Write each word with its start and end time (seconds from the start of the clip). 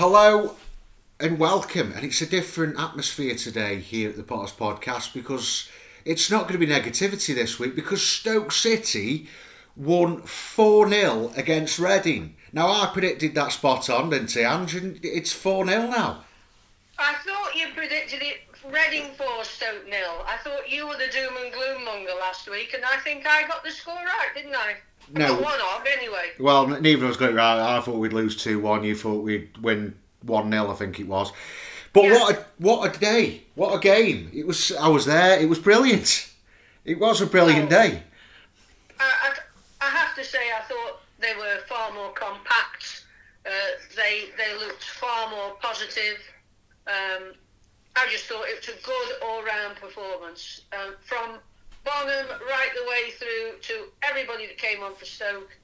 Hello 0.00 0.54
and 1.18 1.40
welcome. 1.40 1.90
And 1.92 2.04
it's 2.04 2.22
a 2.22 2.26
different 2.26 2.78
atmosphere 2.78 3.34
today 3.34 3.80
here 3.80 4.10
at 4.10 4.16
the 4.16 4.22
Potters 4.22 4.52
Podcast 4.52 5.12
because 5.12 5.68
it's 6.04 6.30
not 6.30 6.42
going 6.42 6.52
to 6.52 6.64
be 6.64 6.72
negativity 6.72 7.34
this 7.34 7.58
week 7.58 7.74
because 7.74 8.00
Stoke 8.00 8.52
City 8.52 9.26
won 9.74 10.22
4 10.22 10.88
0 10.88 11.32
against 11.34 11.80
Reading. 11.80 12.36
Now, 12.52 12.68
I 12.68 12.90
predicted 12.92 13.34
that 13.34 13.50
spot 13.50 13.90
on, 13.90 14.10
didn't 14.10 14.36
I, 14.36 14.42
Ange? 14.42 15.00
It's 15.02 15.32
4 15.32 15.66
0 15.66 15.88
now. 15.88 16.22
I 16.96 17.14
thought 17.14 17.56
you 17.56 17.66
predicted 17.74 18.22
it 18.22 18.42
Reading 18.70 19.10
4, 19.16 19.26
Stoke 19.42 19.84
nil. 19.90 20.24
I 20.24 20.36
thought 20.44 20.70
you 20.70 20.86
were 20.86 20.96
the 20.96 21.10
doom 21.10 21.36
and 21.42 21.52
gloom 21.52 21.84
monger 21.84 22.12
last 22.20 22.48
week, 22.48 22.72
and 22.72 22.84
I 22.84 22.98
think 22.98 23.26
I 23.26 23.48
got 23.48 23.64
the 23.64 23.72
score 23.72 23.96
right, 23.96 24.30
didn't 24.32 24.54
I? 24.54 24.76
No. 25.12 25.34
one 25.34 25.44
off 25.60 25.84
anyway. 25.98 26.30
Well, 26.38 26.66
neither 26.66 27.04
of 27.04 27.10
us 27.12 27.16
got 27.16 27.30
it 27.30 27.34
right. 27.34 27.76
I 27.76 27.80
thought 27.80 27.96
we'd 27.96 28.12
lose 28.12 28.36
2 28.42 28.60
1. 28.60 28.84
You 28.84 28.94
thought 28.96 29.22
we'd 29.22 29.56
win 29.58 29.94
1 30.22 30.50
0, 30.50 30.70
I 30.70 30.74
think 30.74 31.00
it 31.00 31.06
was. 31.06 31.32
But 31.92 32.04
Yeah. 32.04 32.12
what 32.12 32.34
a, 32.36 32.44
what 32.58 32.96
a 32.96 32.98
day. 32.98 33.44
What 33.54 33.74
a 33.74 33.78
game. 33.78 34.30
It 34.34 34.46
was. 34.46 34.72
I 34.72 34.88
was 34.88 35.06
there. 35.06 35.38
It 35.40 35.48
was 35.48 35.58
brilliant. 35.58 36.30
It 36.84 36.98
was 36.98 37.20
a 37.20 37.26
brilliant 37.26 37.66
Oh. 37.66 37.70
day. 37.70 38.02
I, 39.00 39.04
I, 39.80 39.86
I 39.86 39.90
have 39.90 40.14
to 40.16 40.24
say, 40.24 40.38
I 40.56 40.62
thought 40.62 41.00
they 41.20 41.34
were 41.36 41.58
far 41.68 41.92
more 41.92 42.12
compact. 42.12 43.04
Uh, 43.46 43.50
they 43.96 44.24
they 44.36 44.54
looked 44.58 44.84
far 44.84 45.30
more 45.30 45.56
positive. 45.60 46.18
Um, 46.86 47.32
I 47.96 48.06
just 48.10 48.24
thought 48.26 48.44
it 48.48 48.58
was 48.58 48.68
a 48.68 48.82
good 48.84 49.16
all-round 49.26 49.76
performance 49.76 50.62
um, 50.72 50.94
from 51.04 51.38
Bonham 51.88 52.26
right 52.46 52.70
the 52.74 52.88
way 52.88 53.10
through 53.18 53.58
to 53.62 53.84
everybody 54.02 54.46
that 54.46 54.58
came 54.58 54.82
on 54.82 54.94
for 54.94 55.04
Stoke. 55.04 55.56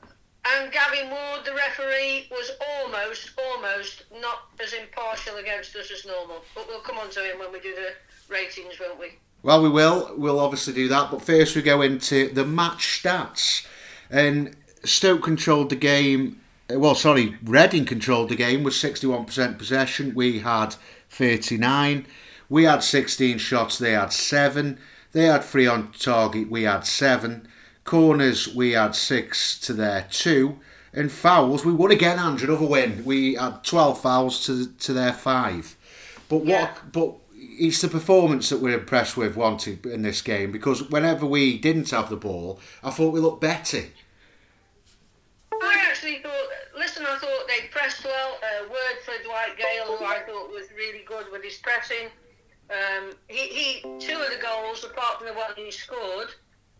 And 0.46 0.70
Gavin 0.72 1.10
Ward, 1.10 1.44
the 1.44 1.54
referee, 1.54 2.28
was 2.30 2.50
almost, 2.80 3.30
almost 3.38 4.04
not 4.20 4.48
as 4.62 4.74
impartial 4.74 5.36
against 5.36 5.74
us 5.76 5.90
as 5.90 6.04
normal. 6.04 6.42
But 6.54 6.66
we'll 6.68 6.80
come 6.80 6.98
on 6.98 7.10
to 7.10 7.20
him 7.20 7.38
when 7.38 7.50
we 7.52 7.60
do 7.60 7.74
the 7.74 7.92
ratings, 8.32 8.78
won't 8.78 9.00
we? 9.00 9.12
Well, 9.42 9.62
we 9.62 9.68
will. 9.70 10.12
We'll 10.16 10.40
obviously 10.40 10.74
do 10.74 10.88
that. 10.88 11.10
But 11.10 11.22
first, 11.22 11.56
we 11.56 11.62
go 11.62 11.80
into 11.82 12.28
the 12.28 12.44
match 12.44 13.02
stats. 13.02 13.66
And 14.10 14.54
Stoke 14.84 15.22
controlled 15.22 15.70
the 15.70 15.76
game. 15.76 16.40
uh, 16.70 16.78
Well, 16.78 16.94
sorry, 16.94 17.38
Reading 17.42 17.86
controlled 17.86 18.28
the 18.28 18.36
game 18.36 18.62
with 18.64 18.74
61% 18.74 19.56
possession. 19.58 20.14
We 20.14 20.40
had 20.40 20.76
39. 21.08 22.06
We 22.50 22.64
had 22.64 22.82
16 22.82 23.38
shots. 23.38 23.78
They 23.78 23.92
had 23.92 24.12
7. 24.12 24.78
They 25.14 25.26
had 25.26 25.44
3 25.44 25.66
on 25.68 25.92
target. 25.92 26.50
We 26.50 26.64
had 26.64 26.84
7. 26.84 27.48
Corners, 27.84 28.52
we 28.52 28.72
had 28.72 28.96
6 28.96 29.60
to 29.60 29.72
their 29.72 30.06
2. 30.10 30.58
And 30.92 31.10
fouls, 31.10 31.64
we 31.64 31.72
won 31.72 31.92
again, 31.92 32.18
Andrew, 32.18 32.48
another 32.48 32.66
win. 32.66 33.04
We 33.04 33.34
had 33.34 33.62
12 33.62 34.00
fouls 34.00 34.44
to, 34.46 34.66
to 34.66 34.92
their 34.92 35.12
5. 35.12 35.76
But 36.28 36.38
what? 36.38 36.48
Yeah. 36.48 36.74
But 36.92 37.14
it's 37.36 37.80
the 37.80 37.88
performance 37.88 38.48
that 38.48 38.60
we're 38.60 38.78
impressed 38.78 39.16
with, 39.16 39.36
wanted 39.36 39.86
in 39.86 40.02
this 40.02 40.20
game 40.20 40.50
because 40.50 40.90
whenever 40.90 41.26
we 41.26 41.58
didn't 41.58 41.90
have 41.90 42.10
the 42.10 42.16
ball, 42.16 42.58
I 42.82 42.90
thought 42.90 43.12
we 43.12 43.20
looked 43.20 43.40
better. 43.40 43.84
I 45.52 45.84
actually 45.88 46.18
thought, 46.18 46.48
listen, 46.76 47.06
I 47.06 47.16
thought 47.18 47.46
they 47.46 47.68
pressed 47.68 48.04
well. 48.04 48.38
Uh, 48.42 48.68
word 48.68 48.98
for 49.04 49.14
Dwight 49.24 49.56
Gayle, 49.56 49.96
who 49.96 50.04
I 50.04 50.20
thought 50.26 50.50
was 50.50 50.66
really 50.76 51.04
good 51.06 51.26
with 51.30 51.44
his 51.44 51.56
pressing. 51.58 52.08
Um, 52.70 53.12
he, 53.28 53.46
he, 53.48 53.80
two 53.98 54.16
of 54.20 54.30
the 54.30 54.38
goals, 54.42 54.84
apart 54.84 55.18
from 55.18 55.26
the 55.28 55.34
one 55.34 55.50
he 55.56 55.70
scored, 55.70 56.28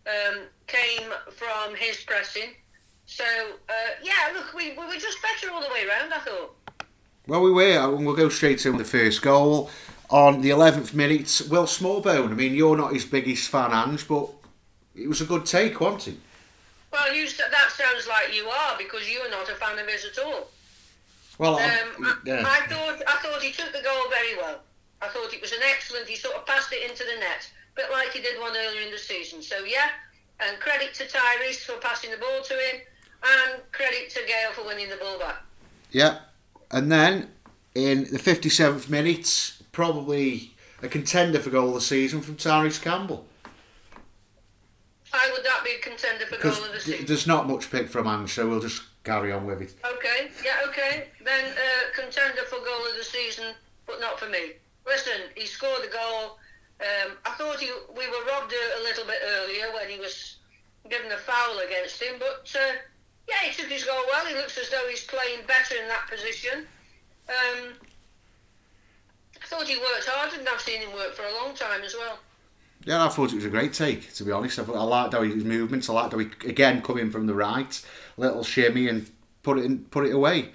um, 0.07 0.41
came 0.67 1.11
from 1.33 1.75
his 1.77 1.99
pressing. 1.99 2.51
So, 3.07 3.25
uh, 3.69 3.73
yeah, 4.03 4.33
look, 4.35 4.55
we, 4.55 4.71
we 4.73 4.87
were 4.87 4.95
just 4.95 5.19
better 5.23 5.53
all 5.53 5.61
the 5.61 5.69
way 5.69 5.87
around. 5.87 6.13
I 6.13 6.19
thought. 6.21 6.55
Well, 7.27 7.43
we 7.43 7.53
were, 7.53 7.79
and 7.95 8.05
we'll 8.07 8.17
go 8.17 8.29
straight 8.29 8.59
to 8.61 8.73
the 8.73 8.85
first 8.85 9.23
goal 9.23 9.71
on 10.11 10.41
the 10.43 10.51
11th 10.51 10.95
minute. 10.95 11.43
Will 11.51 11.65
Smallbone. 11.65 12.31
I 12.31 12.35
mean, 12.35 12.55
you're 12.55 12.77
not 12.77 12.93
his 12.93 13.05
biggest 13.05 13.49
fan, 13.51 13.73
Ange, 13.73 14.07
but 14.09 14.29
it 14.95 15.09
was 15.09 15.21
a 15.21 15.25
good 15.27 15.45
take, 15.47 15.81
wasn't 15.81 16.17
it? 16.17 16.21
Well, 16.93 17.15
you, 17.15 17.27
that 17.27 17.71
sounds 17.73 18.07
like 18.07 18.35
you 18.35 18.45
are 18.47 18.79
because 18.79 19.11
you're 19.11 19.31
not 19.31 19.49
a 19.49 19.55
fan 19.55 19.79
of 19.79 19.87
his 19.89 20.05
at 20.05 20.19
all. 20.25 20.49
Well, 21.39 21.57
I- 21.57 21.65
Um, 21.65 22.05
I, 22.05 22.15
yeah. 22.25 22.43
I 22.47 22.67
thought 22.69 23.03
I 23.07 23.17
thought 23.23 23.43
he 23.43 23.51
took 23.53 23.73
the 23.73 23.83
goal 23.83 24.03
very 24.09 24.37
well. 24.37 24.61
I 25.05 25.09
thought 25.09 25.33
it 25.35 25.41
was 25.41 25.53
an 25.53 25.61
excellent. 25.69 26.09
He 26.09 26.17
sort 26.17 26.37
of 26.37 26.47
passed 26.47 26.73
it 26.73 26.89
into 26.89 27.05
the 27.05 27.21
net, 27.21 27.51
bit 27.77 27.87
like 27.93 28.13
he 28.13 28.21
did 28.21 28.41
one 28.41 28.53
earlier 28.57 28.83
in 28.83 28.91
the 28.91 28.99
season. 28.99 29.43
So 29.43 29.65
yeah, 29.65 29.89
and 30.41 30.59
credit 30.61 30.95
to 30.95 31.05
Tyrese 31.05 31.65
for 31.65 31.79
passing 31.81 32.11
the 32.11 32.17
ball 32.17 32.43
to 32.43 32.55
him, 32.55 32.81
and 33.23 33.63
credit 33.73 34.11
to 34.11 34.21
Gayle 34.27 34.53
for 34.53 34.65
winning 34.67 34.89
the 34.89 34.97
ball 34.97 35.19
back. 35.19 35.43
yeah. 35.91 36.19
And 36.71 36.91
then 36.91 37.29
in 37.75 38.05
the 38.05 38.19
57th 38.19 38.89
minute, 38.89 39.53
probably 39.71 40.55
a 40.83 40.89
contender 40.89 41.39
for 41.39 41.51
goal 41.51 41.69
of 41.69 41.75
the 41.75 41.81
season 41.81 42.21
from 42.21 42.37
Tyrese 42.37 42.83
Campbell. 42.83 43.27
How 45.13 45.31
would 45.33 45.45
that 45.45 45.63
be 45.65 45.71
a 45.71 45.79
contender 45.79 46.27
for 46.27 46.37
goal 46.43 46.65
of 46.65 46.73
the 46.73 46.81
season? 46.81 47.07
there's 47.07 47.27
not 47.29 47.47
much 47.49 47.71
pick 47.71 47.89
from 47.89 48.09
Ange, 48.09 48.33
so 48.33 48.49
we'll 48.49 48.61
just 48.61 48.83
carry 49.05 49.31
on 49.31 49.47
with 49.47 49.63
it. 49.63 49.75
Okay, 49.85 50.31
yeah, 50.45 50.69
okay. 50.69 51.09
Then 51.25 51.53
uh, 51.53 51.95
contender 51.95 52.43
for 52.49 52.57
goal 52.57 52.87
of 52.91 52.97
the 52.97 53.05
season, 53.05 53.55
but 53.87 54.01
not 54.01 54.19
for 54.19 54.29
me. 54.29 54.55
Listen, 54.87 55.29
he 55.35 55.47
scored 55.47 55.83
the 55.83 55.93
goal. 55.93 56.39
Um, 56.81 57.17
I 57.25 57.31
thought 57.31 57.61
he, 57.61 57.71
we 57.97 58.07
were 58.09 58.25
robbed 58.27 58.53
a, 58.53 58.81
a 58.81 58.83
little 58.83 59.05
bit 59.07 59.19
earlier 59.25 59.73
when 59.73 59.89
he 59.89 59.99
was 59.99 60.37
given 60.91 61.11
a 61.13 61.17
foul 61.17 61.59
against 61.67 62.03
him, 62.03 62.17
but 62.19 62.53
uh, 62.55 62.75
yeah, 63.29 63.49
he 63.49 63.55
took 63.55 63.71
his 63.71 63.85
goal 63.85 64.03
well. 64.09 64.27
He 64.27 64.35
looks 64.35 64.59
as 64.59 64.69
though 64.71 64.87
he's 64.89 65.05
playing 65.05 65.47
better 65.47 65.77
in 65.81 65.89
that 65.89 66.09
position. 66.11 66.67
Um, 67.29 67.75
I 69.43 69.47
thought 69.47 69.67
he 69.67 69.77
worked 69.77 70.07
hard, 70.07 70.39
and 70.39 70.49
I've 70.49 70.61
seen 70.61 70.81
him 70.81 70.93
work 70.95 71.15
for 71.15 71.25
a 71.25 71.35
long 71.35 71.55
time 71.55 71.83
as 71.83 71.95
well. 71.95 72.19
Yeah, 72.85 73.05
I 73.05 73.09
thought 73.09 73.33
it 73.33 73.37
was 73.37 73.47
a 73.47 73.51
great 73.51 73.73
take. 73.73 74.13
To 74.15 74.25
be 74.25 74.33
honest, 74.33 74.59
I, 74.59 74.63
I 74.65 74.83
liked 74.83 75.15
how 75.15 75.23
he, 75.23 75.33
his 75.33 75.45
movements. 75.45 75.89
I 75.89 75.95
liked 75.95 76.13
how 76.13 76.19
he 76.19 76.27
again 76.47 76.83
coming 76.83 77.11
from 77.11 77.27
the 77.27 77.35
right, 77.35 77.83
little 78.17 78.45
shimmy 78.45 78.89
and 78.89 79.11
put 79.43 79.59
it 79.59 79.65
in, 79.65 79.85
put 79.87 80.07
it 80.07 80.15
away. 80.15 80.51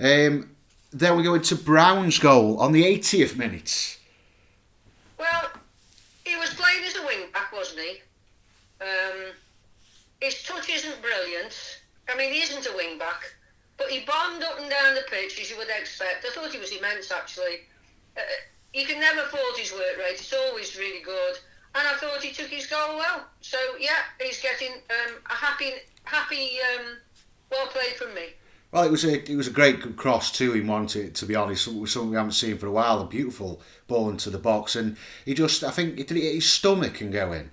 Um, 0.00 0.50
then 0.90 1.16
we 1.16 1.22
go 1.22 1.34
into 1.34 1.54
Brown's 1.54 2.18
goal 2.18 2.58
on 2.58 2.72
the 2.72 2.82
80th 2.82 3.36
minute. 3.36 3.98
Well, 5.18 5.50
he 6.24 6.36
was 6.36 6.50
playing 6.54 6.84
as 6.84 6.96
a 6.96 7.06
wing 7.06 7.30
back, 7.32 7.52
wasn't 7.52 7.80
he? 7.80 8.00
Um, 8.80 9.32
his 10.20 10.42
touch 10.42 10.68
isn't 10.70 11.02
brilliant. 11.02 11.80
I 12.08 12.16
mean, 12.16 12.32
he 12.32 12.40
isn't 12.40 12.66
a 12.66 12.76
wing 12.76 12.98
back, 12.98 13.34
but 13.76 13.88
he 13.88 14.04
bombed 14.04 14.42
up 14.42 14.58
and 14.60 14.70
down 14.70 14.94
the 14.94 15.04
pitch 15.10 15.38
as 15.40 15.50
you 15.50 15.58
would 15.58 15.68
expect. 15.68 16.24
I 16.24 16.30
thought 16.30 16.52
he 16.52 16.58
was 16.58 16.72
immense, 16.72 17.10
actually. 17.12 17.66
Uh, 18.16 18.20
you 18.72 18.86
can 18.86 19.00
never 19.00 19.22
fault 19.28 19.58
his 19.58 19.72
work 19.72 19.98
rate. 19.98 20.12
It's 20.12 20.32
always 20.32 20.78
really 20.78 21.02
good. 21.02 21.38
And 21.74 21.86
I 21.86 21.94
thought 21.94 22.22
he 22.22 22.32
took 22.32 22.48
his 22.48 22.66
goal 22.66 22.96
well. 22.96 23.26
So 23.40 23.58
yeah, 23.78 24.08
he's 24.20 24.40
getting 24.40 24.72
um, 24.72 25.14
a 25.26 25.34
happy, 25.34 25.72
happy, 26.04 26.58
um, 26.74 26.96
well 27.50 27.66
played 27.68 27.94
from 27.94 28.14
me. 28.14 28.34
Well, 28.70 28.82
it 28.84 28.90
was 28.90 29.04
a 29.04 29.30
it 29.30 29.34
was 29.36 29.48
a 29.48 29.52
great 29.52 29.96
cross 29.96 30.30
too. 30.30 30.52
him, 30.52 30.66
wasn't 30.66 30.96
it? 31.06 31.14
To 31.16 31.26
be 31.26 31.34
honest, 31.34 31.64
Something- 31.64 31.86
something 31.86 32.10
we 32.10 32.16
haven't 32.16 32.32
seen 32.32 32.58
for 32.58 32.66
a 32.66 32.70
while. 32.70 33.00
A 33.00 33.06
beautiful 33.06 33.62
ball 33.86 34.10
into 34.10 34.28
the 34.28 34.38
box, 34.38 34.76
and 34.76 34.96
he 35.24 35.32
just 35.34 35.64
I 35.64 35.70
think 35.70 35.98
it 35.98 36.06
did 36.06 36.18
it 36.18 36.22
hit 36.22 36.34
his 36.34 36.50
stomach 36.50 37.00
and 37.00 37.10
go 37.12 37.32
in. 37.32 37.50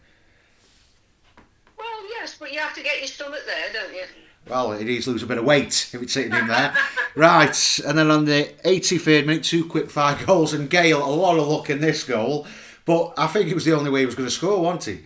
Well, 1.78 2.10
yes, 2.10 2.36
but 2.38 2.52
you 2.52 2.60
have 2.60 2.74
to 2.76 2.84
get 2.84 2.98
your 3.00 3.08
stomach 3.08 3.42
there, 3.46 3.72
don't 3.82 3.94
you? 3.94 4.04
Well, 4.48 4.74
it 4.74 4.84
needs 4.84 5.08
lose 5.08 5.24
a 5.24 5.28
bit 5.28 5.38
of 5.40 5.46
weight 5.46 5.90
if 5.94 6.02
it's 6.02 6.14
sitting 6.14 6.34
in 6.34 6.48
there. 6.48 6.76
right, 7.16 7.80
and 7.88 7.98
then 7.98 8.12
on 8.12 8.26
the 8.26 8.54
83rd 8.64 9.26
minute, 9.26 9.44
two 9.44 9.66
quick 9.66 9.90
fire 9.90 10.18
goals, 10.26 10.54
and 10.54 10.70
Gayle, 10.70 11.04
a 11.04 11.08
lot 11.08 11.40
of 11.40 11.48
luck 11.48 11.70
in 11.70 11.82
this 11.82 12.04
goal, 12.04 12.46
but 12.86 13.14
I 13.18 13.26
think 13.28 13.50
it 13.50 13.56
was 13.56 13.66
the 13.66 13.74
only 13.74 13.90
way 13.90 14.02
he 14.02 14.06
was 14.06 14.14
going 14.16 14.28
to 14.28 14.34
score, 14.36 14.62
wasn't 14.62 14.98
he? 15.00 15.06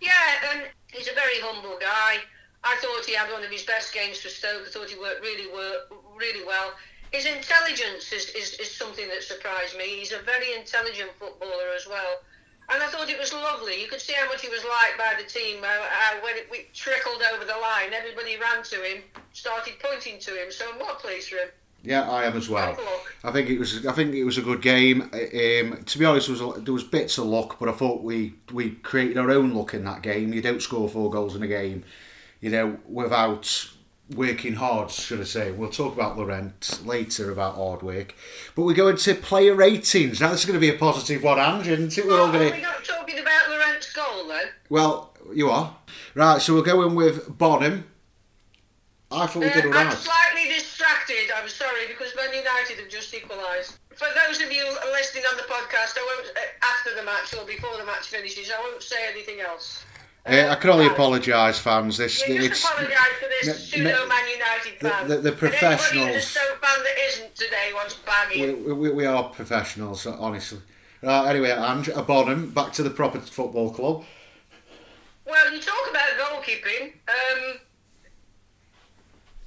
Yeah, 0.00 0.12
and 0.52 0.62
he's 0.92 1.08
a 1.08 1.14
very 1.14 1.40
humble 1.40 1.76
guy. 1.78 2.18
I 2.64 2.76
thought 2.80 3.04
he 3.04 3.14
had 3.14 3.30
one 3.30 3.44
of 3.44 3.50
his 3.50 3.62
best 3.62 3.92
games 3.92 4.18
for 4.18 4.28
Stoke. 4.28 4.64
I 4.66 4.70
thought 4.70 4.88
he 4.88 4.98
worked 4.98 5.22
really 5.22 5.48
really 6.16 6.44
well. 6.46 6.72
His 7.12 7.26
intelligence 7.26 8.10
is, 8.12 8.30
is, 8.30 8.58
is 8.58 8.70
something 8.70 9.06
that 9.08 9.22
surprised 9.22 9.78
me. 9.78 10.00
He's 10.00 10.12
a 10.12 10.18
very 10.18 10.54
intelligent 10.54 11.10
footballer 11.18 11.70
as 11.76 11.86
well. 11.86 12.24
And 12.70 12.82
I 12.82 12.86
thought 12.86 13.08
it 13.10 13.18
was 13.18 13.32
lovely. 13.32 13.80
You 13.80 13.88
could 13.88 14.00
see 14.00 14.14
how 14.14 14.26
much 14.26 14.40
he 14.40 14.48
was 14.48 14.64
liked 14.64 14.98
by 14.98 15.14
the 15.20 15.28
team. 15.28 15.62
How, 15.62 15.86
how 15.90 16.24
when 16.24 16.36
it 16.36 16.48
we 16.50 16.66
trickled 16.72 17.22
over 17.32 17.44
the 17.44 17.58
line, 17.60 17.92
everybody 17.92 18.38
ran 18.38 18.64
to 18.64 18.76
him, 18.82 19.02
started 19.32 19.74
pointing 19.80 20.18
to 20.20 20.30
him. 20.30 20.50
So 20.50 20.64
I'm 20.72 20.78
well 20.78 20.96
pleased 20.96 21.28
for 21.28 21.36
him. 21.36 21.48
Yeah, 21.84 22.08
I 22.10 22.24
am 22.24 22.34
as 22.34 22.48
well. 22.48 22.78
I 23.22 23.30
think 23.30 23.50
it 23.50 23.58
was. 23.58 23.84
I 23.84 23.92
think 23.92 24.14
it 24.14 24.24
was 24.24 24.38
a 24.38 24.42
good 24.42 24.62
game. 24.62 25.02
Um, 25.02 25.84
to 25.84 25.98
be 25.98 26.06
honest, 26.06 26.28
there 26.28 26.36
was, 26.46 26.56
a, 26.56 26.60
there 26.60 26.72
was 26.72 26.82
bits 26.82 27.18
of 27.18 27.26
luck, 27.26 27.58
but 27.60 27.68
I 27.68 27.72
thought 27.72 28.02
we 28.02 28.32
we 28.54 28.70
created 28.70 29.18
our 29.18 29.30
own 29.30 29.52
luck 29.52 29.74
in 29.74 29.84
that 29.84 30.00
game. 30.00 30.32
You 30.32 30.40
don't 30.40 30.62
score 30.62 30.88
four 30.88 31.10
goals 31.10 31.36
in 31.36 31.42
a 31.42 31.46
game, 31.46 31.84
you 32.44 32.50
know, 32.50 32.76
without 32.86 33.70
working 34.14 34.52
hard. 34.52 34.90
Should 34.90 35.18
I 35.22 35.24
say? 35.24 35.50
We'll 35.50 35.70
talk 35.70 35.94
about 35.94 36.18
Laurent 36.18 36.78
later 36.84 37.30
about 37.30 37.54
hard 37.54 37.82
work, 37.82 38.14
but 38.54 38.64
we 38.64 38.74
go 38.74 38.88
into 38.88 39.14
player 39.14 39.54
ratings. 39.54 40.20
Now 40.20 40.30
this 40.30 40.40
is 40.40 40.46
going 40.46 40.60
to 40.60 40.60
be 40.60 40.68
a 40.68 40.78
positive 40.78 41.22
one, 41.22 41.38
Ange, 41.38 41.68
isn't 41.68 41.96
it? 41.96 42.06
We're 42.06 42.20
all 42.20 42.30
going 42.30 42.48
are 42.48 42.50
to. 42.50 42.56
we 42.56 42.60
not 42.60 42.84
talking 42.84 43.18
about 43.18 43.48
Laurent's 43.48 43.90
goal, 43.94 44.28
though? 44.28 44.48
Well, 44.68 45.16
you 45.32 45.48
are 45.48 45.74
right. 46.14 46.38
So 46.42 46.52
we'll 46.52 46.62
go 46.62 46.86
in 46.86 46.94
with 46.94 47.38
Bonham. 47.38 47.84
I 49.10 49.26
thought 49.26 49.40
we 49.40 49.48
did 49.48 49.64
Uh, 49.64 49.68
all 49.68 49.74
I'm 49.74 49.90
slightly 49.92 50.52
distracted. 50.54 51.32
I'm 51.34 51.48
sorry 51.48 51.86
because 51.88 52.14
Man 52.14 52.28
United 52.28 52.78
have 52.78 52.90
just 52.90 53.14
equalised. 53.14 53.78
For 53.94 54.08
those 54.26 54.42
of 54.42 54.52
you 54.52 54.66
listening 54.92 55.24
on 55.30 55.38
the 55.38 55.44
podcast, 55.44 55.96
I 55.96 56.04
won't 56.04 56.36
uh, 56.36 56.40
after 56.62 56.94
the 56.94 57.04
match 57.04 57.32
or 57.40 57.46
before 57.46 57.78
the 57.78 57.86
match 57.86 58.08
finishes. 58.08 58.52
I 58.54 58.60
won't 58.60 58.82
say 58.82 59.08
anything 59.10 59.40
else. 59.40 59.82
Uh, 60.26 60.48
I 60.50 60.54
can 60.54 60.70
only 60.70 60.86
apologise, 60.86 61.58
fans. 61.58 61.98
This 61.98 62.26
Yeah, 62.26 62.36
it's 62.40 62.64
apologise 62.64 62.96
for 63.20 63.28
this 63.28 63.68
pseudo 63.70 64.06
Man 64.08 64.28
United 64.30 64.80
the- 64.80 64.88
fan. 64.90 65.08
the- 65.08 65.16
the 65.16 65.28
anybody 65.28 65.36
professionals- 65.36 66.36
a 66.36 66.56
fan 66.56 66.82
that 66.82 66.98
isn't 67.08 67.34
today 67.34 67.72
wants 67.74 67.94
bagging. 68.06 68.64
we, 68.64 68.72
we, 68.72 68.90
we 68.90 69.06
are 69.06 69.24
professionals, 69.24 70.06
honestly. 70.06 70.60
Right, 71.02 71.28
anyway, 71.28 71.50
Ange, 71.50 71.88
a 71.88 72.02
Bonham, 72.02 72.50
back 72.50 72.72
to 72.74 72.82
the 72.82 72.88
proper 72.88 73.20
football 73.20 73.70
club. 73.74 74.04
Well, 75.26 75.52
you 75.52 75.60
talk 75.60 75.90
about 75.90 76.08
goalkeeping. 76.18 76.94
Um, 77.08 77.58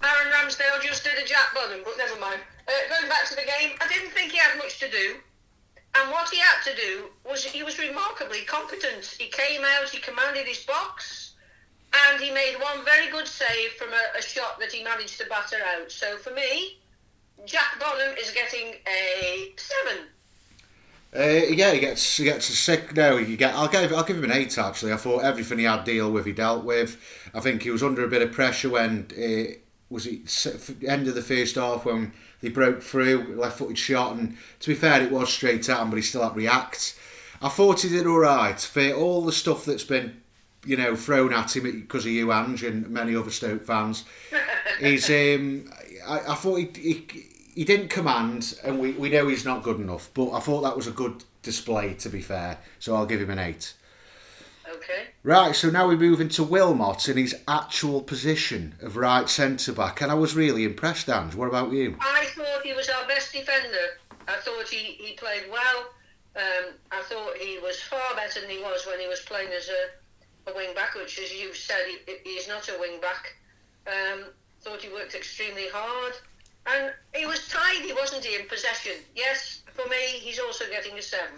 Aaron 0.03 0.31
Ramsdale 0.31 0.79
just 0.83 1.03
did 1.03 1.17
a 1.17 1.25
Jack 1.25 1.55
Bonham, 1.55 1.81
but 1.83 1.97
never 1.97 2.19
mind. 2.19 2.39
Uh, 2.67 2.71
going 2.95 3.09
back 3.09 3.25
to 3.29 3.35
the 3.35 3.41
game, 3.41 3.75
I 3.81 3.87
didn't 3.87 4.11
think 4.11 4.31
he 4.31 4.37
had 4.37 4.55
much 4.59 4.77
to 4.79 4.89
do. 4.91 5.15
And 5.95 6.11
what 6.11 6.29
he 6.29 6.37
had 6.37 6.61
to 6.65 6.75
do 6.75 7.05
was 7.27 7.43
he 7.43 7.63
was 7.63 7.79
remarkably 7.79 8.41
competent. 8.41 9.05
He 9.05 9.29
came 9.29 9.61
out, 9.63 9.89
he 9.89 9.99
commanded 9.99 10.45
his 10.45 10.63
box, 10.63 11.33
and 12.11 12.21
he 12.21 12.31
made 12.31 12.55
one 12.59 12.85
very 12.85 13.09
good 13.09 13.27
save 13.27 13.71
from 13.71 13.89
a, 13.89 14.19
a 14.19 14.21
shot 14.21 14.59
that 14.59 14.71
he 14.71 14.83
managed 14.83 15.19
to 15.19 15.27
batter 15.27 15.57
out. 15.75 15.91
So 15.91 16.17
for 16.17 16.31
me, 16.31 16.77
Jack 17.45 17.79
Bonham 17.79 18.15
is 18.17 18.31
getting 18.31 18.75
a 18.87 19.53
seven. 19.57 20.05
Uh, 21.15 21.47
yeah, 21.49 21.71
he 21.71 21.79
gets 21.79 22.17
he 22.17 22.25
gets 22.25 22.49
a 22.49 22.53
sick. 22.53 22.95
No, 22.95 23.17
you 23.17 23.37
get. 23.37 23.55
I'll 23.55 23.69
give 23.69 23.93
I'll 23.93 24.03
give 24.03 24.17
him 24.17 24.25
an 24.25 24.31
eight. 24.31 24.57
Actually, 24.57 24.93
I 24.93 24.97
thought 24.97 25.23
everything 25.23 25.59
he 25.59 25.63
had 25.63 25.83
deal 25.83 26.11
with, 26.11 26.25
he 26.25 26.33
dealt 26.33 26.65
with. 26.65 26.97
I 27.33 27.39
think 27.39 27.63
he 27.63 27.71
was 27.71 27.81
under 27.81 28.03
a 28.03 28.09
bit 28.09 28.21
of 28.21 28.31
pressure 28.33 28.69
when 28.69 29.07
uh, 29.17 29.53
was 29.89 30.05
it 30.05 30.85
end 30.85 31.07
of 31.07 31.15
the 31.15 31.21
first 31.21 31.55
half 31.55 31.85
when 31.85 32.11
they 32.41 32.49
broke 32.49 32.81
through 32.81 33.35
left 33.37 33.57
footed 33.57 33.77
shot, 33.77 34.15
and 34.15 34.37
to 34.59 34.69
be 34.69 34.75
fair, 34.75 35.01
it 35.01 35.11
was 35.11 35.29
straight 35.31 35.67
at 35.69 35.81
him, 35.81 35.89
but 35.89 35.95
he 35.95 36.01
still 36.01 36.23
had 36.23 36.29
to 36.29 36.35
react. 36.35 36.97
I 37.41 37.49
thought 37.49 37.81
he 37.81 37.89
did 37.89 38.07
all 38.07 38.19
right 38.19 38.59
for 38.59 38.91
all 38.93 39.21
the 39.23 39.31
stuff 39.31 39.65
that's 39.65 39.83
been. 39.83 40.21
You 40.65 40.75
know, 40.75 40.97
thrown 40.97 41.31
at 41.31 41.55
him 41.55 41.63
because 41.63 42.05
of 42.05 42.11
you, 42.11 42.33
Ange, 42.33 42.63
and 42.63 42.89
many 42.89 43.15
other 43.15 43.31
Stoke 43.31 43.63
fans. 43.65 44.03
He's, 44.81 45.09
um, 45.09 45.71
I, 46.05 46.19
I 46.19 46.35
thought 46.35 46.55
he, 46.57 46.69
he, 46.75 47.07
he 47.55 47.63
didn't 47.63 47.87
command, 47.87 48.59
and 48.65 48.77
we, 48.77 48.91
we 48.91 49.09
know 49.09 49.29
he's 49.29 49.45
not 49.45 49.63
good 49.63 49.79
enough. 49.79 50.09
But 50.13 50.33
I 50.33 50.41
thought 50.41 50.61
that 50.63 50.75
was 50.75 50.87
a 50.87 50.91
good 50.91 51.23
display, 51.41 51.93
to 51.93 52.09
be 52.09 52.21
fair. 52.21 52.57
So 52.79 52.95
I'll 52.95 53.05
give 53.05 53.21
him 53.21 53.29
an 53.29 53.39
eight. 53.39 53.75
Okay. 54.87 55.07
Right, 55.23 55.53
so 55.53 55.69
now 55.69 55.87
we 55.87 55.97
move 55.97 56.21
into 56.21 56.43
Wilmot 56.43 57.09
in 57.09 57.17
his 57.17 57.35
actual 57.45 58.01
position 58.01 58.75
of 58.81 58.95
right 58.95 59.27
centre 59.27 59.73
back, 59.73 60.01
and 60.01 60.09
I 60.09 60.15
was 60.15 60.33
really 60.33 60.63
impressed. 60.63 61.09
Ange, 61.09 61.35
what 61.35 61.49
about 61.49 61.73
you? 61.73 61.97
I 61.99 62.25
thought 62.35 62.61
he 62.63 62.71
was 62.71 62.87
our 62.87 63.05
best 63.05 63.33
defender. 63.33 63.99
I 64.29 64.37
thought 64.37 64.69
he, 64.69 64.77
he 64.77 65.13
played 65.15 65.43
well. 65.51 65.89
Um, 66.37 66.73
I 66.91 67.01
thought 67.03 67.35
he 67.35 67.59
was 67.59 67.81
far 67.81 68.15
better 68.15 68.39
than 68.39 68.49
he 68.49 68.59
was 68.59 68.85
when 68.87 68.99
he 68.99 69.07
was 69.07 69.19
playing 69.21 69.49
as 69.51 69.67
a, 69.67 70.51
a 70.51 70.55
wing 70.55 70.73
back, 70.73 70.95
which, 70.95 71.19
as 71.19 71.33
you 71.33 71.53
said, 71.53 71.83
he, 72.05 72.13
he's 72.23 72.47
not 72.47 72.69
a 72.69 72.79
wing 72.79 73.01
back. 73.01 73.35
Um, 73.87 74.25
thought 74.61 74.81
he 74.81 74.89
worked 74.89 75.15
extremely 75.15 75.67
hard. 75.73 76.13
And 76.65 76.93
he 77.13 77.25
was 77.25 77.47
tidy, 77.49 77.91
wasn't 77.93 78.23
he, 78.23 78.39
in 78.39 78.47
possession? 78.47 78.93
Yes, 79.15 79.63
for 79.73 79.87
me, 79.89 80.19
he's 80.19 80.39
also 80.39 80.65
getting 80.69 80.97
a 80.97 81.01
seven. 81.01 81.35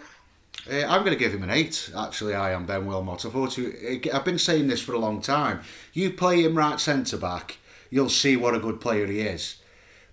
Uh, 0.68 0.84
I'm 0.86 1.00
going 1.00 1.12
to 1.12 1.16
give 1.16 1.32
him 1.32 1.42
an 1.42 1.50
eight. 1.50 1.90
Actually, 1.96 2.34
I 2.34 2.52
am 2.52 2.66
Ben 2.66 2.86
Wilmot. 2.86 3.22
He, 3.22 4.10
I've 4.10 4.24
been 4.24 4.38
saying 4.38 4.66
this 4.66 4.82
for 4.82 4.94
a 4.94 4.98
long 4.98 5.20
time. 5.20 5.60
You 5.92 6.10
play 6.10 6.42
him 6.42 6.56
right 6.56 6.78
centre 6.78 7.16
back, 7.16 7.58
you'll 7.90 8.10
see 8.10 8.36
what 8.36 8.54
a 8.54 8.60
good 8.60 8.80
player 8.80 9.06
he 9.06 9.20
is. 9.20 9.56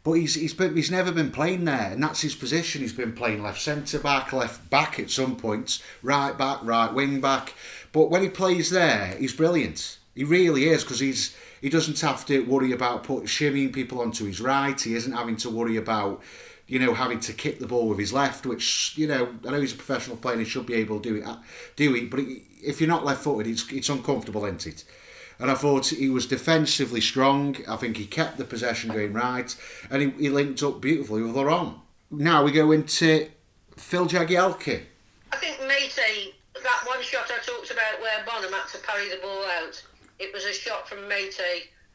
But 0.04 0.14
he's 0.14 0.36
he's 0.36 0.54
been, 0.54 0.76
he's 0.76 0.90
never 0.90 1.12
been 1.12 1.32
playing 1.32 1.66
there, 1.66 1.92
and 1.92 2.02
that's 2.02 2.22
his 2.22 2.34
position. 2.34 2.82
He's 2.82 2.94
been 2.94 3.12
playing 3.12 3.44
left 3.44 3.60
centre 3.60 4.00
back, 4.00 4.32
left 4.32 4.70
back 4.70 5.00
at 5.00 5.10
some 5.10 5.36
points, 5.36 5.84
right 6.02 6.38
back, 6.38 6.60
right 6.64 6.94
wing 6.94 7.20
back. 7.20 7.54
But 7.92 8.10
when 8.10 8.22
he 8.22 8.30
plays 8.30 8.70
there, 8.70 9.18
he's 9.20 9.34
brilliant. 9.34 9.98
He 10.16 10.24
really 10.24 10.70
is 10.70 10.84
because 10.84 11.02
he's 11.02 11.36
he 11.60 11.70
doesn't 11.70 12.00
have 12.00 12.26
to 12.28 12.46
worry 12.46 12.72
about 12.72 13.04
put 13.04 13.26
shimmying 13.26 13.74
people 13.74 14.00
onto 14.00 14.26
his 14.26 14.40
right. 14.40 14.80
He 14.80 14.96
isn't 14.96 15.12
having 15.12 15.36
to 15.38 15.50
worry 15.50 15.76
about 15.76 16.24
you 16.68 16.80
know 16.80 16.94
having 16.94 17.20
to 17.22 17.34
kick 17.34 17.60
the 17.60 17.68
ball 17.68 17.88
with 17.88 17.98
his 17.98 18.14
left, 18.14 18.46
which 18.46 18.94
you 18.98 19.08
know 19.08 19.30
I 19.46 19.52
know 19.52 19.62
he's 19.62 19.74
a 19.74 19.78
professional 19.78 20.18
player 20.18 20.36
and 20.36 20.44
he 20.44 20.50
should 20.50 20.66
be 20.66 20.76
able 20.76 21.00
to 21.00 21.10
do 21.10 21.16
it. 21.18 21.26
Uh, 21.26 21.38
do 21.76 21.96
it, 21.96 22.10
but 22.10 22.20
if 22.62 22.82
you're 22.82 22.90
not 22.90 23.06
left-footed, 23.06 23.48
it's 23.48 23.72
it's 23.72 23.90
uncomfortable, 23.90 24.46
isn't 24.46 24.68
it? 24.68 24.84
And 25.40 25.52
I 25.52 25.54
thought 25.54 25.88
he 25.88 26.10
was 26.10 26.26
defensively 26.26 27.02
strong. 27.02 27.58
I 27.68 27.76
think 27.76 27.98
he 27.98 28.06
kept 28.06 28.38
the 28.38 28.44
possession 28.44 28.92
going 28.92 29.14
right, 29.14 29.56
and 29.90 30.02
he, 30.02 30.10
he 30.24 30.30
linked 30.30 30.64
up 30.64 30.82
beautifully 30.82 31.22
with 31.22 31.36
Laurent. 31.36 31.76
Now 32.10 32.44
we 32.44 32.52
go 32.52 32.72
into 32.72 33.30
Phil 33.76 34.08
Jagielka. 34.08 34.82
I 35.32 35.38
think 35.38 35.60
Mate, 35.68 36.34
that 36.64 36.84
one 36.88 37.02
shot 37.04 37.30
I 37.30 37.44
talked 37.46 37.70
about 37.70 38.02
where 38.02 38.26
Bonham 38.26 38.52
had 38.52 38.68
to 38.70 38.80
parry 38.80 39.10
the 39.10 39.20
ball 39.22 39.44
out, 39.62 39.84
it 40.20 40.34
was 40.34 40.46
a 40.46 40.54
shot 40.54 40.90
from 40.90 41.08
Mate 41.08 41.40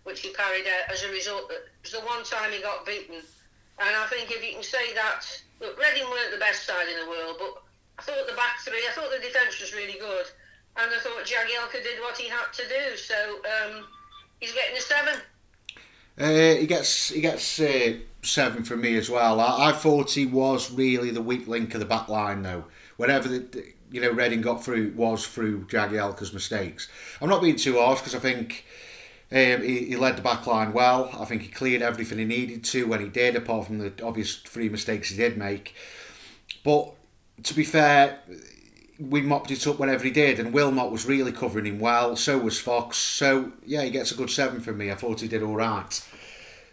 which 0.05 0.21
he 0.21 0.33
parried 0.33 0.67
out 0.67 0.93
as 0.93 1.05
a 1.05 1.11
result. 1.11 1.51
It 1.51 1.69
was 1.83 1.93
the 1.93 2.01
one 2.01 2.25
time 2.25 2.51
he 2.53 2.61
got 2.61 2.85
beaten. 2.85 3.23
And 3.79 3.97
I 3.97 4.07
think 4.07 4.31
if 4.31 4.45
you 4.45 4.55
can 4.55 4.63
say 4.63 4.95
that, 4.95 5.25
look, 5.61 5.79
Reading 5.79 6.09
weren't 6.09 6.33
the 6.33 6.39
best 6.39 6.67
side 6.67 6.89
in 6.89 7.05
the 7.05 7.11
world, 7.11 7.37
but 7.39 7.63
I 7.99 8.03
thought 8.03 8.29
the 8.29 8.37
back 8.37 8.61
three, 8.65 8.83
I 8.89 8.93
thought 8.93 9.11
the 9.11 9.23
defence 9.23 9.61
was 9.61 9.75
really 9.75 9.99
good. 9.99 10.27
And 10.77 10.91
I 10.91 10.99
thought 10.99 11.25
Jagielka 11.25 11.83
did 11.83 12.01
what 12.01 12.17
he 12.17 12.29
had 12.29 12.53
to 12.53 12.63
do. 12.63 12.97
So 12.97 13.15
um, 13.45 13.85
he's 14.41 14.53
getting 14.53 14.77
a 14.77 14.81
seven. 14.81 15.15
Uh, 16.19 16.61
he 16.61 16.67
gets 16.67 17.09
he 17.09 17.21
gets 17.21 17.61
uh, 17.61 17.95
seven 18.23 18.65
from 18.65 18.81
me 18.81 18.97
as 18.97 19.09
well. 19.09 19.41
I, 19.41 19.71
I 19.71 19.73
thought 19.73 20.11
he 20.11 20.27
was 20.27 20.71
really 20.71 21.11
the 21.11 21.23
weak 21.23 21.49
link 21.49 21.75
of 21.75 21.81
the 21.81 21.87
back 21.87 22.09
line, 22.09 22.43
though. 22.43 22.65
Whenever 22.97 23.29
the, 23.29 23.73
you 23.91 24.01
know 24.01 24.11
Reading 24.11 24.41
got 24.41 24.65
through 24.65 24.93
was 24.95 25.27
through 25.27 25.67
Jagielka's 25.67 26.33
mistakes. 26.33 26.89
I'm 27.21 27.29
not 27.29 27.43
being 27.43 27.57
too 27.57 27.79
harsh 27.79 28.01
because 28.01 28.15
I 28.15 28.19
think 28.19 28.65
um, 29.32 29.62
he, 29.62 29.87
he 29.87 29.96
led 29.96 30.17
the 30.17 30.23
back 30.23 30.46
line 30.46 30.75
well. 30.75 31.11
I 31.19 31.25
think 31.25 31.40
he 31.43 31.49
cleared 31.49 31.81
everything 31.81 32.19
he 32.19 32.25
needed 32.26 32.64
to 32.64 32.87
when 32.87 33.00
he 33.00 33.08
did, 33.08 33.34
apart 33.34 33.67
from 33.67 33.79
the 33.79 33.93
obvious 34.02 34.37
three 34.37 34.69
mistakes 34.69 35.08
he 35.08 35.17
did 35.17 35.38
make. 35.38 35.75
But 36.62 36.93
to 37.44 37.55
be 37.55 37.64
fair, 37.64 38.19
we 38.99 39.23
mopped 39.23 39.50
it 39.50 39.67
up 39.67 39.79
whenever 39.79 40.05
he 40.05 40.11
did, 40.11 40.38
and 40.38 40.52
Wilmot 40.52 40.93
was 40.93 41.06
really 41.06 41.32
covering 41.32 41.64
him 41.64 41.79
well. 41.81 42.14
So 42.14 42.38
was 42.38 42.61
Fox. 42.61 42.99
So 42.99 43.52
yeah, 43.64 43.82
he 43.82 43.90
gets 43.90 44.12
a 44.12 44.17
good 44.17 44.31
seven 44.31 44.61
from 44.61 44.76
me. 44.76 44.90
I 44.90 44.96
thought 44.96 45.20
he 45.20 45.29
did 45.29 45.43
all 45.43 45.56
right. 45.56 46.08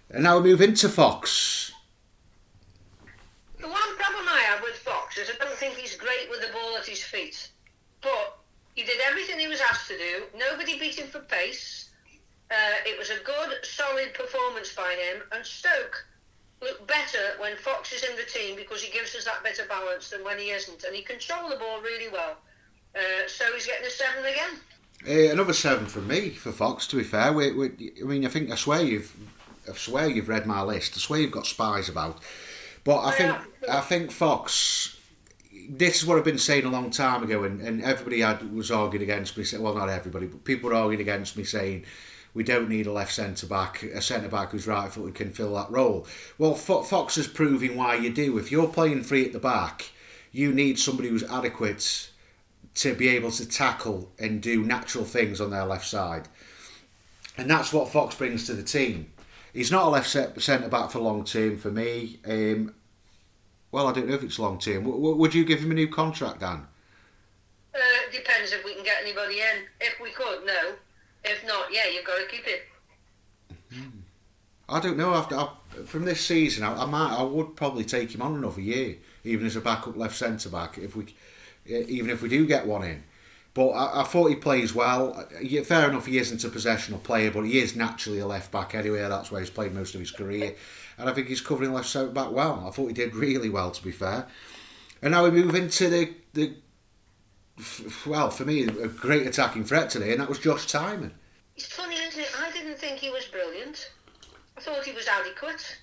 And 0.09 0.23
now 0.23 0.39
we 0.39 0.49
move 0.49 0.61
into 0.61 0.89
Fox. 0.89 1.71
The 3.59 3.67
one 3.67 3.95
problem 3.97 4.25
I 4.27 4.41
have 4.47 4.61
with 4.61 4.75
Fox 4.75 5.17
is 5.17 5.29
I 5.29 5.43
don't 5.43 5.55
think 5.57 5.75
he's 5.75 5.95
great 5.95 6.29
with 6.29 6.41
the 6.41 6.51
ball 6.51 6.75
at 6.77 6.85
his 6.85 7.01
feet. 7.01 7.49
But 8.01 8.37
he 8.75 8.83
did 8.83 8.99
everything 9.07 9.39
he 9.39 9.47
was 9.47 9.61
asked 9.61 9.87
to 9.87 9.97
do. 9.97 10.23
Nobody 10.37 10.77
beat 10.77 10.99
him 10.99 11.07
for 11.07 11.19
pace. 11.19 11.88
Uh, 12.51 12.55
it 12.85 12.97
was 12.97 13.09
a 13.09 13.23
good, 13.23 13.63
solid 13.63 14.13
performance 14.13 14.73
by 14.73 14.91
him. 14.93 15.21
And 15.31 15.45
Stoke 15.45 16.05
look 16.61 16.87
better 16.87 17.39
when 17.39 17.55
Fox 17.57 17.93
is 17.93 18.03
in 18.03 18.15
the 18.15 18.23
team 18.23 18.55
because 18.55 18.81
he 18.81 18.91
gives 18.91 19.15
us 19.15 19.25
that 19.25 19.43
better 19.43 19.63
balance 19.69 20.09
than 20.09 20.23
when 20.23 20.39
he 20.39 20.49
isn't. 20.49 20.83
And 20.83 20.95
he 20.95 21.01
controls 21.01 21.51
the 21.51 21.57
ball 21.57 21.81
really 21.81 22.09
well. 22.11 22.37
Uh, 22.95 23.27
so 23.27 23.45
he's 23.53 23.67
getting 23.67 23.85
a 23.85 23.89
seven 23.89 24.25
again. 24.25 24.59
Uh, 25.07 25.31
another 25.31 25.53
seven 25.53 25.85
from 25.85 26.07
me 26.07 26.31
for 26.31 26.51
Fox. 26.51 26.87
To 26.87 26.97
be 26.97 27.03
fair, 27.03 27.31
we, 27.31 27.51
we, 27.53 27.93
I 28.01 28.05
mean, 28.05 28.25
I 28.25 28.29
think 28.29 28.51
I 28.51 28.55
swear 28.55 28.81
you've, 28.81 29.15
I 29.69 29.73
swear 29.73 30.09
you've 30.09 30.27
read 30.27 30.45
my 30.45 30.61
list. 30.61 30.93
I 30.95 30.99
swear 30.99 31.19
you've 31.19 31.31
got 31.31 31.45
spies 31.45 31.87
about. 31.87 32.19
But 32.83 33.05
I 33.05 33.11
think 33.11 33.37
I 33.69 33.81
think 33.81 34.11
Fox. 34.11 34.97
This 35.69 36.01
is 36.01 36.05
what 36.07 36.17
I've 36.17 36.25
been 36.25 36.39
saying 36.39 36.65
a 36.65 36.69
long 36.69 36.89
time 36.89 37.21
ago, 37.21 37.43
and, 37.43 37.61
and 37.61 37.83
everybody 37.83 38.21
had 38.21 38.51
was 38.55 38.71
arguing 38.71 39.03
against 39.03 39.37
me. 39.37 39.45
Well, 39.59 39.75
not 39.75 39.89
everybody, 39.89 40.25
but 40.25 40.43
people 40.43 40.69
were 40.69 40.75
arguing 40.75 41.01
against 41.01 41.37
me 41.37 41.43
saying 41.43 41.85
we 42.39 42.45
don't 42.45 42.69
need 42.69 42.87
a 42.87 42.91
left 42.93 43.11
centre 43.11 43.45
back, 43.45 43.83
a 43.83 44.01
centre 44.01 44.29
back 44.29 44.51
who's 44.51 44.65
right 44.65 44.89
footed 44.89 45.13
can 45.13 45.29
fill 45.29 45.55
that 45.55 45.69
role. 45.69 46.07
Well, 46.37 46.55
Fox 46.55 47.17
is 47.17 47.27
proving 47.27 47.75
why 47.75 47.95
you 47.95 48.09
do. 48.09 48.37
If 48.37 48.49
you're 48.49 48.69
playing 48.69 49.03
free 49.03 49.25
at 49.25 49.33
the 49.33 49.39
back, 49.39 49.91
you 50.31 50.53
need 50.53 50.79
somebody 50.79 51.09
who's 51.09 51.29
adequate 51.29 52.09
to 52.75 52.95
be 52.95 53.09
able 53.09 53.31
to 53.31 53.45
tackle 53.45 54.09
and 54.17 54.41
do 54.41 54.63
natural 54.63 55.03
things 55.03 55.41
on 55.41 55.49
their 55.51 55.65
left 55.65 55.85
side. 55.85 56.29
And 57.37 57.51
that's 57.51 57.73
what 57.73 57.89
Fox 57.89 58.15
brings 58.15 58.45
to 58.45 58.53
the 58.53 58.63
team. 58.63 59.11
He's 59.51 59.69
not 59.69 59.87
a 59.87 59.89
left 59.89 60.07
centre 60.07 60.69
back 60.69 60.91
for 60.91 60.99
long 60.99 61.25
term 61.25 61.57
for 61.57 61.71
me. 61.71 62.21
Um, 62.25 62.73
well, 63.73 63.85
I 63.85 63.91
don't 63.91 64.07
know 64.07 64.15
if 64.15 64.23
it's 64.23 64.39
long 64.39 64.59
term. 64.59 64.85
W- 64.85 65.17
would 65.17 65.33
you 65.33 65.43
give 65.43 65.59
him 65.59 65.71
a 65.71 65.73
new 65.73 65.89
contract, 65.89 66.39
Dan? 66.39 66.65
Uh, 67.75 67.79
depends 68.13 68.53
if 68.53 68.63
we 68.63 68.75
can 68.75 68.85
get 68.85 69.03
anybody 69.03 69.41
in. 69.41 69.65
If 69.81 69.99
we 70.01 70.11
could, 70.11 70.45
no. 70.45 70.75
If 71.23 71.45
not, 71.45 71.71
yeah, 71.71 71.87
you've 71.93 72.05
got 72.05 72.17
to 72.17 72.27
keep 72.27 72.47
it. 72.47 72.61
Mm-hmm. 73.73 73.99
I 74.69 74.79
don't 74.79 74.97
know. 74.97 75.13
After 75.13 75.35
I, 75.35 75.49
from 75.85 76.05
this 76.05 76.21
season, 76.25 76.63
I, 76.63 76.83
I 76.83 76.85
might, 76.85 77.15
I 77.15 77.23
would 77.23 77.55
probably 77.55 77.83
take 77.83 78.13
him 78.13 78.21
on 78.21 78.35
another 78.35 78.61
year, 78.61 78.97
even 79.23 79.45
as 79.45 79.55
a 79.55 79.61
backup 79.61 79.97
left 79.97 80.15
centre 80.15 80.49
back. 80.49 80.77
If 80.77 80.95
we, 80.95 81.05
eh, 81.69 81.83
even 81.87 82.09
if 82.09 82.21
we 82.21 82.29
do 82.29 82.45
get 82.45 82.65
one 82.65 82.83
in, 82.83 83.03
But 83.53 83.69
I, 83.69 84.01
I, 84.01 84.03
thought 84.03 84.27
he 84.27 84.35
plays 84.35 84.73
well. 84.75 85.27
Yeah, 85.41 85.63
fair 85.63 85.89
enough, 85.89 86.05
he 86.05 86.17
isn't 86.19 86.43
a 86.43 86.49
possessional 86.49 86.99
player, 86.99 87.31
but 87.31 87.41
he 87.41 87.59
is 87.59 87.75
naturally 87.75 88.19
a 88.19 88.27
left 88.27 88.51
back 88.51 88.75
anyway. 88.75 88.99
That's 88.99 89.31
where 89.31 89.41
he's 89.41 89.49
played 89.49 89.73
most 89.73 89.95
of 89.95 89.99
his 89.99 90.11
career. 90.11 90.55
And 90.97 91.09
I 91.09 91.13
think 91.13 91.27
he's 91.27 91.41
covering 91.41 91.73
left 91.73 91.89
centre 91.89 92.11
back 92.11 92.31
well. 92.31 92.65
I 92.67 92.71
thought 92.71 92.87
he 92.87 92.93
did 92.93 93.15
really 93.15 93.49
well, 93.49 93.71
to 93.71 93.83
be 93.83 93.91
fair. 93.91 94.27
And 95.01 95.11
now 95.11 95.23
we 95.23 95.31
move 95.31 95.55
into 95.55 95.89
the, 95.89 96.13
the 96.33 96.53
well, 98.05 98.29
for 98.29 98.45
me, 98.45 98.63
a 98.63 98.87
great 98.87 99.27
attacking 99.27 99.65
threat 99.65 99.89
today, 99.89 100.11
and 100.11 100.21
that 100.21 100.29
was 100.29 100.39
Josh 100.39 100.67
Tymon. 100.67 101.11
It's 101.55 101.65
funny, 101.65 101.95
isn't 101.95 102.21
it? 102.21 102.31
I 102.39 102.51
didn't 102.51 102.77
think 102.77 102.99
he 102.99 103.09
was 103.09 103.25
brilliant. 103.25 103.91
I 104.57 104.61
thought 104.61 104.85
he 104.85 104.93
was 104.93 105.07
adequate. 105.07 105.77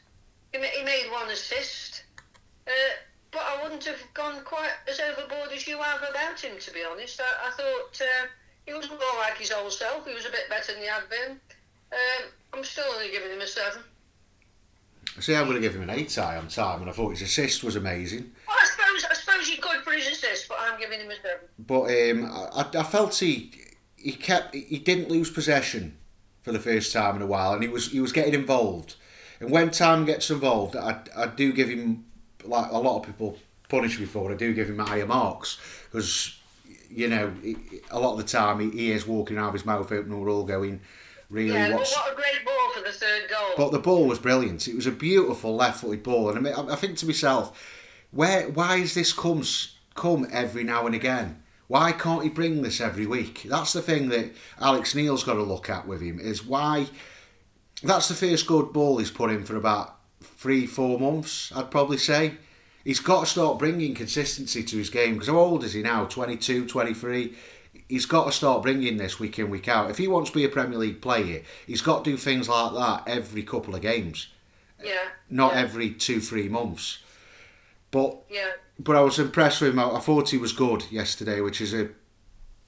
He, 0.53 0.59
he 0.59 0.85
made 0.85 1.09
one 1.11 1.31
assist. 1.31 2.05
Uh, 2.67 2.71
but 3.31 3.43
I 3.43 3.63
wouldn't 3.63 3.85
have 3.85 4.01
gone 4.15 4.43
quite 4.45 4.71
as 4.89 5.01
overboard 5.01 5.53
as 5.53 5.67
you 5.67 5.79
have 5.79 6.03
about 6.03 6.41
him, 6.41 6.59
to 6.59 6.73
be 6.73 6.85
honest. 6.85 7.21
I, 7.21 7.49
I 7.49 7.51
thought 7.51 8.01
uh, 8.01 8.27
he 8.65 8.73
was 8.73 8.89
more 8.89 8.99
like 9.21 9.37
his 9.37 9.53
old 9.53 9.73
self. 9.73 10.07
He 10.07 10.15
was 10.15 10.27
a 10.27 10.31
bit 10.31 10.49
better 10.49 10.73
than 10.73 10.83
he 10.83 10.89
had 10.89 11.09
been. 11.11 11.39
Um, 11.93 12.31
I'm 12.55 12.65
still 12.65 12.85
only 12.95 13.11
giving 13.11 13.31
him 13.31 13.41
a 13.41 13.47
seven. 13.47 13.83
See, 15.21 15.35
I'm 15.35 15.45
going 15.45 15.57
to 15.57 15.61
give 15.61 15.75
him 15.75 15.83
an 15.83 15.91
eight 15.91 16.17
eye 16.19 16.37
on 16.37 16.49
time, 16.49 16.81
and 16.83 16.91
I 16.91 16.93
thought 16.93 17.11
his 17.11 17.23
assist 17.23 17.65
was 17.65 17.77
amazing. 17.77 18.33
Well, 18.47 18.57
I 18.61 18.67
suppose 18.67 19.05
I 19.11 19.15
suppose 19.15 19.49
he 19.49 19.57
could 19.57 19.81
for 19.83 19.93
his 19.93 20.07
assist, 20.09 20.49
but 20.49 20.59
I'm 20.61 20.79
giving 20.79 21.01
him 21.01 21.11
a 21.11 21.15
seven. 21.15 21.49
But 21.59 21.83
um, 21.85 22.31
I, 22.55 22.81
I 22.81 22.83
felt 22.83 23.19
he 23.19 23.53
he 23.97 24.13
kept 24.13 24.55
he 24.55 24.79
didn't 24.79 25.11
lose 25.11 25.31
possession 25.31 25.97
for 26.43 26.53
the 26.53 26.59
first 26.59 26.95
Tymon 26.95 27.17
in 27.17 27.23
a 27.23 27.27
while, 27.27 27.55
and 27.55 27.63
he 27.63 27.69
was 27.69 27.91
he 27.91 28.01
was 28.01 28.13
getting 28.13 28.35
involved. 28.35 28.97
And 29.41 29.51
when 29.51 29.71
time 29.71 30.05
gets 30.05 30.31
involved, 30.31 30.77
I, 30.77 31.01
I 31.17 31.27
do 31.27 31.53
give 31.53 31.69
him 31.69 32.05
like 32.45 32.71
a 32.71 32.79
lot 32.79 33.01
of 33.01 33.07
people 33.07 33.39
punish 33.69 33.99
me 33.99 34.07
for. 34.07 34.31
I 34.31 34.35
do 34.37 34.55
give 34.55 34.69
him 34.69 34.79
higher 34.79 35.07
marks 35.07 35.59
because 35.85 36.39
you 36.91 37.09
know 37.09 37.33
a 37.91 37.99
lot 37.99 38.13
of 38.13 38.19
the 38.19 38.25
time 38.25 38.61
he, 38.61 38.71
he 38.71 38.91
is 38.93 39.07
walking 39.07 39.37
around 39.37 39.53
with 39.53 39.63
his 39.63 39.67
mouth 39.67 39.91
open, 39.91 40.13
and 40.13 40.21
we're 40.21 40.31
all 40.31 40.45
going. 40.45 40.81
Really, 41.29 41.55
yeah, 41.55 41.75
what's... 41.75 41.93
what 41.97 42.13
a 42.13 42.15
great 42.15 42.45
ball 42.45 42.55
the 42.87 42.93
third 42.93 43.29
goal. 43.29 43.55
But 43.57 43.73
the 43.73 43.79
ball 43.79 44.07
was 44.07 44.19
brilliant. 44.19 44.69
It 44.69 44.77
was 44.77 44.87
a 44.87 44.93
beautiful 44.93 45.57
left-footed 45.57 46.03
ball, 46.03 46.31
and 46.31 46.47
I, 46.47 46.73
I 46.73 46.77
think 46.77 46.97
to 46.99 47.07
myself, 47.07 47.59
where 48.11 48.49
why 48.49 48.77
is 48.77 48.95
this 48.95 49.13
comes 49.13 49.77
come 49.95 50.27
every 50.31 50.65
now 50.65 50.87
and 50.87 50.95
again? 50.95 51.43
Why 51.69 51.93
can't 51.93 52.23
he 52.23 52.29
bring 52.29 52.63
this 52.63 52.81
every 52.81 53.07
week? 53.07 53.45
That's 53.49 53.73
the 53.73 53.83
thing 53.83 54.09
that 54.11 54.33
Alex 54.61 54.95
Neil's 54.95 55.25
got 55.25 55.35
to 55.35 55.43
look 55.43 55.69
at 55.69 55.87
with 55.87 56.01
him 56.01 56.21
is 56.21 56.45
why. 56.45 56.87
That's 57.83 58.09
the 58.09 58.15
first 58.15 58.47
good 58.47 58.73
ball 58.73 58.99
he's 58.99 59.11
put 59.11 59.31
in 59.31 59.45
for 59.45 59.57
about 59.57 59.97
three, 60.23 60.67
four 60.67 60.99
months, 60.99 61.53
I'd 61.55 61.71
probably 61.71 61.99
say. 61.99 62.35
He's 62.85 63.01
got 63.01 63.21
to 63.21 63.27
start 63.27 63.59
bringing 63.59 63.95
consistency 63.95 64.63
to 64.63 64.79
his 64.79 64.91
game 64.91 65.15
because 65.15 65.29
how 65.29 65.39
old 65.39 65.65
is 65.65 65.73
he 65.73 65.83
now? 65.83 66.05
22, 66.05 66.67
23? 66.67 67.35
He's 67.89 68.07
got 68.07 68.25
to 68.25 68.33
start 68.33 68.63
bringing 68.63 68.97
this 68.97 69.19
week 69.19 69.39
in, 69.39 69.51
week 69.51 69.69
out. 69.69 69.91
If 69.91 69.99
he 69.99 70.09
wants 70.09 70.31
to 70.31 70.37
be 70.37 70.45
a 70.45 70.49
Premier 70.49 70.79
League 70.79 71.01
player, 71.01 71.43
he's 71.67 71.83
got 71.83 72.05
to 72.05 72.11
do 72.11 72.17
things 72.17 72.49
like 72.49 72.73
that 72.75 73.05
every 73.07 73.43
couple 73.43 73.75
of 73.75 73.83
games. 73.83 74.29
Yeah. 74.83 75.09
Not 75.31 75.55
yeah. 75.55 75.61
every 75.61 75.91
two, 75.91 76.21
three 76.21 76.49
months. 76.49 76.99
But 77.91 78.19
yeah. 78.29 78.51
but 78.79 78.97
I 78.97 79.01
was 79.01 79.19
impressed 79.19 79.61
with 79.61 79.71
him. 79.71 79.79
I, 79.79 79.93
I 79.93 80.01
thought 80.01 80.31
he 80.31 80.39
was 80.39 80.53
good 80.53 80.91
yesterday, 80.91 81.41
which 81.41 81.61
is 81.61 81.73
a 81.73 81.89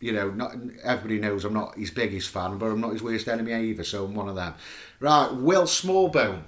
you 0.00 0.12
know, 0.12 0.30
not 0.30 0.54
everybody 0.84 1.18
knows 1.18 1.44
I'm 1.44 1.54
not 1.54 1.76
his 1.76 1.90
biggest 1.90 2.30
fan, 2.30 2.58
but 2.58 2.66
I'm 2.66 2.80
not 2.80 2.92
his 2.92 3.02
worst 3.02 3.28
enemy 3.28 3.52
either, 3.52 3.84
so 3.84 4.04
I'm 4.04 4.14
one 4.14 4.28
of 4.28 4.36
them. 4.36 4.54
Right, 5.00 5.28
Will 5.32 5.64
Smallbone. 5.64 6.42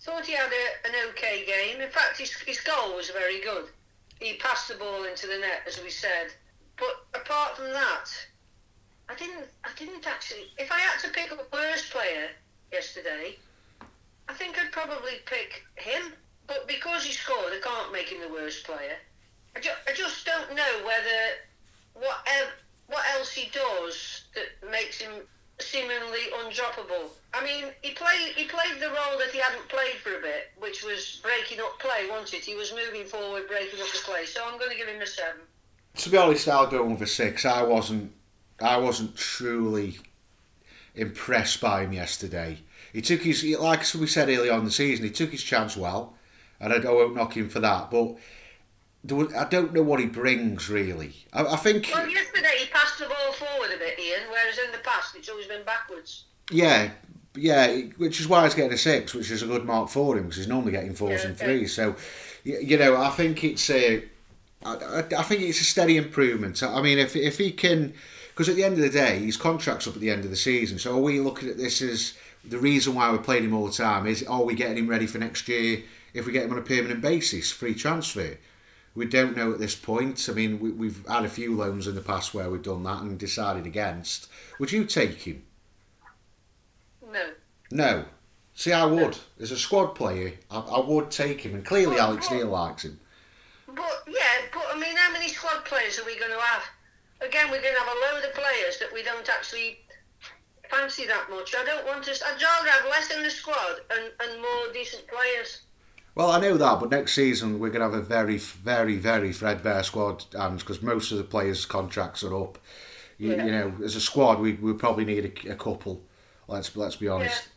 Thought 0.00 0.26
he 0.26 0.34
had 0.34 0.50
a, 0.50 0.88
an 0.88 0.94
okay 1.10 1.44
game. 1.46 1.80
In 1.80 1.90
fact, 1.90 2.18
his, 2.18 2.32
his 2.32 2.60
goal 2.60 2.96
was 2.96 3.10
very 3.10 3.40
good. 3.40 3.66
He 4.20 4.34
passed 4.34 4.68
the 4.68 4.74
ball 4.74 5.04
into 5.04 5.26
the 5.26 5.38
net, 5.38 5.62
as 5.66 5.80
we 5.82 5.90
said. 5.90 6.32
But 6.78 7.20
apart 7.20 7.56
from 7.56 7.66
that, 7.72 8.04
I 9.08 9.14
didn't. 9.14 9.46
I 9.64 9.70
didn't 9.78 10.06
actually. 10.06 10.50
If 10.58 10.70
I 10.70 10.78
had 10.78 10.98
to 11.00 11.08
pick 11.10 11.30
a 11.32 11.38
worst 11.52 11.90
player 11.90 12.28
yesterday, 12.72 13.36
I 14.28 14.34
think 14.34 14.58
I'd 14.58 14.72
probably 14.72 15.20
pick 15.26 15.62
him. 15.76 16.12
But 16.46 16.68
because 16.68 17.04
he 17.04 17.12
scored, 17.12 17.52
I 17.52 17.60
can't 17.62 17.92
make 17.92 18.08
him 18.08 18.20
the 18.20 18.32
worst 18.32 18.64
player. 18.64 18.96
I, 19.56 19.60
ju- 19.60 19.82
I 19.88 19.92
just 19.94 20.24
don't 20.26 20.54
know 20.54 20.72
whether 20.84 21.18
what 21.94 22.18
el- 22.38 22.56
what 22.88 23.04
else 23.16 23.32
he 23.32 23.50
does 23.50 24.24
that 24.34 24.70
makes 24.70 24.98
him 24.98 25.12
seemingly 25.58 26.28
undroppable. 26.44 27.08
I 27.32 27.42
mean, 27.42 27.72
he 27.82 27.92
played 27.94 28.32
he 28.36 28.44
played 28.44 28.78
the 28.80 28.88
role 28.88 29.18
that 29.18 29.30
he 29.32 29.38
hadn't 29.38 29.68
played 29.68 29.96
for 29.96 30.16
a 30.18 30.20
bit, 30.20 30.52
which 30.58 30.84
was 30.84 31.20
breaking 31.22 31.60
up 31.60 31.78
play, 31.80 32.06
wasn't 32.10 32.34
it? 32.34 32.44
He 32.44 32.54
was 32.54 32.72
moving 32.74 33.06
forward, 33.06 33.48
breaking 33.48 33.80
up 33.80 33.88
the 33.92 33.98
play. 34.04 34.26
So 34.26 34.42
I'm 34.46 34.58
going 34.58 34.70
to 34.70 34.76
give 34.76 34.88
him 34.88 35.00
a 35.00 35.06
seven. 35.06 35.40
To 35.98 36.10
be 36.10 36.16
honest, 36.16 36.48
I'll 36.48 36.66
go 36.66 36.84
with 36.84 37.02
a 37.02 37.06
six. 37.06 37.44
I 37.44 37.62
wasn't 37.62 38.12
I 38.60 38.76
wasn't 38.78 39.16
truly 39.16 39.98
impressed 40.94 41.60
by 41.60 41.82
him 41.82 41.92
yesterday. 41.92 42.58
He 42.92 43.02
took 43.02 43.22
his 43.22 43.44
like 43.58 43.80
as 43.80 43.94
we 43.94 44.06
said 44.06 44.28
earlier 44.28 44.52
on 44.52 44.64
the 44.64 44.70
season, 44.70 45.04
he 45.04 45.10
took 45.10 45.30
his 45.30 45.42
chance 45.42 45.76
well 45.76 46.14
and 46.60 46.72
I, 46.72 46.90
won't 46.90 47.14
knock 47.14 47.36
him 47.36 47.48
for 47.48 47.60
that. 47.60 47.90
But 47.90 48.16
I 49.36 49.44
don't 49.44 49.72
know 49.72 49.82
what 49.82 50.00
he 50.00 50.06
brings 50.06 50.68
really. 50.68 51.14
I, 51.32 51.44
I, 51.44 51.56
think. 51.56 51.90
Well, 51.92 52.08
yesterday 52.08 52.48
he 52.58 52.66
passed 52.66 52.98
the 52.98 53.06
ball 53.06 53.32
forward 53.32 53.70
a 53.74 53.78
bit, 53.78 53.98
Ian, 53.98 54.22
whereas 54.30 54.58
in 54.58 54.72
the 54.72 54.78
past 54.78 55.14
it's 55.16 55.28
always 55.28 55.46
been 55.46 55.64
backwards. 55.64 56.24
Yeah, 56.50 56.90
yeah, 57.34 57.76
which 57.98 58.20
is 58.20 58.28
why 58.28 58.44
he's 58.44 58.54
getting 58.54 58.72
a 58.72 58.78
six, 58.78 59.14
which 59.14 59.30
is 59.30 59.42
a 59.42 59.46
good 59.46 59.64
mark 59.64 59.88
for 59.88 60.16
him 60.16 60.24
because 60.24 60.38
he's 60.38 60.48
normally 60.48 60.72
getting 60.72 60.94
fours 60.94 61.22
yeah, 61.22 61.28
and 61.28 61.38
threes. 61.38 61.74
So, 61.74 61.96
you 62.44 62.78
know, 62.78 62.96
I 62.96 63.10
think 63.10 63.44
it's 63.44 63.68
a, 63.70 64.04
I, 64.66 65.04
I 65.18 65.22
think 65.22 65.42
it's 65.42 65.60
a 65.60 65.64
steady 65.64 65.96
improvement. 65.96 66.62
I 66.62 66.82
mean, 66.82 66.98
if 66.98 67.14
if 67.16 67.38
he 67.38 67.50
can, 67.50 67.94
because 68.30 68.48
at 68.48 68.56
the 68.56 68.64
end 68.64 68.74
of 68.74 68.80
the 68.80 68.90
day, 68.90 69.18
his 69.20 69.36
contract's 69.36 69.86
up 69.86 69.94
at 69.94 70.00
the 70.00 70.10
end 70.10 70.24
of 70.24 70.30
the 70.30 70.36
season. 70.36 70.78
So, 70.78 70.96
are 70.96 71.00
we 71.00 71.20
looking 71.20 71.48
at 71.48 71.56
this 71.56 71.80
as 71.82 72.14
the 72.44 72.58
reason 72.58 72.94
why 72.94 73.10
we're 73.10 73.18
playing 73.18 73.44
him 73.44 73.54
all 73.54 73.66
the 73.66 73.72
time? 73.72 74.06
Is 74.06 74.22
are 74.24 74.44
we 74.44 74.54
getting 74.54 74.78
him 74.78 74.88
ready 74.88 75.06
for 75.06 75.18
next 75.18 75.48
year? 75.48 75.82
if 76.16 76.24
we 76.24 76.32
get 76.32 76.44
him 76.44 76.52
on 76.52 76.58
a 76.58 76.62
permanent 76.62 77.02
basis, 77.02 77.52
free 77.52 77.74
transfer. 77.74 78.38
We 78.94 79.04
don't 79.04 79.36
know 79.36 79.52
at 79.52 79.58
this 79.58 79.74
point. 79.74 80.26
I 80.30 80.32
mean, 80.32 80.78
we, 80.78 80.88
have 80.88 81.06
had 81.06 81.24
a 81.26 81.28
few 81.28 81.54
loans 81.54 81.86
in 81.86 81.94
the 81.94 82.00
past 82.00 82.32
where 82.32 82.48
we've 82.48 82.62
done 82.62 82.82
that 82.84 83.02
and 83.02 83.18
decided 83.18 83.66
against. 83.66 84.28
Would 84.58 84.72
you 84.72 84.86
take 84.86 85.22
him? 85.22 85.44
No. 87.12 87.30
No. 87.70 88.04
See, 88.54 88.72
I 88.72 88.86
would. 88.86 89.18
As 89.38 89.50
a 89.50 89.58
squad 89.58 89.88
player, 89.88 90.32
I, 90.50 90.60
I 90.60 90.80
would 90.80 91.10
take 91.10 91.42
him, 91.42 91.54
and 91.54 91.66
clearly 91.66 91.98
Alex 91.98 92.30
Neil 92.30 92.46
likes 92.46 92.86
him. 92.86 92.98
But 93.76 94.04
yeah, 94.08 94.48
but 94.52 94.64
I 94.72 94.78
mean, 94.78 94.96
how 94.96 95.12
many 95.12 95.28
squad 95.28 95.64
players 95.66 95.98
are 95.98 96.04
we 96.04 96.18
going 96.18 96.32
to 96.32 96.40
have? 96.40 96.62
Again, 97.20 97.50
we're 97.50 97.62
going 97.62 97.74
to 97.74 97.80
have 97.80 97.94
a 97.96 98.14
load 98.14 98.24
of 98.24 98.34
players 98.34 98.78
that 98.78 98.92
we 98.92 99.02
don't 99.02 99.28
actually 99.28 99.78
fancy 100.70 101.06
that 101.06 101.28
much. 101.30 101.54
I 101.54 101.64
don't 101.64 101.86
want 101.86 102.04
to. 102.04 102.10
I'd 102.10 102.42
rather 102.42 102.70
have 102.70 102.90
less 102.90 103.10
in 103.14 103.22
the 103.22 103.30
squad 103.30 103.80
and, 103.90 104.10
and 104.20 104.40
more 104.40 104.72
decent 104.72 105.06
players. 105.06 105.62
Well, 106.14 106.30
I 106.30 106.40
know 106.40 106.56
that, 106.56 106.80
but 106.80 106.90
next 106.90 107.14
season 107.14 107.58
we're 107.58 107.68
going 107.68 107.86
to 107.86 107.94
have 107.94 108.02
a 108.02 108.04
very, 108.04 108.38
very, 108.38 108.96
very 108.96 109.34
threadbare 109.34 109.82
squad, 109.82 110.24
and 110.32 110.58
because 110.58 110.80
most 110.80 111.12
of 111.12 111.18
the 111.18 111.24
players' 111.24 111.66
contracts 111.66 112.24
are 112.24 112.34
up. 112.34 112.58
You, 113.18 113.32
yeah. 113.32 113.44
you 113.44 113.52
know, 113.52 113.74
as 113.84 113.96
a 113.96 114.00
squad, 114.00 114.40
we 114.40 114.54
we 114.54 114.72
probably 114.72 115.04
need 115.04 115.24
a, 115.46 115.52
a 115.52 115.56
couple. 115.56 116.02
Let's 116.48 116.74
let's 116.76 116.96
be 116.96 117.08
honest. 117.08 117.48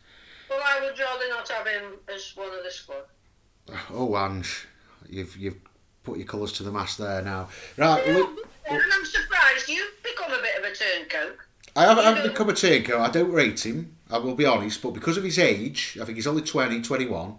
Yeah. 0.50 0.56
Well, 0.56 0.66
I 0.66 0.80
would 0.84 0.98
rather 0.98 1.28
not 1.28 1.48
have 1.48 1.66
him 1.66 1.92
as 2.14 2.32
one 2.34 2.48
of 2.48 2.62
the 2.62 2.70
squad. 2.70 3.04
Oh, 3.90 4.16
Ange, 4.16 4.66
you've 5.08 5.36
you've 5.36 5.56
put 6.10 6.18
your 6.18 6.26
colours 6.26 6.52
to 6.54 6.62
the 6.62 6.72
mast 6.72 6.98
there 6.98 7.22
now. 7.22 7.48
Right, 7.76 8.06
yeah, 8.06 8.14
look, 8.14 8.30
and 8.70 8.82
I'm 8.92 9.04
surprised 9.04 9.68
you've 9.68 10.02
become 10.02 10.32
a 10.32 10.42
bit 10.42 10.58
of 10.58 10.64
a 10.64 10.74
turncoat. 10.74 11.36
I 11.76 11.84
have, 11.84 11.98
I've 11.98 12.22
become 12.22 12.48
a 12.48 12.54
turncoat. 12.54 13.00
I 13.00 13.10
don't 13.10 13.32
rate 13.32 13.64
him. 13.64 13.96
I 14.10 14.18
will 14.18 14.34
be 14.34 14.44
honest, 14.44 14.82
but 14.82 14.90
because 14.90 15.16
of 15.16 15.24
his 15.24 15.38
age, 15.38 15.96
I 16.00 16.04
think 16.04 16.16
he's 16.16 16.26
only 16.26 16.42
20, 16.42 16.82
21 16.82 17.38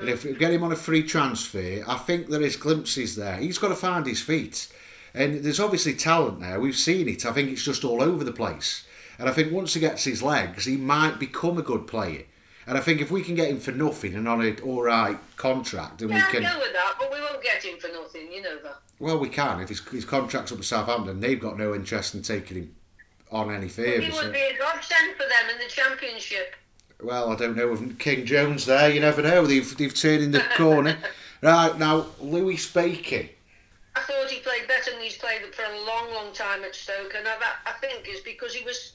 and 0.00 0.08
if 0.08 0.24
we 0.24 0.34
get 0.34 0.52
him 0.52 0.62
on 0.62 0.72
a 0.72 0.76
free 0.76 1.02
transfer, 1.02 1.82
I 1.86 1.96
think 1.96 2.28
there 2.28 2.42
is 2.42 2.56
glimpses 2.56 3.16
there. 3.16 3.36
He's 3.36 3.58
got 3.58 3.68
to 3.68 3.74
find 3.74 4.04
his 4.04 4.20
feet. 4.20 4.68
And 5.14 5.42
there's 5.42 5.60
obviously 5.60 5.94
talent 5.94 6.40
there. 6.40 6.60
We've 6.60 6.76
seen 6.76 7.08
it. 7.08 7.24
I 7.24 7.32
think 7.32 7.50
it's 7.50 7.64
just 7.64 7.84
all 7.84 8.02
over 8.02 8.22
the 8.22 8.32
place. 8.32 8.84
And 9.18 9.28
I 9.28 9.32
think 9.32 9.52
once 9.52 9.74
he 9.74 9.80
gets 9.80 10.04
his 10.04 10.22
legs, 10.22 10.66
he 10.66 10.76
might 10.76 11.18
become 11.18 11.56
a 11.56 11.62
good 11.62 11.86
player. 11.86 12.24
And 12.66 12.76
I 12.76 12.80
think 12.80 13.00
if 13.00 13.10
we 13.10 13.22
can 13.22 13.34
get 13.34 13.48
him 13.48 13.60
for 13.60 13.72
nothing 13.72 14.14
and 14.14 14.26
on 14.26 14.42
an 14.42 14.58
all 14.64 14.82
right 14.82 15.18
contract, 15.36 15.98
then 15.98 16.08
yeah, 16.08 16.26
we 16.26 16.32
can. 16.32 16.42
Know 16.42 16.58
with 16.58 16.72
that, 16.72 16.94
but 16.98 17.12
we 17.12 17.20
won't 17.20 17.42
get 17.42 17.62
him 17.62 17.78
for 17.78 17.88
nothing. 17.88 18.32
You 18.32 18.42
know 18.42 18.58
that. 18.64 18.78
Well, 18.98 19.18
we 19.18 19.28
can 19.28 19.60
if 19.60 19.68
his, 19.68 19.86
his 19.88 20.04
contract's 20.04 20.52
up 20.52 20.58
with 20.58 20.66
Southampton. 20.66 21.20
They've 21.20 21.40
got 21.40 21.58
no 21.58 21.74
interest 21.74 22.14
in 22.14 22.22
taking 22.22 22.56
him 22.56 22.74
on 23.30 23.54
any 23.54 23.68
favour. 23.68 24.02
He 24.02 24.10
would 24.10 24.20
so. 24.20 24.32
be 24.32 24.38
a 24.38 24.58
godsend 24.58 25.14
for 25.16 25.24
them 25.28 25.50
in 25.52 25.58
the 25.58 25.68
Championship 25.68 26.56
well, 27.02 27.30
I 27.30 27.36
don't 27.36 27.56
know 27.56 27.68
with 27.68 27.98
King 27.98 28.24
Jones 28.24 28.66
there. 28.66 28.88
You 28.88 29.00
never 29.00 29.22
know. 29.22 29.46
They've 29.46 29.76
they've 29.76 29.94
turned 29.94 30.22
in 30.22 30.30
the 30.32 30.42
corner. 30.56 30.96
right 31.42 31.78
now, 31.78 32.06
Lewis 32.20 32.70
Baker. 32.70 33.28
I 33.94 34.00
thought 34.00 34.30
he 34.30 34.40
played 34.40 34.68
better 34.68 34.90
than 34.90 35.00
he's 35.00 35.16
played 35.16 35.42
for 35.54 35.62
a 35.62 35.86
long, 35.86 36.12
long 36.12 36.32
time 36.32 36.64
at 36.64 36.74
Stoke, 36.74 37.14
and 37.16 37.26
I, 37.26 37.34
I 37.66 37.72
think 37.80 38.02
it's 38.04 38.20
because 38.20 38.54
he 38.54 38.62
was 38.64 38.92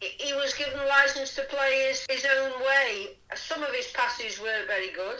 he 0.00 0.32
was 0.34 0.54
given 0.54 0.78
license 0.88 1.34
to 1.34 1.42
play 1.42 1.88
his, 1.88 2.06
his 2.08 2.24
own 2.24 2.52
way. 2.60 3.16
Some 3.34 3.62
of 3.62 3.74
his 3.74 3.88
passes 3.88 4.40
weren't 4.40 4.66
very 4.66 4.90
good, 4.92 5.18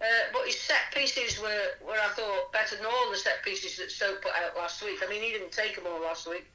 uh, 0.00 0.04
but 0.32 0.46
his 0.46 0.58
set 0.60 0.92
pieces 0.94 1.40
were, 1.40 1.74
were, 1.84 1.98
I 1.98 2.08
thought, 2.14 2.52
better 2.52 2.76
than 2.76 2.86
all 2.86 3.10
the 3.10 3.16
set 3.16 3.42
pieces 3.44 3.76
that 3.78 3.90
Stoke 3.90 4.22
put 4.22 4.32
out 4.32 4.56
last 4.56 4.82
week. 4.84 5.00
I 5.04 5.10
mean, 5.10 5.22
he 5.22 5.30
didn't 5.30 5.52
take 5.52 5.74
them 5.74 5.84
all 5.86 6.00
last 6.02 6.28
week. 6.28 6.46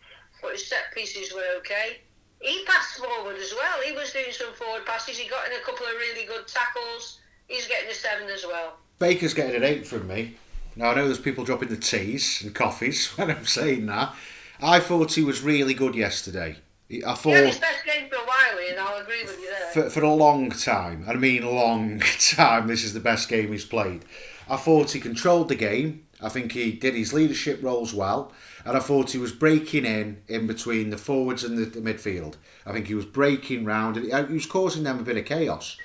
but 0.41 0.51
his 0.53 0.67
set 0.67 0.93
pieces 0.95 1.33
were 1.33 1.57
okay. 1.57 1.99
He 2.39 2.63
passed 2.65 2.97
forward 2.99 3.35
as 3.37 3.53
well. 3.53 3.81
He 3.83 3.93
was 3.93 4.11
doing 4.13 4.31
some 4.31 4.53
forward 4.53 4.85
passes. 4.85 5.17
He 5.17 5.27
got 5.27 5.47
in 5.47 5.53
a 5.53 5.63
couple 5.65 5.85
of 5.85 5.93
really 5.93 6.25
good 6.25 6.47
tackles. 6.47 7.19
He's 7.47 7.67
getting 7.67 7.89
a 7.89 7.93
seven 7.93 8.29
as 8.29 8.45
well. 8.45 8.77
Baker's 8.99 9.33
getting 9.33 9.55
an 9.55 9.63
eight 9.63 9.87
from 9.87 10.07
me. 10.07 10.35
Now 10.75 10.91
I 10.91 10.95
know 10.95 11.05
there's 11.05 11.19
people 11.19 11.43
dropping 11.43 11.69
the 11.69 11.77
teas 11.77 12.41
and 12.43 12.53
coffees 12.53 13.07
when 13.17 13.31
I'm 13.31 13.45
saying 13.45 13.87
that. 13.87 14.15
I 14.61 14.79
thought 14.79 15.13
he 15.13 15.23
was 15.23 15.41
really 15.41 15.73
good 15.73 15.95
yesterday. 15.95 16.57
I 17.05 17.13
thought 17.15 17.29
He 17.31 17.31
had 17.35 17.45
his 17.47 17.59
best 17.59 17.85
game 17.85 18.09
for 18.09 18.15
a 18.15 18.19
while, 18.25 18.57
and 18.69 18.79
I'll 18.79 19.01
agree 19.01 19.23
with 19.23 19.39
you 19.39 19.49
there. 19.49 19.71
for, 19.73 19.89
for 19.89 20.03
a 20.03 20.13
long 20.13 20.49
time, 20.51 21.03
I 21.07 21.13
mean 21.15 21.43
long 21.45 21.99
time, 22.19 22.67
this 22.67 22.83
is 22.83 22.93
the 22.93 22.99
best 23.01 23.27
game 23.29 23.51
he's 23.51 23.65
played. 23.65 24.05
I 24.49 24.55
thought 24.55 24.91
he 24.91 24.99
controlled 24.99 25.49
the 25.49 25.55
game. 25.55 26.03
I 26.21 26.29
think 26.29 26.53
he 26.53 26.71
did 26.71 26.95
his 26.95 27.13
leadership 27.13 27.59
roles 27.61 27.93
well, 27.93 28.31
and 28.65 28.75
I 28.77 28.79
thought 28.79 29.11
he 29.11 29.17
was 29.17 29.31
breaking 29.33 29.85
in 29.85 30.21
in 30.27 30.47
between 30.47 30.89
the 30.89 30.97
forwards 30.97 31.43
and 31.43 31.57
the, 31.57 31.65
the 31.65 31.81
midfield. 31.81 32.35
I 32.65 32.71
think 32.71 32.87
he 32.87 32.95
was 32.95 33.05
breaking 33.05 33.65
round, 33.65 33.97
and 33.97 34.05
he, 34.05 34.11
uh, 34.11 34.25
he 34.25 34.33
was 34.35 34.45
causing 34.45 34.83
them 34.83 34.99
a 34.99 35.03
bit 35.03 35.17
of 35.17 35.25
chaos. 35.25 35.77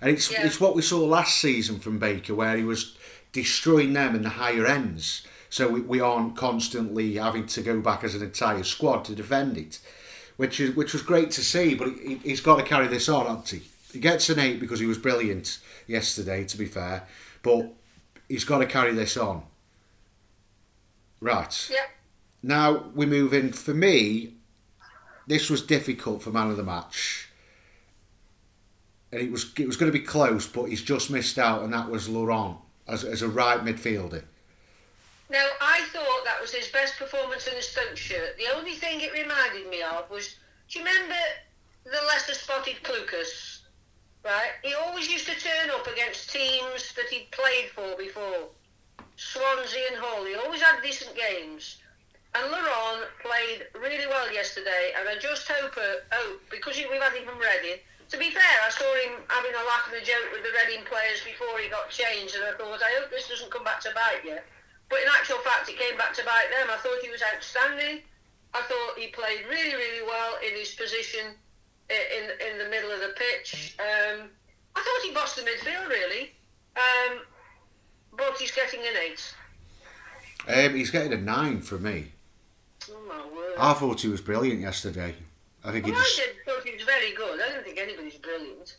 And 0.00 0.10
it's 0.10 0.30
Yeah. 0.30 0.44
it's 0.44 0.60
what 0.60 0.74
we 0.76 0.82
saw 0.82 0.98
last 1.04 1.38
season 1.40 1.78
from 1.78 1.98
Baker, 1.98 2.34
where 2.34 2.56
he 2.56 2.64
was 2.64 2.96
destroying 3.32 3.92
them 3.92 4.14
in 4.16 4.22
the 4.22 4.28
higher 4.30 4.66
ends. 4.66 5.22
So 5.50 5.68
we, 5.68 5.80
we 5.80 6.00
aren't 6.00 6.36
constantly 6.36 7.14
having 7.14 7.46
to 7.46 7.62
go 7.62 7.80
back 7.80 8.04
as 8.04 8.14
an 8.14 8.22
entire 8.22 8.64
squad 8.64 9.04
to 9.06 9.14
defend 9.14 9.56
it, 9.56 9.78
which 10.38 10.58
is 10.60 10.74
which 10.74 10.94
was 10.94 11.02
great 11.02 11.30
to 11.32 11.42
see. 11.42 11.74
But 11.74 11.88
he, 11.98 12.14
he's 12.24 12.40
got 12.40 12.56
to 12.56 12.62
carry 12.62 12.86
this 12.88 13.08
on, 13.08 13.26
hasn't 13.26 13.48
he? 13.50 13.62
He 13.92 13.98
gets 14.00 14.30
an 14.30 14.38
eight 14.38 14.58
because 14.60 14.80
he 14.80 14.86
was 14.86 14.96
brilliant 14.98 15.58
yesterday. 15.86 16.44
To 16.44 16.56
be 16.56 16.64
fair, 16.64 17.06
but 17.42 17.72
he's 18.28 18.44
got 18.44 18.58
to 18.58 18.66
carry 18.66 18.92
this 18.94 19.16
on. 19.18 19.42
Right 21.20 21.68
Yeah. 21.70 21.86
now 22.42 22.84
we 22.94 23.04
move 23.04 23.34
in. 23.34 23.52
For 23.52 23.74
me, 23.74 24.34
this 25.26 25.50
was 25.50 25.60
difficult 25.62 26.22
for 26.22 26.30
man 26.30 26.50
of 26.50 26.56
the 26.56 26.62
match. 26.62 27.28
And 29.10 29.20
it 29.22 29.32
was 29.32 29.52
it 29.58 29.66
was 29.66 29.76
going 29.76 29.90
to 29.90 29.98
be 29.98 30.04
close, 30.04 30.46
but 30.46 30.64
he's 30.66 30.82
just 30.82 31.10
missed 31.10 31.38
out, 31.38 31.62
and 31.62 31.72
that 31.72 31.90
was 31.90 32.08
Laurent 32.08 32.58
as, 32.86 33.02
as 33.04 33.22
a 33.22 33.28
right 33.28 33.58
midfielder. 33.64 34.22
Now, 35.30 35.46
I 35.60 35.82
thought 35.92 36.24
that 36.24 36.40
was 36.40 36.54
his 36.54 36.68
best 36.68 36.96
performance 36.96 37.46
in 37.46 37.54
a 37.54 37.62
Stoke 37.62 37.96
shirt. 37.96 38.38
The 38.38 38.56
only 38.56 38.72
thing 38.72 39.00
it 39.00 39.12
reminded 39.12 39.68
me 39.68 39.82
of 39.82 40.08
was, 40.10 40.36
do 40.68 40.78
you 40.78 40.84
remember 40.84 41.20
the 41.84 42.00
lesser 42.06 42.32
spotted 42.32 42.76
Clucas? 42.82 43.60
Right? 44.24 44.56
He 44.62 44.72
always 44.74 45.10
used 45.10 45.28
to 45.28 45.38
turn 45.38 45.70
up 45.70 45.86
against 45.86 46.30
teams 46.30 46.94
that 46.94 47.08
he'd 47.10 47.30
played 47.30 47.68
for 47.74 47.94
before. 47.96 48.48
Swansea 49.16 49.92
and 49.92 50.00
Hull. 50.00 50.24
He 50.24 50.34
always 50.34 50.62
had 50.62 50.80
decent 50.82 51.14
games. 51.14 51.76
And 52.34 52.50
Laurent 52.50 53.08
played 53.20 53.66
really 53.74 54.06
well 54.06 54.32
yesterday, 54.32 54.92
and 54.98 55.08
I 55.08 55.16
just 55.18 55.48
hope, 55.48 55.76
uh, 55.76 56.04
hope 56.12 56.40
because 56.50 56.76
we've 56.76 57.02
had 57.02 57.16
him 57.16 57.26
from 57.26 57.38
Reading. 57.38 57.80
To 58.10 58.16
be 58.16 58.30
fair, 58.30 58.56
I 58.64 58.70
saw 58.70 58.88
him 59.04 59.20
having 59.28 59.52
a 59.52 59.64
laugh 59.68 59.88
and 59.92 60.00
a 60.00 60.04
joke 60.04 60.32
with 60.32 60.42
the 60.42 60.52
Reading 60.56 60.84
players 60.84 61.20
before 61.24 61.58
he 61.58 61.68
got 61.68 61.90
changed, 61.90 62.36
and 62.36 62.44
I 62.44 62.52
thought, 62.56 62.80
I 62.80 63.00
hope 63.00 63.10
this 63.10 63.28
doesn't 63.28 63.50
come 63.50 63.64
back 63.64 63.80
to 63.80 63.92
bite 63.92 64.24
you. 64.24 64.38
But 64.88 65.00
in 65.00 65.08
actual 65.12 65.38
fact, 65.38 65.68
it 65.68 65.78
came 65.78 65.96
back 65.98 66.14
to 66.14 66.24
bite 66.24 66.48
them. 66.50 66.68
I 66.70 66.78
thought 66.78 66.98
he 67.02 67.10
was 67.10 67.22
outstanding. 67.34 68.02
I 68.54 68.62
thought 68.62 68.98
he 68.98 69.08
played 69.08 69.44
really, 69.48 69.74
really 69.74 70.06
well 70.06 70.38
in 70.46 70.56
his 70.56 70.74
position 70.74 71.34
in 71.90 72.24
in 72.48 72.58
the 72.58 72.68
middle 72.68 72.90
of 72.90 73.00
the 73.00 73.14
pitch. 73.16 73.76
Um, 73.78 74.28
I 74.74 74.80
thought 74.80 75.06
he 75.06 75.12
bossed 75.12 75.36
the 75.36 75.42
midfield 75.42 75.88
really, 75.88 76.32
um, 76.76 77.20
but 78.16 78.38
he's 78.38 78.50
getting 78.50 78.80
an 78.80 78.94
eight. 79.02 79.34
Um, 80.46 80.74
he's 80.74 80.90
getting 80.90 81.12
a 81.12 81.16
nine 81.16 81.60
for 81.60 81.78
me. 81.78 82.12
Oh 82.90 83.00
my 83.06 83.26
word! 83.34 83.54
I 83.58 83.74
thought 83.74 84.00
he 84.00 84.08
was 84.08 84.20
brilliant 84.20 84.60
yesterday. 84.60 85.14
I 85.64 85.72
think 85.72 85.84
he 85.84 85.90
well, 85.90 86.00
I 86.00 86.04
just 86.04 86.16
did 86.16 86.44
thought 86.46 86.64
he 86.64 86.74
was 86.74 86.84
very 86.84 87.14
good. 87.14 87.40
I 87.40 87.52
don't 87.52 87.64
think 87.64 87.78
anybody's 87.78 88.16
brilliant. 88.16 88.76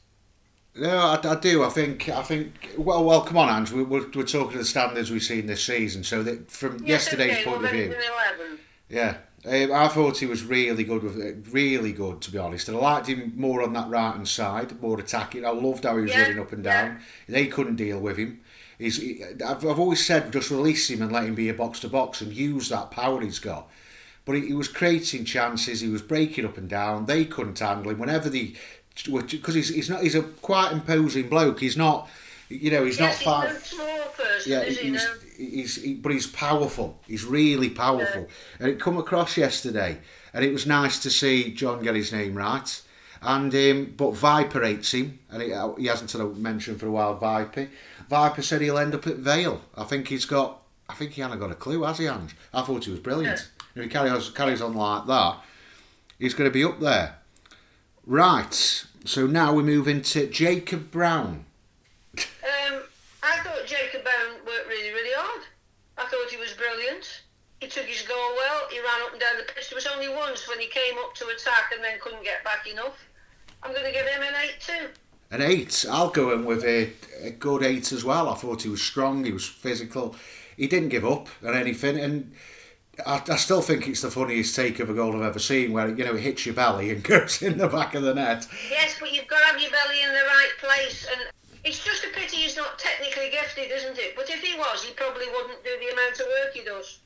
No, 0.79 0.97
I, 0.97 1.19
I 1.23 1.35
do. 1.35 1.63
I 1.63 1.69
think 1.69 2.09
I 2.09 2.21
think 2.23 2.75
well, 2.77 3.03
well, 3.03 3.21
come 3.21 3.37
on, 3.37 3.49
Ange. 3.49 3.71
We're, 3.71 3.83
we're, 3.83 4.09
we're 4.15 4.23
talking 4.23 4.57
the 4.57 4.65
standards 4.65 5.11
we've 5.11 5.23
seen 5.23 5.45
this 5.47 5.63
season. 5.63 6.03
So 6.03 6.23
that 6.23 6.51
from 6.51 6.79
Yes, 6.79 7.05
yesterday's 7.05 7.33
okay, 7.33 7.43
point 7.45 7.57
well, 7.57 7.65
of 7.65 7.71
view, 7.71 7.91
it's 7.91 8.05
an 8.05 8.11
eleven. 8.11 8.59
Yeah, 8.89 9.17
um, 9.45 9.71
I 9.71 9.87
thought 9.87 10.17
he 10.17 10.25
was 10.25 10.43
really 10.43 10.83
good 10.83 11.03
with 11.03 11.17
it, 11.19 11.37
really 11.51 11.91
good 11.93 12.21
to 12.21 12.31
be 12.31 12.37
honest. 12.37 12.67
And 12.67 12.77
I 12.77 12.81
liked 12.81 13.07
him 13.07 13.33
more 13.35 13.61
on 13.61 13.73
that 13.73 13.89
right 13.89 14.13
hand 14.13 14.27
side, 14.27 14.81
more 14.81 14.99
attacking. 14.99 15.45
I 15.45 15.49
loved 15.49 15.83
how 15.85 15.95
he 15.97 16.03
was 16.03 16.11
Yeah, 16.11 16.23
running 16.23 16.39
up 16.39 16.51
and 16.51 16.63
down. 16.63 16.99
They 17.27 17.47
couldn't 17.47 17.75
deal 17.75 17.99
with 17.99 18.17
him. 18.17 18.41
He's, 18.77 18.97
he, 18.97 19.23
I've, 19.45 19.65
I've 19.65 19.79
always 19.79 20.05
said 20.05 20.31
just 20.33 20.51
release 20.51 20.89
him 20.89 21.01
and 21.01 21.11
let 21.11 21.25
him 21.25 21.35
be 21.35 21.49
a 21.49 21.53
box 21.53 21.79
to 21.81 21.89
box 21.89 22.21
and 22.21 22.33
use 22.33 22.69
that 22.69 22.91
power 22.91 23.21
he's 23.21 23.39
got. 23.39 23.69
But 24.25 24.35
he 24.35 24.53
was 24.53 24.67
creating 24.67 25.25
chances. 25.25 25.81
He 25.81 25.89
was 25.89 26.01
breaking 26.03 26.45
up 26.45 26.57
and 26.57 26.69
down. 26.69 27.05
They 27.05 27.25
couldn't 27.25 27.59
handle 27.59 27.91
him 27.91 27.99
whenever 27.99 28.29
the 28.29 28.55
because 28.95 29.55
he's, 29.55 29.69
he's 29.69 29.89
not 29.89 30.01
he's 30.03 30.15
a 30.15 30.23
quite 30.23 30.71
imposing 30.71 31.29
bloke. 31.29 31.59
He's 31.59 31.77
not 31.77 32.09
you 32.49 32.71
know 32.71 32.83
he's 32.85 32.99
yes, 32.99 33.23
not 33.25 33.43
five. 33.43 33.49
He's 33.63 33.77
no 33.77 33.85
small 33.85 34.07
person, 34.09 34.51
Yeah, 34.51 34.61
is 34.61 34.77
he? 34.79 34.89
he's, 34.89 35.03
No? 35.03 35.13
he's 35.37 35.75
he, 35.81 35.93
but 35.93 36.11
he's 36.11 36.27
powerful. 36.27 36.99
He's 37.07 37.23
really 37.23 37.69
powerful, 37.69 38.27
and 38.59 38.69
it 38.69 38.79
come 38.79 38.97
across 38.97 39.37
yesterday, 39.37 39.99
and 40.33 40.43
it 40.43 40.51
was 40.51 40.65
nice 40.65 40.99
to 40.99 41.09
see 41.09 41.53
John 41.53 41.81
get 41.83 41.95
his 41.95 42.11
name 42.11 42.35
right. 42.35 42.81
And 43.21 43.53
um, 43.53 43.93
but 43.97 44.11
Viper 44.11 44.63
hates 44.63 44.93
him, 44.93 45.19
and 45.29 45.41
he, 45.41 45.53
he 45.77 45.87
hasn't 45.87 46.09
sort 46.09 46.23
of 46.25 46.37
mentioned 46.37 46.79
for 46.79 46.87
a 46.87 46.91
while. 46.91 47.15
Viper, 47.15 47.67
Viper 48.09 48.41
said 48.41 48.61
he'll 48.61 48.77
end 48.77 48.95
up 48.95 49.05
at 49.07 49.17
Vale. 49.17 49.61
I 49.75 49.83
think 49.83 50.07
he's 50.07 50.23
got. 50.25 50.61
I 50.87 50.93
think 50.93 51.11
he 51.11 51.21
hasn't 51.21 51.39
got 51.41 51.51
a 51.51 51.55
clue, 51.55 51.83
has 51.83 51.99
he, 51.99 52.07
Ange? 52.07 52.35
I 52.53 52.61
thought 52.63 52.85
he 52.85 52.91
was 52.91 52.99
brilliant. 53.01 53.49
If 53.75 53.83
he 53.83 53.89
carries 53.89 54.29
carries 54.29 54.61
on 54.61 54.73
like 54.73 55.05
that, 55.07 55.37
he's 56.17 56.33
going 56.33 56.49
to 56.49 56.53
be 56.53 56.63
up 56.63 56.79
there. 56.79 57.18
Right. 58.09 58.85
So 59.05 59.27
now 59.27 59.53
we 59.53 59.61
move 59.61 59.87
into 59.87 60.25
Jacob 60.25 60.89
Brown. 60.89 61.45
Um, 62.17 62.81
I 63.21 63.37
thought 63.43 63.67
Jacob 63.67 64.01
Brown 64.03 64.33
worked 64.47 64.67
really, 64.67 64.89
really 64.89 65.13
hard. 65.15 65.43
I 65.95 66.07
thought 66.07 66.31
he 66.31 66.37
was 66.37 66.53
brilliant. 66.53 67.21
He 67.61 67.67
took 67.67 67.85
his 67.85 68.01
goal 68.01 68.17
well. 68.35 68.61
He 68.71 68.79
ran 68.79 69.03
up 69.03 69.11
and 69.11 69.21
down 69.21 69.37
the 69.37 69.53
pitch. 69.53 69.69
There 69.69 69.75
was 69.75 69.85
only 69.85 70.09
once 70.09 70.49
when 70.49 70.59
he 70.59 70.65
came 70.65 70.97
up 70.97 71.13
to 71.17 71.27
attack 71.27 71.71
and 71.71 71.83
then 71.83 71.99
couldn't 72.01 72.23
get 72.23 72.43
back 72.43 72.65
enough. 72.65 72.97
I'm 73.61 73.73
going 73.73 73.85
to 73.85 73.91
give 73.91 74.07
him 74.07 74.23
an 74.23 74.33
eight 74.43 74.59
too. 74.59 74.87
An 75.29 75.43
eight. 75.43 75.85
I'll 75.87 76.09
go 76.09 76.33
in 76.33 76.45
with 76.45 76.63
a, 76.63 76.89
a 77.21 77.29
good 77.29 77.61
eight 77.61 77.91
as 77.91 78.03
well. 78.03 78.27
I 78.27 78.33
thought 78.33 78.63
he 78.63 78.69
was 78.69 78.81
strong. 78.81 79.23
He 79.23 79.31
was 79.31 79.45
physical. 79.45 80.15
He 80.57 80.65
didn't 80.65 80.89
give 80.89 81.05
up 81.05 81.29
on 81.45 81.53
anything, 81.53 81.99
and 81.99 82.33
I, 83.05 83.21
I 83.29 83.35
still 83.35 83.61
think 83.61 83.87
it's 83.87 84.01
the 84.01 84.11
funniest 84.11 84.55
take 84.55 84.79
of 84.79 84.89
a 84.89 84.93
goal 84.93 85.15
I've 85.15 85.21
ever 85.21 85.39
seen, 85.39 85.71
where 85.73 85.87
you 85.89 86.03
know 86.05 86.15
it 86.15 86.21
hits 86.21 86.45
your 86.45 86.55
belly 86.55 86.89
and 86.91 87.03
goes 87.15 87.41
in 87.41 87.57
the 87.57 87.67
back 87.67 87.95
of 87.95 88.03
the 88.03 88.13
net. 88.13 88.47
Yes, 88.69 88.95
but 88.99 89.13
you've 89.13 89.27
got 89.27 89.39
to 89.39 89.45
have 89.45 89.61
your 89.61 89.71
belly 89.71 90.01
in 90.03 90.09
the 90.09 90.15
right 90.27 90.51
place. 90.59 91.07
And 91.11 91.21
it's 91.63 91.83
just 91.83 92.03
a 92.05 92.09
pity 92.09 92.37
he's 92.37 92.55
not 92.57 92.79
technically 92.79 93.29
gifted, 93.31 93.71
isn't 93.71 93.97
it? 93.97 94.15
But 94.15 94.29
if 94.29 94.41
he 94.41 94.57
was, 94.57 94.83
he 94.83 94.93
probably 94.93 95.25
wouldn't 95.29 95.63
do 95.63 95.71
the 95.79 95.93
amount 95.93 96.19
of 96.19 96.25
work 96.27 96.53
he 96.53 96.63
does. 96.63 96.99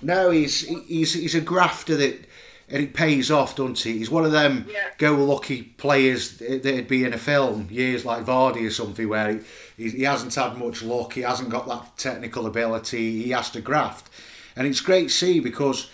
No, 0.00 0.30
he's 0.30 0.60
he's 0.86 1.14
he's 1.14 1.34
a 1.34 1.40
grafter 1.40 1.96
that. 1.96 2.26
And 2.70 2.82
it 2.82 2.92
pays 2.92 3.30
off, 3.30 3.56
doesn't 3.56 3.86
it? 3.86 3.92
He's 3.94 4.10
one 4.10 4.26
of 4.26 4.32
them 4.32 4.66
Yeah. 4.70 4.90
go-lucky 4.98 5.62
players 5.62 6.36
that'd 6.36 6.86
be 6.86 7.02
in 7.02 7.14
a 7.14 7.16
film 7.18 7.66
years 7.70 8.04
like 8.04 8.26
Vardy 8.26 8.66
or 8.66 8.70
something, 8.70 9.08
where 9.08 9.38
he, 9.78 9.84
he, 9.84 9.90
he 9.90 10.02
hasn't 10.02 10.34
had 10.34 10.58
much 10.58 10.82
luck, 10.82 11.14
he 11.14 11.22
hasn't 11.22 11.48
got 11.48 11.66
that 11.66 11.96
technical 11.96 12.44
ability, 12.44 13.22
he 13.22 13.30
has 13.30 13.48
to 13.52 13.62
graft. 13.62 14.10
And 14.58 14.66
it's 14.66 14.80
great 14.80 15.04
to 15.04 15.14
see 15.14 15.38
because 15.38 15.88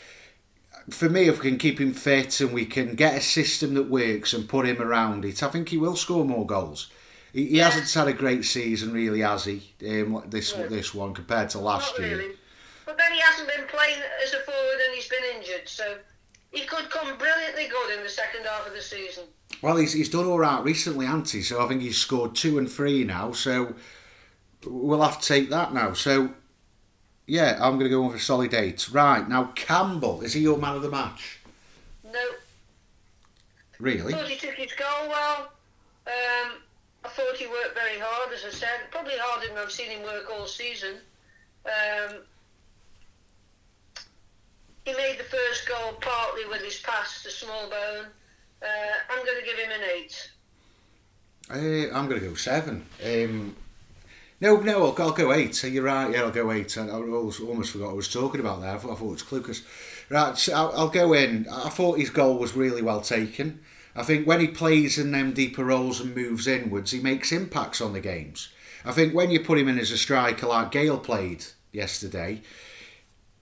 for 0.88 1.10
me, 1.10 1.28
if 1.28 1.42
we 1.42 1.50
can 1.50 1.58
keep 1.58 1.78
him 1.78 1.92
fit 1.92 2.40
and 2.40 2.50
we 2.52 2.64
can 2.64 2.94
get 2.94 3.14
a 3.14 3.20
system 3.20 3.74
that 3.74 3.90
works 3.90 4.32
and 4.32 4.48
put 4.48 4.66
him 4.66 4.80
around 4.80 5.24
it, 5.26 5.42
I 5.42 5.48
think 5.50 5.68
he 5.68 5.76
will 5.76 5.96
score 5.96 6.24
more 6.24 6.46
goals. 6.46 6.90
He, 7.34 7.44
he 7.46 7.56
Yeah. 7.58 7.68
hasn't 7.70 7.92
had 7.92 8.08
a 8.08 8.16
great 8.18 8.44
season, 8.46 8.92
really, 8.94 9.20
has 9.20 9.44
he? 9.44 9.74
Um, 9.86 10.24
this 10.28 10.56
No. 10.56 10.66
this 10.66 10.94
one 10.94 11.12
compared 11.12 11.50
to 11.50 11.58
last 11.58 11.98
year. 11.98 12.16
really. 12.16 12.34
But 12.86 12.96
then 12.96 13.12
he 13.12 13.20
hasn't 13.20 13.48
been 13.48 13.66
playing 13.66 13.98
as 14.24 14.32
a 14.32 14.40
forward 14.40 14.78
and 14.86 14.94
he's 14.94 15.08
been 15.08 15.24
injured, 15.36 15.68
so 15.68 15.96
he 16.50 16.64
could 16.64 16.88
come 16.88 17.16
brilliantly 17.18 17.66
good 17.68 17.98
in 17.98 18.02
the 18.02 18.08
second 18.08 18.44
half 18.44 18.66
of 18.66 18.72
the 18.72 18.80
season. 18.82 19.24
Well, 19.60 19.76
he's, 19.76 19.92
he's 19.92 20.08
done 20.08 20.24
all 20.26 20.38
right 20.38 20.62
recently, 20.64 21.04
hasn't 21.04 21.30
he? 21.30 21.42
So 21.42 21.62
I 21.62 21.68
think 21.68 21.82
he's 21.82 21.98
scored 21.98 22.34
two 22.34 22.56
and 22.58 22.70
three 22.70 23.04
now. 23.04 23.32
So 23.32 23.74
we'll 24.66 25.02
have 25.02 25.20
to 25.20 25.26
take 25.26 25.50
that 25.50 25.74
now. 25.74 25.92
So 25.92 26.30
yeah, 27.26 27.58
I'm 27.60 27.78
going 27.78 27.84
to 27.84 27.88
go 27.88 28.04
in 28.04 28.10
for 28.10 28.16
a 28.16 28.20
solid 28.20 28.54
eight. 28.54 28.88
Right 28.90 29.28
now, 29.28 29.52
Campbell 29.54 30.22
is 30.22 30.32
he 30.32 30.40
your 30.40 30.58
man 30.58 30.76
of 30.76 30.82
the 30.82 30.90
match? 30.90 31.40
No, 32.04 32.20
Really? 33.80 34.14
I 34.14 34.18
thought 34.18 34.28
he 34.28 34.36
took 34.36 34.54
his 34.54 34.72
goal 34.72 35.08
well. 35.08 35.52
Um, 36.06 36.52
I 37.04 37.08
thought 37.08 37.36
he 37.36 37.46
worked 37.46 37.74
very 37.74 37.98
hard, 37.98 38.32
as 38.32 38.44
I 38.44 38.50
said, 38.50 38.90
probably 38.90 39.14
harder 39.16 39.48
than 39.48 39.58
I've 39.58 39.72
seen 39.72 39.90
him 39.90 40.02
work 40.04 40.30
all 40.30 40.46
season. 40.46 40.96
Um, 41.66 42.16
he 44.84 44.92
made 44.92 45.18
the 45.18 45.24
first 45.24 45.66
goal 45.68 45.94
partly 46.00 46.46
with 46.48 46.62
his 46.62 46.78
pass 46.80 47.22
to 47.22 47.28
Smallbone. 47.30 48.06
Uh, 48.62 48.66
I'm 49.10 49.24
going 49.24 49.38
to 49.38 49.44
give 49.44 49.58
him 49.58 49.70
an 49.70 49.88
eight. 49.96 50.30
Uh, 51.50 51.94
I'm 51.94 52.08
going 52.08 52.20
to 52.20 52.28
go 52.28 52.34
seven. 52.34 52.86
Um, 53.04 53.56
No, 54.44 54.56
no, 54.60 54.84
I'll, 54.84 55.02
I'll 55.02 55.12
go 55.12 55.32
eight. 55.32 55.54
So 55.54 55.66
you're 55.66 55.84
right. 55.84 56.12
Yeah, 56.12 56.24
I'll 56.24 56.30
go 56.30 56.52
eight. 56.52 56.76
I, 56.76 56.86
I 56.86 56.90
almost, 56.90 57.40
almost 57.40 57.72
forgot 57.72 57.86
what 57.86 57.92
I 57.92 57.94
was 57.94 58.12
talking 58.12 58.40
about 58.40 58.60
there. 58.60 58.74
I 58.74 58.76
thought, 58.76 58.92
I 58.92 58.94
thought 58.96 59.06
it 59.06 59.10
was 59.10 59.22
Clucas. 59.22 59.64
Right, 60.10 60.36
so 60.36 60.52
I'll, 60.52 60.72
I'll 60.76 60.88
go 60.88 61.14
in. 61.14 61.48
I 61.50 61.70
thought 61.70 61.98
his 61.98 62.10
goal 62.10 62.38
was 62.38 62.54
really 62.54 62.82
well 62.82 63.00
taken. 63.00 63.60
I 63.96 64.02
think 64.02 64.26
when 64.26 64.40
he 64.40 64.48
plays 64.48 64.98
in 64.98 65.12
them 65.12 65.32
deeper 65.32 65.64
roles 65.64 65.98
and 65.98 66.14
moves 66.14 66.46
inwards, 66.46 66.90
he 66.90 67.00
makes 67.00 67.32
impacts 67.32 67.80
on 67.80 67.94
the 67.94 68.00
games. 68.00 68.50
I 68.84 68.92
think 68.92 69.14
when 69.14 69.30
you 69.30 69.40
put 69.40 69.56
him 69.56 69.66
in 69.66 69.78
as 69.78 69.90
a 69.90 69.96
striker 69.96 70.46
like 70.46 70.72
Gayle 70.72 70.98
played 70.98 71.46
yesterday, 71.72 72.42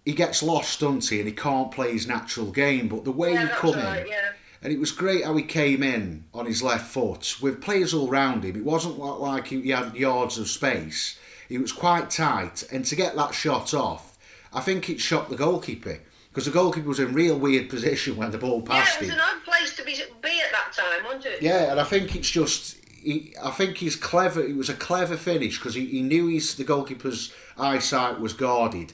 he 0.04 0.12
gets 0.12 0.40
lost, 0.40 0.78
doesn't 0.78 1.08
he? 1.08 1.18
And 1.18 1.28
he 1.28 1.34
can't 1.34 1.72
play 1.72 1.92
his 1.92 2.06
natural 2.06 2.52
game. 2.52 2.86
But 2.86 3.02
the 3.02 3.10
way 3.10 3.32
Yeah, 3.32 3.48
he 3.48 3.54
come 3.54 3.74
right, 3.74 4.02
in, 4.02 4.06
yeah. 4.06 4.32
And 4.62 4.72
it 4.72 4.78
was 4.78 4.92
great 4.92 5.24
how 5.24 5.36
he 5.36 5.42
came 5.42 5.82
in 5.82 6.24
on 6.32 6.46
his 6.46 6.62
left 6.62 6.86
foot 6.86 7.36
with 7.40 7.60
players 7.60 7.92
all 7.92 8.08
round 8.08 8.44
him. 8.44 8.56
It 8.56 8.64
wasn't 8.64 8.98
like 8.98 9.48
he 9.48 9.70
had 9.70 9.96
yards 9.96 10.38
of 10.38 10.48
space. 10.48 11.18
He 11.48 11.58
was 11.58 11.72
quite 11.72 12.10
tight, 12.10 12.64
and 12.72 12.84
to 12.84 12.96
get 12.96 13.16
that 13.16 13.34
shot 13.34 13.74
off, 13.74 14.16
I 14.52 14.60
think 14.60 14.88
it 14.88 15.00
shocked 15.00 15.30
the 15.30 15.36
goalkeeper 15.36 15.98
because 16.30 16.46
the 16.46 16.50
goalkeeper 16.50 16.88
was 16.88 17.00
in 17.00 17.10
a 17.10 17.12
real 17.12 17.38
weird 17.38 17.68
position 17.68 18.16
when 18.16 18.30
the 18.30 18.38
ball 18.38 18.62
passed. 18.62 18.72
Yeah, 18.78 18.84
passed 18.84 18.96
it 18.96 19.00
was 19.00 19.08
him. 19.10 19.18
an 19.18 19.24
odd 19.24 19.44
place 19.44 19.76
to 19.76 19.84
be, 19.84 19.92
be 20.22 20.40
at 20.40 20.52
that 20.52 20.72
time, 20.72 21.04
wasn't 21.04 21.26
it? 21.26 21.42
Yeah, 21.42 21.72
and 21.72 21.80
I 21.80 21.84
think 21.84 22.14
it's 22.16 22.30
just. 22.30 22.78
He, 22.86 23.34
I 23.42 23.50
think 23.50 23.78
he's 23.78 23.96
clever. 23.96 24.40
It 24.40 24.56
was 24.56 24.68
a 24.68 24.74
clever 24.74 25.16
finish 25.16 25.58
because 25.58 25.74
he, 25.74 25.86
he 25.86 26.02
knew 26.02 26.28
his 26.28 26.54
the 26.54 26.64
goalkeeper's 26.64 27.32
eyesight 27.58 28.20
was 28.20 28.32
guarded, 28.32 28.92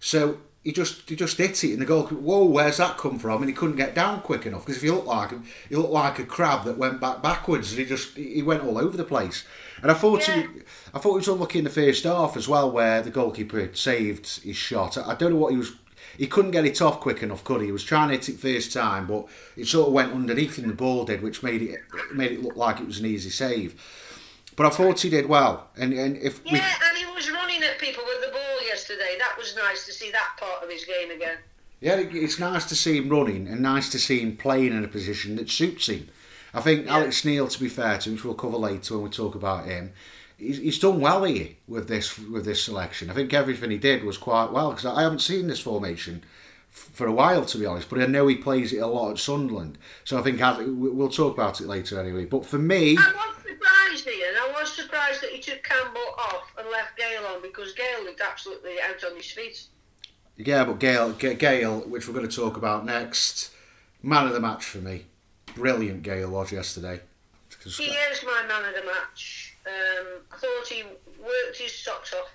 so 0.00 0.38
he 0.62 0.72
just 0.72 1.08
he 1.08 1.16
just 1.16 1.38
hit 1.38 1.64
it, 1.64 1.72
and 1.72 1.80
the 1.80 1.86
goalkeeper, 1.86 2.20
whoa, 2.20 2.44
where's 2.44 2.76
that 2.76 2.98
come 2.98 3.18
from? 3.18 3.40
And 3.42 3.48
he 3.48 3.54
couldn't 3.54 3.76
get 3.76 3.94
down 3.94 4.20
quick 4.20 4.44
enough 4.44 4.64
because 4.66 4.76
if 4.76 4.82
he 4.82 4.90
looked 4.90 5.06
like 5.06 5.30
him, 5.30 5.44
he 5.68 5.76
looked 5.76 5.92
like 5.92 6.18
a 6.18 6.24
crab 6.24 6.64
that 6.64 6.76
went 6.76 7.00
back 7.00 7.22
backwards, 7.22 7.70
and 7.70 7.78
he 7.80 7.86
just 7.86 8.16
he 8.16 8.42
went 8.42 8.62
all 8.62 8.76
over 8.78 8.96
the 8.96 9.04
place. 9.04 9.44
And 9.82 9.90
I 9.90 9.94
thought 9.94 10.26
Yeah. 10.28 10.42
he, 10.42 10.46
I 10.92 10.98
thought 10.98 11.12
he 11.12 11.16
was 11.18 11.28
unlucky 11.28 11.58
in 11.58 11.64
the 11.64 11.70
first 11.70 12.04
half 12.04 12.36
as 12.36 12.46
well, 12.46 12.70
where 12.70 13.00
the 13.00 13.10
goalkeeper 13.10 13.70
saved 13.74 14.42
his 14.42 14.56
shot. 14.56 14.98
I, 14.98 15.14
don't 15.14 15.30
know 15.30 15.36
what 15.38 15.52
he 15.52 15.56
was. 15.58 15.72
He 16.18 16.26
couldn't 16.26 16.50
get 16.50 16.66
it 16.66 16.82
off 16.82 17.00
quick 17.00 17.22
enough, 17.22 17.42
could 17.44 17.60
he? 17.62 17.68
He 17.68 17.72
was 17.72 17.84
trying 17.84 18.08
to 18.10 18.16
hit 18.16 18.28
it 18.28 18.38
first 18.38 18.72
time, 18.74 19.06
but 19.06 19.26
it 19.56 19.66
sort 19.66 19.86
of 19.88 19.94
went 19.94 20.12
underneath 20.12 20.58
him. 20.58 20.68
The 20.68 20.74
ball 20.74 21.06
did, 21.06 21.22
which 21.22 21.42
made 21.42 21.62
it 21.62 21.80
made 22.12 22.32
it 22.32 22.42
look 22.42 22.56
like 22.56 22.80
it 22.80 22.86
was 22.86 22.98
an 22.98 23.06
easy 23.06 23.30
save. 23.30 23.80
But 24.56 24.66
I 24.66 24.70
thought 24.70 25.00
he 25.00 25.08
did 25.08 25.26
well, 25.26 25.68
and 25.78 25.94
and 25.94 26.18
if 26.18 26.44
we, 26.44 26.50
Yeah, 26.50 26.74
and 26.90 26.98
he 26.98 27.06
was 27.06 27.30
running 27.30 27.62
at 27.62 27.78
people 27.78 28.04
with 28.06 28.20
the 28.26 28.32
ball 28.32 28.49
yesterday. 28.90 29.18
That 29.18 29.36
was 29.38 29.56
nice 29.56 29.86
to 29.86 29.92
see 29.92 30.10
that 30.10 30.36
part 30.38 30.62
of 30.62 30.70
his 30.70 30.84
game 30.84 31.10
again. 31.10 31.36
yeah, 31.80 31.96
it's 31.96 32.38
nice 32.38 32.64
to 32.66 32.76
see 32.76 32.96
him 32.98 33.08
running 33.08 33.48
and 33.48 33.60
nice 33.60 33.90
to 33.90 33.98
see 33.98 34.20
him 34.20 34.36
playing 34.36 34.72
in 34.72 34.84
a 34.84 34.88
position 34.88 35.36
that 35.36 35.50
suits 35.50 35.88
him. 35.88 36.08
I 36.52 36.60
think 36.60 36.88
Alex 36.88 37.24
Neil, 37.24 37.46
to 37.46 37.60
be 37.60 37.68
fair 37.68 37.98
to 37.98 38.08
him, 38.08 38.16
which 38.16 38.24
we'll 38.24 38.34
cover 38.34 38.56
later 38.56 38.94
when 38.94 39.04
we 39.04 39.10
talk 39.10 39.34
about 39.34 39.66
him, 39.66 39.92
he's, 40.36 40.80
done 40.80 41.00
well 41.00 41.24
here 41.24 41.50
with 41.68 41.86
this 41.88 42.18
with 42.18 42.44
this 42.44 42.64
selection. 42.64 43.08
I 43.08 43.14
think 43.14 43.32
everything 43.32 43.70
he 43.70 43.78
did 43.78 44.02
was 44.02 44.18
quite 44.18 44.50
well 44.50 44.70
because 44.70 44.86
I 44.86 45.02
haven't 45.02 45.20
seen 45.20 45.46
this 45.46 45.60
formation 45.60 46.24
for 46.70 47.06
a 47.06 47.12
while, 47.12 47.44
to 47.44 47.58
be 47.58 47.66
honest. 47.66 47.88
But 47.90 48.00
I 48.00 48.06
know 48.06 48.26
he 48.26 48.36
plays 48.36 48.72
it 48.72 48.78
a 48.78 48.86
lot 48.86 49.10
at 49.12 49.18
Sunderland, 49.18 49.78
so 50.04 50.18
I 50.18 50.22
think 50.22 50.40
as- 50.40 50.58
we'll 50.66 51.08
talk 51.08 51.34
about 51.34 51.60
it 51.60 51.66
later 51.66 52.00
anyway. 52.00 52.24
But 52.24 52.46
for 52.46 52.58
me, 52.58 52.96
I 52.98 53.12
was 53.12 53.36
surprised, 53.42 54.06
Ian. 54.06 54.34
I 54.36 54.52
was 54.60 54.72
surprised 54.72 55.22
that 55.22 55.30
he 55.30 55.40
took 55.40 55.62
Campbell 55.62 56.14
off 56.18 56.52
and 56.58 56.68
left 56.70 56.96
Gayle 56.96 57.24
on 57.26 57.42
because 57.42 57.72
Gayle 57.74 58.04
looked 58.04 58.20
absolutely 58.20 58.76
out 58.88 59.02
on 59.04 59.16
his 59.16 59.30
feet. 59.30 59.62
yeah, 60.36 60.64
but 60.64 60.78
Gayle, 60.78 61.12
Gayle, 61.12 61.80
which 61.80 62.06
we're 62.08 62.14
going 62.14 62.28
to 62.28 62.34
talk 62.36 62.56
about 62.56 62.84
next, 62.86 63.50
man 64.02 64.26
of 64.26 64.32
the 64.32 64.40
match 64.40 64.64
for 64.64 64.78
me. 64.78 65.04
Brilliant 65.54 66.02
Gayle 66.04 66.30
was 66.30 66.52
yesterday. 66.52 67.00
He 67.64 67.84
is 67.90 68.22
my 68.24 68.44
man 68.48 68.64
of 68.68 68.74
the 68.74 68.86
match. 68.86 69.54
Um, 69.66 70.22
I 70.32 70.36
thought 70.38 70.66
he 70.68 70.84
worked 71.20 71.58
his 71.58 71.76
socks 71.76 72.14
off, 72.14 72.30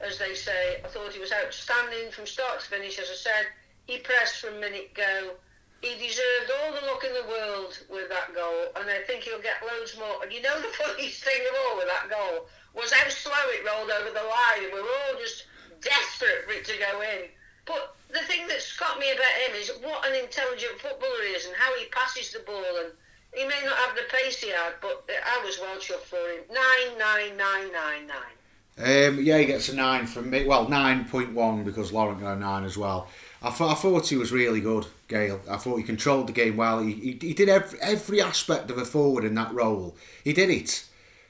as 0.00 0.18
they 0.18 0.34
say. 0.34 0.80
I 0.84 0.88
thought 0.88 1.12
he 1.12 1.20
was 1.20 1.30
outstanding 1.32 2.10
from 2.10 2.26
start 2.26 2.58
to 2.60 2.66
finish. 2.66 2.98
As 2.98 3.08
I 3.10 3.14
said, 3.14 3.46
he 3.86 3.98
pressed 3.98 4.40
from 4.40 4.54
a 4.54 4.60
minute 4.60 4.94
go. 4.94 5.34
He 5.82 5.94
deserved 5.94 6.50
all 6.50 6.72
the 6.72 6.86
luck 6.86 7.04
in 7.04 7.12
the 7.14 7.28
world 7.28 7.78
with 7.90 8.08
that 8.08 8.34
goal, 8.34 8.72
and 8.76 8.90
I 8.90 9.06
think 9.06 9.22
he'll 9.22 9.42
get 9.42 9.62
loads 9.62 9.96
more. 9.98 10.22
And 10.22 10.32
you 10.32 10.42
know 10.42 10.58
the 10.60 10.74
funniest 10.82 11.22
thing 11.22 11.40
of 11.46 11.54
all 11.54 11.76
with 11.76 11.86
that 11.86 12.10
goal 12.10 12.48
was 12.74 12.92
how 12.92 13.08
slow 13.08 13.44
it 13.54 13.64
rolled 13.64 13.90
over 13.90 14.10
the 14.10 14.26
line, 14.26 14.64
and 14.64 14.72
we 14.72 14.82
were 14.82 14.98
all 15.06 15.20
just 15.20 15.46
desperate 15.80 16.44
for 16.46 16.52
it 16.52 16.64
to 16.64 16.76
go 16.78 17.00
in. 17.02 17.30
But 17.66 17.94
the 18.10 18.26
thing 18.26 18.46
that's 18.48 18.76
got 18.76 18.98
me 18.98 19.10
about 19.10 19.36
him 19.46 19.54
is 19.54 19.70
what 19.82 20.06
an 20.06 20.14
intelligent 20.14 20.80
footballer 20.80 21.22
he 21.26 21.34
is, 21.34 21.46
and 21.46 21.54
how 21.56 21.70
he 21.78 21.86
passes 21.86 22.32
the 22.32 22.40
ball. 22.40 22.64
And 22.82 22.92
he 23.34 23.44
may 23.44 23.60
not 23.64 23.76
have 23.76 23.94
the 23.94 24.08
pace 24.10 24.40
he 24.40 24.50
had, 24.50 24.74
but 24.80 25.04
I 25.10 25.44
was 25.44 25.58
well 25.60 25.76
chuffed 25.76 26.08
for 26.08 26.16
him. 26.16 26.42
Nine, 26.50 26.98
nine, 26.98 27.36
nine, 27.36 27.70
nine, 27.72 28.06
nine. 28.06 28.36
Um, 28.78 29.22
yeah, 29.22 29.38
he 29.38 29.46
gets 29.46 29.68
a 29.70 29.74
nine 29.74 30.06
from 30.06 30.30
me. 30.30 30.44
Well, 30.44 30.68
nine 30.68 31.06
point 31.06 31.32
one 31.32 31.64
because 31.64 31.92
Laurent 31.92 32.20
got 32.20 32.36
a 32.36 32.40
nine 32.40 32.64
as 32.64 32.76
well. 32.76 33.08
I 33.42 33.50
thought 33.50 33.72
I 33.72 33.74
thought 33.74 34.08
he 34.08 34.16
was 34.16 34.32
really 34.32 34.60
good, 34.60 34.86
Gayle. 35.08 35.40
I 35.48 35.56
thought 35.56 35.76
he 35.76 35.82
controlled 35.82 36.28
the 36.28 36.32
game 36.32 36.56
well. 36.56 36.80
He 36.80 36.92
he, 36.92 37.18
he 37.20 37.34
did 37.34 37.48
every, 37.48 37.78
every 37.80 38.20
aspect 38.20 38.70
of 38.70 38.78
a 38.78 38.84
forward 38.84 39.24
in 39.24 39.34
that 39.34 39.52
role. 39.52 39.96
He 40.24 40.32
did 40.32 40.50
it. 40.50 40.84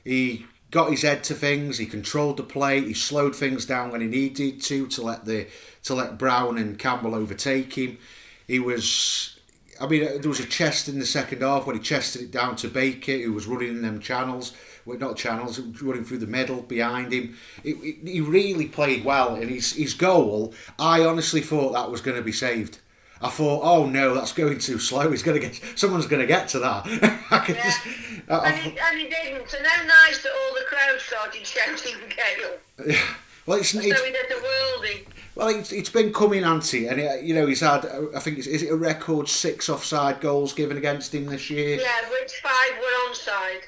He 0.04 0.46
got 0.70 0.90
his 0.90 1.02
head 1.02 1.24
to 1.24 1.34
things. 1.34 1.78
He 1.78 1.86
controlled 1.86 2.36
the 2.36 2.42
play. 2.42 2.80
He 2.80 2.94
slowed 2.94 3.34
things 3.34 3.66
down 3.66 3.90
when 3.90 4.00
he 4.00 4.06
needed 4.06 4.62
to 4.62 4.86
to 4.86 5.02
let 5.02 5.24
the 5.24 5.46
to 5.84 5.94
let 5.94 6.18
Brown 6.18 6.58
and 6.58 6.78
Campbell 6.78 7.14
overtake 7.14 7.74
him. 7.74 7.98
He 8.46 8.58
was. 8.58 9.32
I 9.78 9.86
mean, 9.86 10.04
uh, 10.04 10.18
there 10.18 10.30
was 10.30 10.40
a 10.40 10.46
chest 10.46 10.88
in 10.88 10.98
the 10.98 11.04
second 11.04 11.42
half 11.42 11.66
when 11.66 11.76
he 11.76 11.82
chested 11.82 12.22
it 12.22 12.30
down 12.30 12.56
to 12.56 12.68
Baker, 12.68 13.12
who 13.18 13.34
was 13.34 13.46
running 13.46 13.68
in 13.68 13.82
them 13.82 14.00
channels. 14.00 14.52
Well, 14.86 14.98
not 14.98 15.16
channels, 15.16 15.58
running 15.58 16.04
through 16.04 16.18
the 16.18 16.26
middle 16.28 16.62
behind 16.62 17.12
him. 17.12 17.36
It, 17.64 17.76
it, 17.82 18.08
he 18.08 18.20
really 18.20 18.66
played 18.66 19.04
well, 19.04 19.34
and 19.34 19.50
his 19.50 19.72
his 19.72 19.94
goal. 19.94 20.54
I 20.78 21.04
honestly 21.04 21.40
thought 21.40 21.72
that 21.72 21.90
was 21.90 22.00
going 22.00 22.16
to 22.16 22.22
be 22.22 22.32
saved. 22.32 22.78
I 23.20 23.28
thought, 23.30 23.62
oh 23.64 23.86
no, 23.86 24.14
that's 24.14 24.32
going 24.32 24.58
too 24.58 24.78
slow. 24.78 25.10
He's 25.10 25.22
going 25.24 25.40
to 25.40 25.46
get 25.46 25.60
someone's 25.74 26.06
going 26.06 26.20
to 26.20 26.26
get 26.26 26.48
to 26.50 26.60
that. 26.60 26.86
I 27.30 27.38
could 27.40 27.56
Yeah. 27.56 27.64
just. 27.64 27.80
I, 28.28 28.48
And 28.50 28.56
he, 28.56 28.78
and 28.78 28.98
he 28.98 29.08
didn't. 29.08 29.52
And 29.54 29.66
how 29.66 29.82
nice 29.86 30.22
that 30.22 30.30
all 30.32 30.54
the 30.54 30.64
crowd 30.68 31.00
started 31.00 31.46
shouting 31.46 31.94
Gayle. 32.08 32.58
thought- 32.96 33.16
well, 33.46 33.58
it's, 33.58 33.70
So 33.70 33.78
it's 33.80 34.02
he 34.04 34.10
did 34.12 34.26
the 34.28 34.34
worldie. 34.34 35.06
Well, 35.34 35.48
it's, 35.48 35.70
it's 35.72 35.90
been 35.90 36.12
coming 36.12 36.44
anti, 36.44 36.86
and 36.88 37.00
it, 37.00 37.22
you 37.24 37.34
know 37.34 37.46
he's 37.46 37.60
had. 37.60 37.84
Uh, 37.86 38.06
I 38.14 38.20
think 38.20 38.38
it's, 38.38 38.46
is 38.46 38.62
it 38.62 38.70
a 38.70 38.76
record 38.76 39.28
six 39.28 39.68
offside 39.68 40.20
goals 40.20 40.52
given 40.52 40.76
against 40.76 41.14
him 41.14 41.26
this 41.26 41.48
year? 41.50 41.78
Yeah, 41.80 42.08
which 42.10 42.32
five 42.42 42.78
were 42.78 43.10
onside. 43.12 43.62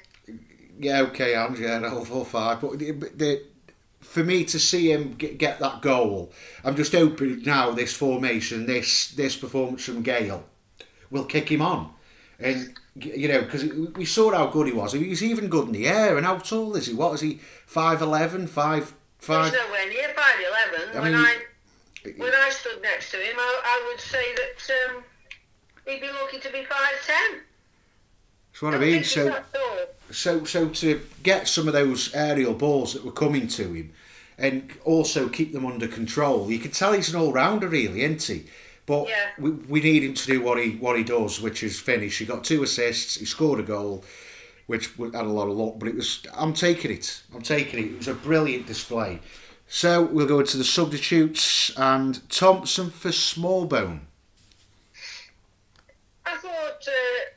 Yeah, 0.79 1.01
okay, 1.03 1.35
I'm 1.35 1.61
yeah, 1.61 2.05
five. 2.25 2.61
But 2.61 2.79
the, 2.79 2.93
the, 2.93 3.43
for 4.01 4.23
me 4.23 4.45
to 4.45 4.59
see 4.59 4.93
him 4.93 5.15
get, 5.15 5.39
get 5.39 5.59
that 5.59 5.83
goal, 5.83 6.33
I'm 6.65 6.77
just 6.77 6.93
hoping 6.93 7.43
now 7.43 7.73
this 7.73 7.93
formation, 7.93 8.67
this 8.67 9.11
this 9.11 9.37
performance 9.37 9.85
from 9.85 10.03
Gayle, 10.03 10.45
will 11.11 11.25
kick 11.25 11.51
him 11.51 11.63
on, 11.63 11.93
and 12.39 12.75
you 12.95 13.29
know 13.29 13.43
because 13.43 13.65
we 13.65 14.05
saw 14.05 14.33
how 14.33 14.47
good 14.47 14.69
he 14.69 14.73
was. 14.73 14.93
He 14.93 15.09
was 15.09 15.23
even 15.23 15.49
good 15.49 15.67
in 15.67 15.73
the 15.73 15.89
air. 15.89 16.17
And 16.17 16.25
how 16.25 16.39
tall 16.39 16.77
is 16.77 16.87
he? 16.87 16.95
What 16.95 17.15
is 17.15 17.21
he? 17.21 17.41
Five 17.67 18.01
eleven, 18.01 18.47
five 18.47 18.95
five. 19.19 19.53
He's 19.53 19.61
nowhere 19.61 19.89
near 19.89 20.15
five 20.15 20.37
eleven. 20.41 20.97
I 20.97 21.01
When 21.01 21.15
I 21.15 21.37
when 22.17 22.35
I 22.35 22.51
stood 22.51 22.81
next 22.83 23.11
to 23.11 23.17
him, 23.17 23.35
I, 23.37 23.61
I 23.65 23.91
would 23.91 24.01
say 24.01 24.25
that 24.37 24.95
um, 24.95 25.05
he'd 25.87 26.01
be 26.01 26.09
lucky 26.09 26.39
to 26.39 26.53
be 26.53 26.65
five 26.65 26.95
ten. 27.05 27.41
That's 28.53 28.63
what 28.63 28.75
I 28.75 28.79
mean. 28.79 29.03
So. 29.03 29.43
So, 30.11 30.45
so 30.45 30.69
to 30.69 31.01
get 31.23 31.49
some 31.49 31.67
of 31.69 31.75
those 31.75 32.15
aerial 32.15 32.55
balls 32.55 32.95
that 32.95 33.05
were 33.05 33.13
coming 33.13 33.47
to 33.49 33.73
him 33.73 33.93
and 34.39 34.71
also 34.85 35.29
keep 35.29 35.53
them 35.53 35.67
under 35.67 35.89
control 35.89 36.51
you 36.51 36.59
can 36.59 36.71
tell 36.71 36.93
he's 36.93 37.13
an 37.13 37.21
all-rounder 37.21 37.69
really 37.69 38.03
isn't 38.03 38.23
he? 38.23 38.47
But 38.87 39.09
Yeah. 39.09 39.27
we, 39.39 39.51
we 39.51 39.81
need 39.81 40.03
him 40.05 40.15
to 40.15 40.27
do 40.27 40.41
what 40.41 40.59
he 40.59 40.71
what 40.77 40.97
he 40.97 41.05
does 41.05 41.41
which 41.41 41.63
is 41.63 41.79
finish. 41.79 42.19
He 42.19 42.25
got 42.25 42.45
two 42.45 42.63
assists 42.63 43.17
he 43.17 43.25
scored 43.27 43.61
a 43.61 43.65
goal 43.65 44.05
which 44.67 44.91
had 44.97 45.15
a 45.15 45.23
lot 45.25 45.49
of 45.49 45.57
luck 45.57 45.75
but 45.79 45.89
it 45.89 45.95
was 45.95 46.23
I'm 46.35 46.53
taking 46.55 46.91
it. 46.91 47.23
I'm 47.35 47.43
taking 47.43 47.81
it. 47.81 47.93
It 47.93 47.99
was 47.99 48.09
a 48.09 48.15
brilliant 48.15 48.67
display. 48.67 49.21
So 49.67 50.03
we'll 50.03 50.27
go 50.27 50.41
into 50.41 50.57
the 50.57 50.65
substitutes 50.65 51.71
and 51.77 52.27
Thompson 52.31 52.89
for 52.91 53.11
Smallbone. 53.11 54.01
I 56.25 56.37
thought 56.39 56.87
uh, 56.87 57.28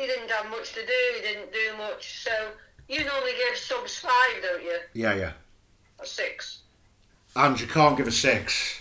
he 0.00 0.06
didn't 0.06 0.30
have 0.30 0.48
much 0.50 0.72
to 0.72 0.80
do. 0.86 0.92
He 1.16 1.22
didn't 1.22 1.52
do 1.52 1.76
much. 1.78 2.22
So 2.24 2.30
you 2.88 3.04
normally 3.04 3.32
give 3.48 3.56
subs 3.58 3.98
five, 3.98 4.42
don't 4.42 4.62
you? 4.62 4.78
yeah 4.94 5.14
yeah 5.14 5.32
Or 5.98 6.04
six. 6.06 6.60
and 7.36 7.60
you 7.60 7.66
can't 7.66 7.96
give 7.96 8.08
a 8.08 8.12
six 8.12 8.80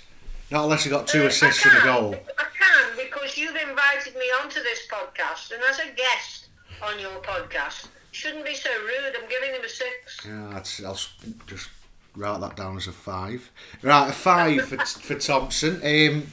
not 0.52 0.64
unless 0.64 0.84
he 0.84 0.90
got 0.90 1.06
two 1.08 1.24
Uh, 1.24 1.28
assists 1.28 1.64
and 1.66 1.78
a 1.78 1.82
goal 1.84 2.16
I 2.38 2.46
can 2.58 2.98
because 3.06 3.38
you've 3.38 3.56
invited 3.56 4.16
me 4.16 4.26
onto 4.42 4.62
this 4.64 4.88
podcast, 4.92 5.52
and 5.54 5.62
as 5.70 5.78
a 5.80 5.92
guest 5.96 6.48
on 6.82 7.00
your 7.00 7.22
podcast, 7.22 7.88
shouldn't 8.12 8.46
be 8.46 8.56
so 8.56 8.70
rude. 8.82 9.14
I'm 9.22 9.30
giving 9.30 9.52
him 9.54 9.64
a 9.64 9.70
six. 9.70 10.26
Yeah, 10.26 10.50
that's, 10.54 10.84
I'll 10.84 10.98
just 11.46 11.70
write 12.16 12.40
that 12.42 12.56
down 12.56 12.78
as 12.78 12.88
a 12.88 12.92
five. 12.92 13.52
Right, 13.84 14.10
a 14.10 14.12
five 14.14 14.62
for, 14.68 14.78
for 15.08 15.16
Thompson. 15.16 15.76
Um, 15.84 16.28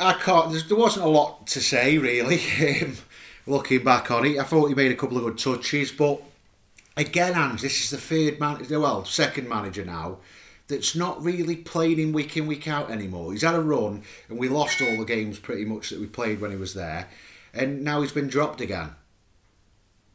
I 0.00 0.14
can't. 0.14 0.50
There 0.68 0.76
wasn't 0.76 1.06
a 1.06 1.08
lot 1.08 1.46
to 1.48 1.60
say 1.60 1.96
really. 1.98 2.40
Um, 2.82 2.96
looking 3.46 3.84
back 3.84 4.10
on 4.10 4.26
it, 4.26 4.38
I 4.38 4.44
thought 4.44 4.68
he 4.68 4.74
made 4.74 4.92
a 4.92 4.96
couple 4.96 5.16
of 5.16 5.24
good 5.24 5.38
touches, 5.38 5.92
but 5.92 6.22
again, 6.96 7.34
Ange, 7.34 7.62
this 7.62 7.82
is 7.82 7.90
the 7.90 7.98
third 7.98 8.40
man, 8.40 8.64
well, 8.70 9.04
second 9.04 9.48
manager 9.48 9.84
now 9.84 10.18
that's 10.68 10.94
not 10.94 11.22
really 11.22 11.56
playing 11.56 11.98
him 11.98 12.12
week 12.12 12.36
in 12.36 12.46
week 12.46 12.68
out 12.68 12.90
anymore. 12.90 13.32
He's 13.32 13.42
had 13.42 13.54
a 13.54 13.60
run, 13.60 14.02
and 14.28 14.38
we 14.38 14.48
lost 14.48 14.80
all 14.80 14.96
the 14.96 15.04
games 15.04 15.38
pretty 15.38 15.64
much 15.64 15.90
that 15.90 16.00
we 16.00 16.06
played 16.06 16.40
when 16.40 16.50
he 16.50 16.56
was 16.56 16.74
there, 16.74 17.08
and 17.52 17.82
now 17.82 18.00
he's 18.00 18.12
been 18.12 18.28
dropped 18.28 18.60
again. 18.60 18.90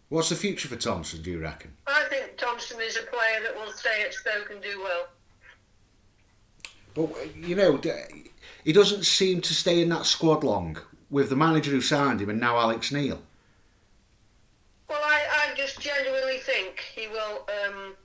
What's 0.09 0.29
the 0.29 0.35
future 0.35 0.67
for 0.67 0.75
Thompson? 0.75 1.21
Do 1.21 1.31
you 1.31 1.41
reckon? 1.41 1.73
I 1.87 2.05
think 2.09 2.37
Thompson 2.37 2.79
is 2.79 2.95
a 2.95 3.01
player 3.01 3.41
that 3.43 3.55
will 3.55 3.71
stay 3.71 4.03
at 4.05 4.13
Stoke 4.13 4.51
and 4.51 4.61
do 4.61 4.81
well. 4.81 5.07
But 6.93 7.35
you 7.35 7.55
know, 7.55 7.81
he 8.63 8.71
doesn't 8.71 9.05
seem 9.05 9.41
to 9.41 9.53
stay 9.53 9.81
in 9.81 9.89
that 9.89 10.05
squad 10.05 10.43
long 10.43 10.77
with 11.09 11.29
the 11.29 11.35
manager 11.35 11.71
who 11.71 11.81
signed 11.81 12.21
him 12.21 12.29
and 12.29 12.39
now 12.39 12.57
Alex 12.57 12.91
Neil. 12.91 13.21
Well, 14.89 15.01
I, 15.03 15.49
I 15.51 15.55
just 15.55 15.79
genuinely 15.79 16.37
think 16.39 16.83
he 16.95 17.07
will 17.07 17.47
um, 17.65 17.95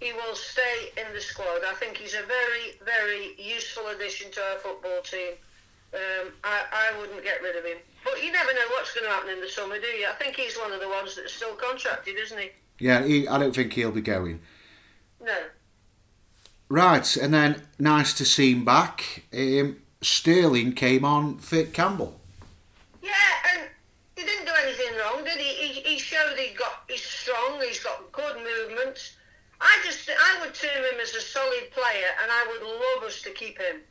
he 0.00 0.12
will 0.12 0.34
stay 0.34 0.90
in 0.96 1.12
the 1.14 1.20
squad. 1.20 1.60
I 1.68 1.74
think 1.74 1.96
he's 1.96 2.14
a 2.14 2.22
very 2.22 2.78
very 2.84 3.34
useful 3.38 3.88
addition 3.88 4.30
to 4.32 4.40
our 4.40 4.58
football 4.58 5.02
team. 5.02 5.32
Um, 5.94 6.32
I, 6.42 6.62
I 6.72 6.98
wouldn't 6.98 7.22
get 7.22 7.42
rid 7.42 7.56
of 7.56 7.64
him. 7.64 7.76
But 8.02 8.22
you 8.24 8.32
never 8.32 8.52
know 8.54 8.66
what's 8.70 8.94
going 8.94 9.04
to 9.04 9.10
happen 9.10 9.30
in 9.30 9.40
the 9.40 9.48
summer, 9.48 9.78
do 9.78 9.86
you? 9.86 10.06
I 10.08 10.14
think 10.14 10.36
he's 10.36 10.56
one 10.56 10.72
of 10.72 10.80
the 10.80 10.88
ones 10.88 11.16
that's 11.16 11.34
still 11.34 11.54
contracted, 11.54 12.16
isn't 12.16 12.38
he? 12.38 12.50
Yeah, 12.78 13.04
he, 13.04 13.28
I 13.28 13.38
don't 13.38 13.54
think 13.54 13.74
he'll 13.74 13.92
be 13.92 14.00
going. 14.00 14.40
No. 15.22 15.36
Right, 16.70 17.16
and 17.16 17.34
then 17.34 17.62
nice 17.78 18.14
to 18.14 18.24
see 18.24 18.52
him 18.52 18.64
back. 18.64 19.24
Um, 19.34 19.82
Sterling 20.00 20.72
came 20.72 21.04
on 21.04 21.36
for 21.38 21.64
Campbell. 21.64 22.21
Yeah, 23.02 23.32
and 23.52 23.68
he 24.16 24.22
didn't 24.22 24.46
do 24.46 24.52
anything 24.62 24.96
wrong, 24.98 25.24
did 25.24 25.38
he? 25.38 25.50
He, 25.66 25.80
he 25.82 25.98
showed 25.98 26.36
he 26.38 26.54
got 26.54 26.84
he's 26.88 27.02
strong, 27.02 27.60
he's 27.60 27.82
got 27.82 28.10
good 28.12 28.36
movements. 28.36 29.16
I 29.60 29.78
just 29.84 30.08
I 30.08 30.40
would 30.40 30.54
term 30.54 30.84
him 30.84 31.00
as 31.00 31.14
a 31.14 31.20
solid 31.20 31.70
player, 31.72 32.10
and 32.22 32.30
I 32.30 32.46
would 32.50 32.62
love 32.62 33.08
us 33.08 33.22
to 33.22 33.30
keep 33.30 33.58
him. 33.58 33.82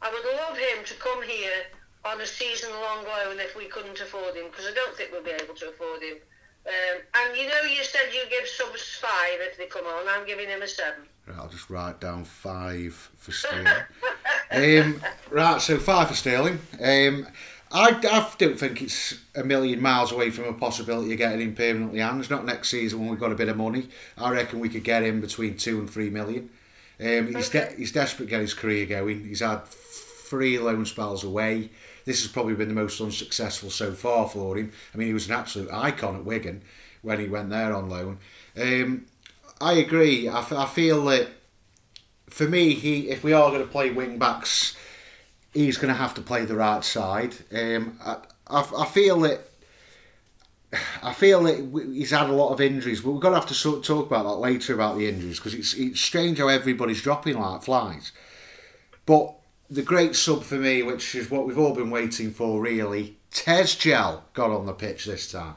I 0.00 0.12
would 0.12 0.24
love 0.36 0.56
him 0.56 0.84
to 0.84 0.94
come 0.94 1.22
here 1.22 1.64
on 2.04 2.20
a 2.20 2.26
season-long 2.26 3.04
loan 3.04 3.40
if 3.40 3.56
we 3.56 3.66
couldn't 3.66 4.00
afford 4.00 4.36
him, 4.36 4.46
because 4.50 4.66
I 4.66 4.74
don't 4.74 4.96
think 4.96 5.10
we'll 5.10 5.24
be 5.24 5.30
able 5.30 5.54
to 5.54 5.68
afford 5.70 6.02
him. 6.02 6.18
Um, 6.66 7.00
and 7.14 7.36
you 7.36 7.48
know, 7.48 7.62
you 7.62 7.82
said 7.82 8.12
you 8.12 8.22
give 8.30 8.46
subs 8.46 8.98
five 9.00 9.38
if 9.40 9.56
they 9.56 9.66
come 9.66 9.86
on. 9.86 10.06
I'm 10.08 10.26
giving 10.26 10.48
him 10.48 10.62
a 10.62 10.68
seven. 10.68 11.04
Right, 11.26 11.38
I'll 11.38 11.48
just 11.48 11.70
write 11.70 12.00
down 12.00 12.24
five 12.24 12.94
for 13.16 13.32
Sterling. 13.32 13.66
um, 14.50 15.02
right, 15.30 15.60
so 15.60 15.78
five 15.78 16.08
for 16.08 16.14
Sterling. 16.14 16.58
Um, 16.80 17.26
I, 17.70 17.90
I 17.90 18.32
don't 18.38 18.58
think 18.58 18.80
it's 18.82 19.14
a 19.34 19.44
million 19.44 19.80
miles 19.80 20.10
away 20.10 20.30
from 20.30 20.44
a 20.44 20.52
possibility 20.54 21.12
of 21.12 21.18
getting 21.18 21.40
him 21.40 21.54
permanently 21.54 22.00
hands. 22.00 22.30
Not 22.30 22.46
next 22.46 22.70
season 22.70 23.00
when 23.00 23.10
we've 23.10 23.20
got 23.20 23.32
a 23.32 23.36
bit 23.36 23.48
of 23.48 23.56
money. 23.56 23.88
I 24.16 24.30
reckon 24.30 24.58
we 24.58 24.68
could 24.68 24.84
get 24.84 25.02
him 25.02 25.20
between 25.20 25.56
two 25.56 25.78
and 25.78 25.88
three 25.88 26.10
million. 26.10 26.50
Um, 27.00 27.34
he's, 27.34 27.50
de- 27.50 27.74
he's 27.76 27.92
desperate 27.92 28.26
to 28.26 28.30
get 28.30 28.40
his 28.40 28.54
career 28.54 28.86
going. 28.86 29.24
He's 29.24 29.40
had 29.40 29.66
three 29.66 30.58
loan 30.58 30.84
spells 30.84 31.24
away. 31.24 31.70
This 32.04 32.22
has 32.22 32.32
probably 32.32 32.54
been 32.54 32.68
the 32.68 32.74
most 32.74 33.00
unsuccessful 33.00 33.70
so 33.70 33.92
far 33.92 34.28
for 34.28 34.56
him. 34.56 34.72
I 34.94 34.96
mean, 34.96 35.08
he 35.08 35.14
was 35.14 35.28
an 35.28 35.34
absolute 35.34 35.70
icon 35.70 36.16
at 36.16 36.24
Wigan 36.24 36.62
when 37.02 37.20
he 37.20 37.28
went 37.28 37.50
there 37.50 37.74
on 37.74 37.88
loan. 37.88 38.18
Um, 38.56 39.06
I 39.60 39.74
agree. 39.74 40.28
I, 40.28 40.40
f- 40.40 40.52
I 40.52 40.66
feel 40.66 41.04
that 41.06 41.28
for 42.28 42.48
me, 42.48 42.74
he 42.74 43.08
if 43.10 43.22
we 43.22 43.32
are 43.32 43.50
going 43.50 43.62
to 43.62 43.68
play 43.68 43.90
wing 43.90 44.18
backs, 44.18 44.76
he's 45.52 45.78
going 45.78 45.92
to 45.92 45.98
have 45.98 46.14
to 46.14 46.20
play 46.20 46.44
the 46.44 46.56
right 46.56 46.84
side. 46.84 47.34
Um, 47.52 47.98
I, 48.04 48.16
I, 48.46 48.70
I 48.78 48.86
feel 48.86 49.20
that. 49.20 49.40
I 51.02 51.14
feel 51.14 51.44
that 51.44 51.94
he's 51.94 52.10
had 52.10 52.28
a 52.28 52.34
lot 52.34 52.52
of 52.52 52.60
injuries, 52.60 53.00
but 53.00 53.12
we're 53.12 53.20
going 53.20 53.32
to 53.32 53.40
have 53.40 53.48
to 53.48 53.80
talk 53.80 54.06
about 54.06 54.24
that 54.24 54.34
later 54.34 54.74
about 54.74 54.98
the 54.98 55.08
injuries 55.08 55.38
because 55.38 55.54
it's 55.54 55.72
it's 55.72 55.98
strange 55.98 56.36
how 56.36 56.48
everybody's 56.48 57.00
dropping 57.00 57.38
like 57.38 57.62
flies. 57.62 58.12
But 59.06 59.32
the 59.70 59.80
great 59.80 60.14
sub 60.14 60.42
for 60.42 60.56
me, 60.56 60.82
which 60.82 61.14
is 61.14 61.30
what 61.30 61.46
we've 61.46 61.58
all 61.58 61.74
been 61.74 61.88
waiting 61.88 62.32
for, 62.32 62.60
really, 62.60 63.16
Tezgel 63.32 64.20
got 64.34 64.50
on 64.50 64.66
the 64.66 64.74
pitch 64.74 65.06
this 65.06 65.32
time. 65.32 65.54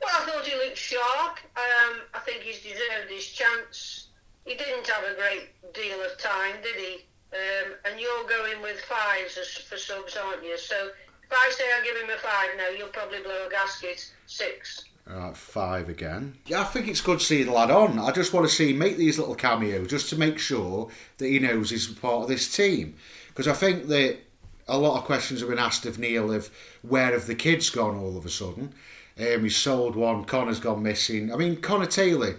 Well, 0.00 0.10
I 0.14 0.24
thought 0.24 0.46
he 0.46 0.56
looked 0.56 0.78
sharp. 0.78 1.38
Um, 1.56 2.00
I 2.14 2.20
think 2.20 2.42
he's 2.42 2.60
deserved 2.60 3.10
his 3.10 3.26
chance. 3.26 4.08
He 4.46 4.54
didn't 4.54 4.86
have 4.88 5.04
a 5.04 5.14
great 5.16 5.50
deal 5.74 6.00
of 6.02 6.18
time, 6.18 6.56
did 6.62 6.76
he? 6.76 7.04
Um, 7.34 7.72
and 7.84 8.00
you're 8.00 8.24
going 8.28 8.62
with 8.62 8.80
fives 8.82 9.36
for 9.68 9.76
subs, 9.76 10.16
aren't 10.16 10.44
you? 10.44 10.56
So 10.56 10.90
if 11.24 11.32
I 11.32 11.50
say 11.50 11.64
I 11.64 11.84
give 11.84 11.96
him 11.96 12.10
a 12.10 12.18
five 12.18 12.50
now, 12.56 12.68
you'll 12.68 12.88
probably 12.88 13.20
blow 13.22 13.46
a 13.46 13.50
gasket. 13.50 14.12
Six. 14.26 14.84
Alright, 15.10 15.36
five 15.36 15.88
again. 15.88 16.36
Yeah, 16.46 16.60
I 16.60 16.64
think 16.64 16.88
it's 16.88 17.00
good 17.00 17.18
to 17.18 17.24
see 17.24 17.42
the 17.42 17.52
lad 17.52 17.70
on. 17.70 17.98
I 17.98 18.10
just 18.12 18.32
want 18.32 18.48
to 18.48 18.54
see 18.54 18.70
him 18.70 18.78
make 18.78 18.96
these 18.96 19.18
little 19.18 19.34
cameos 19.34 19.88
just 19.88 20.08
to 20.10 20.16
make 20.16 20.38
sure 20.38 20.88
that 21.18 21.26
he 21.28 21.38
knows 21.38 21.70
he's 21.70 21.88
part 21.88 22.22
of 22.22 22.28
this 22.28 22.54
team. 22.54 22.94
Because 23.28 23.48
I 23.48 23.52
think 23.52 23.88
that 23.88 24.18
a 24.66 24.78
lot 24.78 24.96
of 24.96 25.04
questions 25.04 25.40
have 25.40 25.50
been 25.50 25.58
asked 25.58 25.84
of 25.84 25.98
Neil 25.98 26.32
of 26.32 26.50
where 26.82 27.12
have 27.12 27.26
the 27.26 27.34
kids 27.34 27.68
gone 27.68 27.96
all 27.96 28.16
of 28.16 28.24
a 28.24 28.30
sudden. 28.30 28.72
Um, 29.18 29.42
he's 29.42 29.56
sold 29.56 29.94
one, 29.94 30.24
Connor's 30.24 30.60
gone 30.60 30.82
missing. 30.82 31.32
I 31.32 31.36
mean, 31.36 31.56
Connor 31.56 31.86
Taylor 31.86 32.36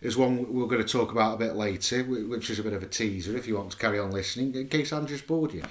is 0.00 0.16
one 0.16 0.52
we're 0.54 0.66
going 0.66 0.82
to 0.84 0.88
talk 0.88 1.10
about 1.12 1.34
a 1.34 1.38
bit 1.38 1.54
later, 1.56 2.04
which 2.04 2.50
is 2.50 2.58
a 2.58 2.62
bit 2.62 2.72
of 2.72 2.82
a 2.82 2.86
teaser 2.86 3.36
if 3.36 3.46
you 3.48 3.56
want 3.56 3.70
to 3.72 3.76
carry 3.76 3.98
on 3.98 4.10
listening, 4.10 4.54
in 4.54 4.68
case 4.68 4.92
I'm 4.92 5.06
just 5.06 5.26
bored 5.26 5.52
you. 5.52 5.62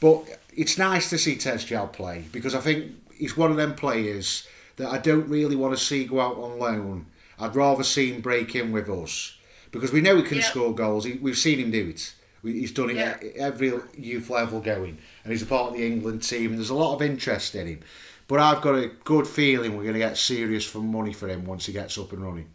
But 0.00 0.24
it's 0.56 0.76
nice 0.78 1.08
to 1.10 1.18
see 1.18 1.36
Tezgel 1.36 1.92
play 1.92 2.24
because 2.32 2.54
I 2.54 2.60
think 2.60 2.92
he's 3.16 3.36
one 3.36 3.50
of 3.50 3.56
them 3.56 3.74
players 3.74 4.46
that 4.76 4.88
I 4.88 4.98
don't 4.98 5.28
really 5.28 5.56
want 5.56 5.76
to 5.76 5.82
see 5.82 6.04
go 6.04 6.20
out 6.20 6.36
on 6.36 6.58
loan. 6.58 7.06
I'd 7.38 7.54
rather 7.54 7.84
see 7.84 8.12
him 8.12 8.20
break 8.22 8.54
in 8.54 8.72
with 8.72 8.88
us 8.90 9.36
because 9.70 9.92
we 9.92 10.00
know 10.00 10.16
he 10.16 10.22
can 10.22 10.38
Yeah. 10.38 10.44
score 10.44 10.74
goals. 10.74 11.06
We've 11.06 11.36
seen 11.38 11.58
him 11.58 11.70
do 11.70 11.88
it. 11.90 12.14
We, 12.42 12.54
he's 12.60 12.72
done 12.72 12.90
it 12.90 12.96
Yeah. 12.96 13.16
at 13.20 13.24
every 13.36 13.72
youth 13.96 14.30
level 14.30 14.60
going, 14.60 14.98
and 15.24 15.32
he's 15.32 15.42
a 15.42 15.46
part 15.46 15.72
of 15.72 15.76
the 15.78 15.86
England 15.86 16.22
team. 16.22 16.50
And 16.50 16.58
there's 16.58 16.70
a 16.70 16.74
lot 16.74 16.94
of 16.94 17.02
interest 17.02 17.54
in 17.54 17.66
him. 17.66 17.80
But 18.28 18.40
I've 18.40 18.60
got 18.62 18.74
a 18.74 18.88
good 19.04 19.26
feeling 19.26 19.76
we're 19.76 19.82
going 19.84 19.94
to 19.94 20.00
get 20.00 20.16
serious 20.16 20.64
for 20.64 20.78
money 20.80 21.12
for 21.12 21.28
him 21.28 21.44
once 21.44 21.66
he 21.66 21.72
gets 21.72 21.96
up 21.98 22.12
and 22.12 22.22
running. 22.24 22.48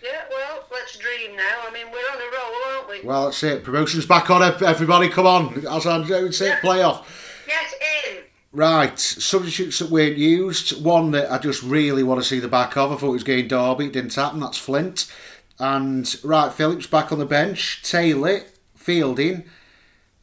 Yeah. 0.03 0.21
Well, 0.29 0.65
let's 0.71 0.97
dream 0.97 1.35
now. 1.35 1.63
I 1.67 1.73
mean, 1.73 1.87
we're 1.91 1.97
on 1.97 2.17
a 2.17 2.31
roll, 2.37 2.77
aren't 2.77 2.89
we? 2.89 3.07
Well, 3.07 3.25
that's 3.25 3.43
it. 3.43 3.63
Promotion's 3.63 4.05
back 4.05 4.29
on. 4.29 4.43
Everybody, 4.43 5.09
come 5.09 5.27
on. 5.27 5.65
As 5.67 5.85
I 5.85 5.97
would 5.97 6.35
say, 6.35 6.47
Yeah. 6.47 6.59
playoff. 6.61 7.05
Get 7.45 7.73
in. 8.09 8.23
Right, 8.53 8.97
substitutes 8.97 9.79
that 9.79 9.89
weren't 9.89 10.17
used. 10.17 10.83
One 10.83 11.11
that 11.11 11.31
I 11.31 11.37
just 11.37 11.63
really 11.63 12.03
want 12.03 12.21
to 12.21 12.27
see 12.27 12.39
the 12.39 12.47
back 12.47 12.77
of. 12.77 12.91
I 12.91 12.95
thought 12.95 13.09
it 13.09 13.11
was 13.11 13.23
going 13.23 13.47
Derby. 13.49 13.85
It 13.87 13.93
didn't 13.93 14.15
happen. 14.15 14.39
That's 14.39 14.57
Flint. 14.57 15.11
And 15.59 16.15
right, 16.23 16.53
Phillips 16.53 16.87
back 16.87 17.11
on 17.11 17.19
the 17.19 17.25
bench. 17.25 17.81
Taylor, 17.83 18.43
Fielding. 18.75 19.43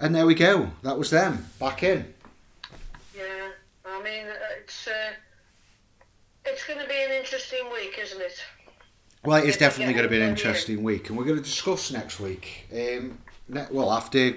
And 0.04 0.14
there 0.14 0.26
we 0.26 0.34
go. 0.34 0.70
That 0.82 0.98
was 0.98 1.08
them. 1.08 1.46
Back 1.58 1.82
in. 1.82 2.12
Yeah. 3.16 3.48
I 3.86 4.02
mean, 4.02 4.26
it's 4.60 4.86
uh, 4.86 5.12
it's 6.44 6.66
going 6.66 6.78
to 6.78 6.86
be 6.86 7.02
an 7.02 7.10
interesting 7.10 7.62
week, 7.72 7.98
isn't 7.98 8.20
it? 8.20 8.44
Well, 9.24 9.42
it 9.42 9.48
is 9.48 9.56
definitely 9.56 9.94
going 9.94 10.04
to 10.04 10.10
be 10.10 10.20
an 10.20 10.28
interesting 10.28 10.82
week. 10.82 11.08
And 11.08 11.16
we're 11.16 11.24
going 11.24 11.38
to 11.38 11.42
discuss 11.42 11.90
next 11.90 12.20
week. 12.20 12.66
Um, 12.70 13.16
ne- 13.48 13.66
well, 13.70 13.90
after 13.90 14.36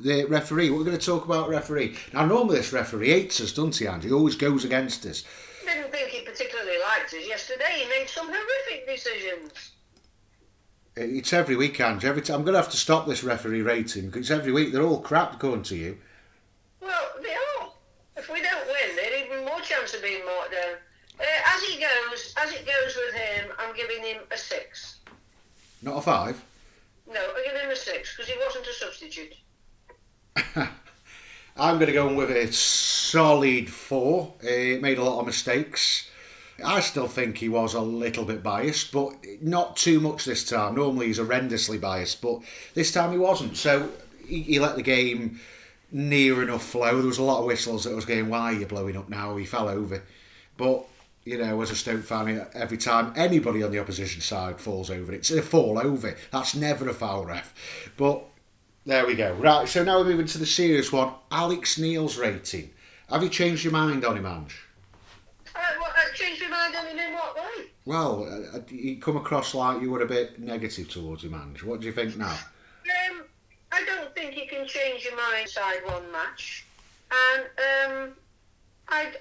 the 0.00 0.24
referee. 0.24 0.70
We're 0.70 0.82
going 0.82 0.98
to 0.98 1.06
talk 1.06 1.24
about 1.24 1.48
referee. 1.48 1.96
Now, 2.12 2.24
normally 2.26 2.56
this 2.56 2.72
referee 2.72 3.10
hates 3.10 3.40
us, 3.40 3.52
doesn't 3.52 3.76
he, 3.76 3.86
Andy? 3.86 4.08
He 4.08 4.12
always 4.12 4.34
goes 4.34 4.64
against 4.64 5.06
us. 5.06 5.22
Didn't 5.64 5.92
think 5.92 6.08
he 6.08 6.22
particularly 6.22 6.78
liked 6.88 7.14
us 7.14 7.28
yesterday. 7.28 7.84
He 7.84 7.88
made 7.88 8.08
some 8.08 8.26
horrific 8.26 8.88
decisions. 8.88 9.70
It's 10.96 11.32
every 11.32 11.56
week, 11.56 11.80
Ange. 11.80 12.04
Every 12.04 12.20
time 12.20 12.36
I'm 12.36 12.42
going 12.42 12.54
to 12.54 12.60
have 12.60 12.70
to 12.70 12.76
stop 12.76 13.06
this 13.06 13.22
referee 13.22 13.62
rating 13.62 14.06
because 14.06 14.30
every 14.30 14.52
week 14.52 14.72
they're 14.72 14.82
all 14.82 15.00
crap 15.00 15.38
going 15.38 15.62
to 15.64 15.76
you. 15.76 15.98
Well, 16.80 17.10
they 17.22 17.32
are. 17.32 17.70
If 18.16 18.30
we 18.30 18.42
don't 18.42 18.66
win, 18.66 18.96
they're 18.96 19.24
even 19.24 19.44
more 19.44 19.60
chance 19.60 19.94
of 19.94 20.02
being 20.02 20.24
marked 20.24 20.52
down. 20.52 20.74
Uh, 21.20 21.54
as 21.54 21.62
he 21.62 21.80
goes, 21.80 22.34
as 22.42 22.52
it 22.52 22.66
goes 22.66 22.96
with 22.96 23.14
him, 23.14 23.52
I'm 23.58 23.74
giving 23.76 24.02
him 24.02 24.22
a 24.32 24.36
six. 24.36 24.98
Not 25.82 25.98
a 25.98 26.00
five. 26.00 26.42
No, 27.08 27.20
I 27.20 27.44
give 27.46 27.60
him 27.60 27.70
a 27.70 27.76
six 27.76 28.16
because 28.16 28.30
he 28.30 28.38
wasn't 28.44 28.66
a 28.66 28.72
substitute. 28.72 29.34
I'm 31.56 31.76
going 31.76 31.86
to 31.86 31.92
go 31.92 32.08
in 32.08 32.16
with 32.16 32.30
a 32.30 32.52
solid 32.52 33.70
four. 33.70 34.34
Uh, 34.42 34.80
made 34.80 34.98
a 34.98 35.04
lot 35.04 35.20
of 35.20 35.26
mistakes. 35.26 36.10
I 36.64 36.80
still 36.80 37.08
think 37.08 37.38
he 37.38 37.48
was 37.48 37.74
a 37.74 37.80
little 37.80 38.24
bit 38.24 38.42
biased, 38.42 38.92
but 38.92 39.14
not 39.40 39.76
too 39.76 40.00
much 40.00 40.24
this 40.24 40.48
time. 40.48 40.74
Normally 40.74 41.06
he's 41.06 41.18
horrendously 41.18 41.80
biased, 41.80 42.20
but 42.20 42.40
this 42.74 42.92
time 42.92 43.12
he 43.12 43.18
wasn't. 43.18 43.56
So 43.56 43.90
he, 44.26 44.42
he 44.42 44.58
let 44.58 44.76
the 44.76 44.82
game 44.82 45.40
near 45.92 46.42
enough 46.42 46.64
flow. 46.64 46.98
There 46.98 47.06
was 47.06 47.18
a 47.18 47.22
lot 47.22 47.40
of 47.40 47.46
whistles 47.46 47.84
that 47.84 47.94
was 47.94 48.04
going, 48.04 48.28
why 48.28 48.52
are 48.54 48.58
you 48.58 48.66
blowing 48.66 48.96
up 48.96 49.08
now? 49.08 49.36
He 49.36 49.44
fell 49.44 49.68
over. 49.68 50.02
But 50.56 50.86
you 51.24 51.38
know, 51.38 51.60
as 51.60 51.70
a 51.70 51.76
Stoke 51.76 52.02
fan, 52.02 52.46
every 52.54 52.78
time 52.78 53.12
anybody 53.14 53.62
on 53.62 53.70
the 53.70 53.78
opposition 53.78 54.20
side 54.20 54.60
falls 54.60 54.90
over, 54.90 55.12
it's 55.12 55.30
a 55.30 55.42
fall 55.42 55.78
over. 55.78 56.16
That's 56.32 56.54
never 56.54 56.88
a 56.88 56.94
foul 56.94 57.26
ref. 57.26 57.92
But 57.96 58.24
there 58.86 59.06
we 59.06 59.14
go. 59.14 59.34
Right, 59.34 59.68
so 59.68 59.84
now 59.84 59.98
we're 59.98 60.06
moving 60.06 60.26
to 60.26 60.38
the 60.38 60.46
serious 60.46 60.90
one. 60.90 61.12
Alex 61.30 61.78
Neil's 61.78 62.16
rating. 62.16 62.70
Have 63.10 63.22
you 63.22 63.28
changed 63.28 63.64
your 63.64 63.72
mind 63.72 64.04
on 64.04 64.16
him, 64.16 64.26
Ange? 64.26 64.56
Uh, 65.54 65.60
what, 65.78 65.89
changed 66.90 66.98
your 66.98 66.98
mind 66.98 66.98
on 66.98 66.98
him 66.98 66.98
in 66.98 67.14
what 67.14 67.36
way? 67.36 67.66
Well, 67.84 68.24
uh, 68.24 68.58
uh, 68.58 68.60
you 68.68 68.96
come 68.96 69.16
across 69.16 69.54
like 69.54 69.80
you 69.80 69.90
were 69.90 70.02
a 70.02 70.06
bit 70.06 70.38
negative 70.38 70.88
towards 70.88 71.24
him, 71.24 71.34
Ange. 71.34 71.62
What 71.62 71.80
do 71.80 71.86
you 71.86 71.92
think 71.92 72.16
now? 72.16 72.30
Um, 72.30 73.24
I 73.72 73.84
don't 73.84 74.14
think 74.14 74.36
you 74.36 74.46
can 74.48 74.66
change 74.66 75.04
your 75.04 75.16
mind 75.16 75.42
inside 75.42 75.80
one 75.86 76.10
match. 76.12 76.64
And 77.10 77.42
um, 78.08 78.12
I'd, 78.88 79.18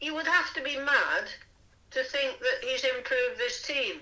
you 0.00 0.14
would 0.14 0.26
have 0.26 0.52
to 0.54 0.62
be 0.62 0.76
mad 0.78 1.28
to 1.90 2.02
think 2.04 2.38
that 2.40 2.68
he's 2.68 2.84
improved 2.84 3.38
this 3.38 3.62
team. 3.62 4.00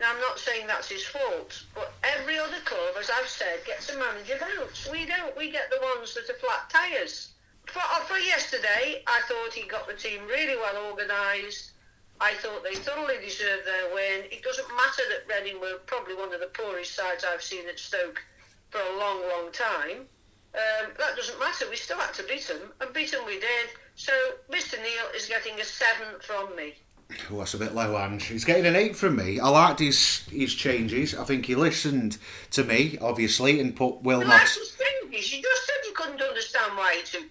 Now, 0.00 0.12
I'm 0.12 0.20
not 0.20 0.38
saying 0.38 0.66
that's 0.66 0.90
his 0.90 1.04
fault, 1.04 1.64
but 1.74 1.92
every 2.02 2.36
other 2.36 2.60
club, 2.64 2.94
as 2.98 3.10
I've 3.10 3.28
said, 3.28 3.64
gets 3.64 3.94
a 3.94 3.98
manager 3.98 4.34
bounce. 4.40 4.88
We 4.90 5.06
don't. 5.06 5.36
We 5.36 5.50
get 5.50 5.70
the 5.70 5.80
ones 5.80 6.14
that 6.14 6.28
are 6.28 6.38
flat 6.38 6.68
tyres. 6.68 7.30
For, 7.66 7.80
for 8.06 8.18
yesterday, 8.18 9.02
I 9.06 9.20
thought 9.28 9.54
he 9.54 9.68
got 9.68 9.86
the 9.86 9.94
team 9.94 10.26
really 10.28 10.56
well 10.56 10.90
organised. 10.90 11.70
I 12.24 12.32
thought 12.40 12.64
they 12.64 12.74
thoroughly 12.74 13.16
deserved 13.22 13.66
their 13.66 13.92
win. 13.94 14.24
It 14.32 14.42
doesn't 14.42 14.66
matter 14.68 15.02
that 15.10 15.28
Reading 15.28 15.60
were 15.60 15.78
probably 15.84 16.14
one 16.14 16.32
of 16.32 16.40
the 16.40 16.46
poorest 16.46 16.94
sides 16.96 17.22
I've 17.22 17.42
seen 17.42 17.68
at 17.68 17.78
Stoke 17.78 18.22
for 18.70 18.80
a 18.80 18.98
long, 18.98 19.20
long 19.28 19.52
time. 19.52 20.06
Um, 20.54 20.92
that 20.96 21.16
doesn't 21.16 21.38
matter. 21.38 21.66
We 21.68 21.76
still 21.76 21.98
had 21.98 22.14
to 22.14 22.22
beat 22.22 22.46
them, 22.48 22.72
and 22.80 22.94
beat 22.94 23.10
them 23.10 23.26
we 23.26 23.40
did. 23.40 23.68
So 23.96 24.12
Mr. 24.50 24.78
Neil 24.78 25.06
is 25.14 25.26
getting 25.26 25.60
a 25.60 25.64
seven 25.64 26.18
from 26.22 26.56
me. 26.56 26.74
Oh, 27.30 27.38
that's 27.38 27.52
a 27.52 27.58
bit 27.58 27.74
low, 27.74 27.98
Ange. 27.98 28.24
He's 28.24 28.46
getting 28.46 28.64
an 28.64 28.74
eight 28.74 28.96
from 28.96 29.16
me. 29.16 29.38
I 29.38 29.48
liked 29.48 29.80
his 29.80 30.24
his 30.30 30.54
changes. 30.54 31.14
I 31.14 31.24
think 31.24 31.44
he 31.44 31.54
listened 31.54 32.16
to 32.52 32.64
me, 32.64 32.96
obviously, 33.02 33.60
and 33.60 33.76
put 33.76 34.00
Will 34.02 34.20
Well, 34.20 34.28
Knox. 34.28 34.56
that's 34.56 34.56
his 34.56 34.78
changes. 34.78 35.32
You 35.34 35.42
just 35.42 35.66
said 35.66 35.74
you 35.84 35.92
couldn't 35.94 36.22
understand 36.22 36.72
why 36.78 36.96
he 36.96 37.02
took, 37.02 37.28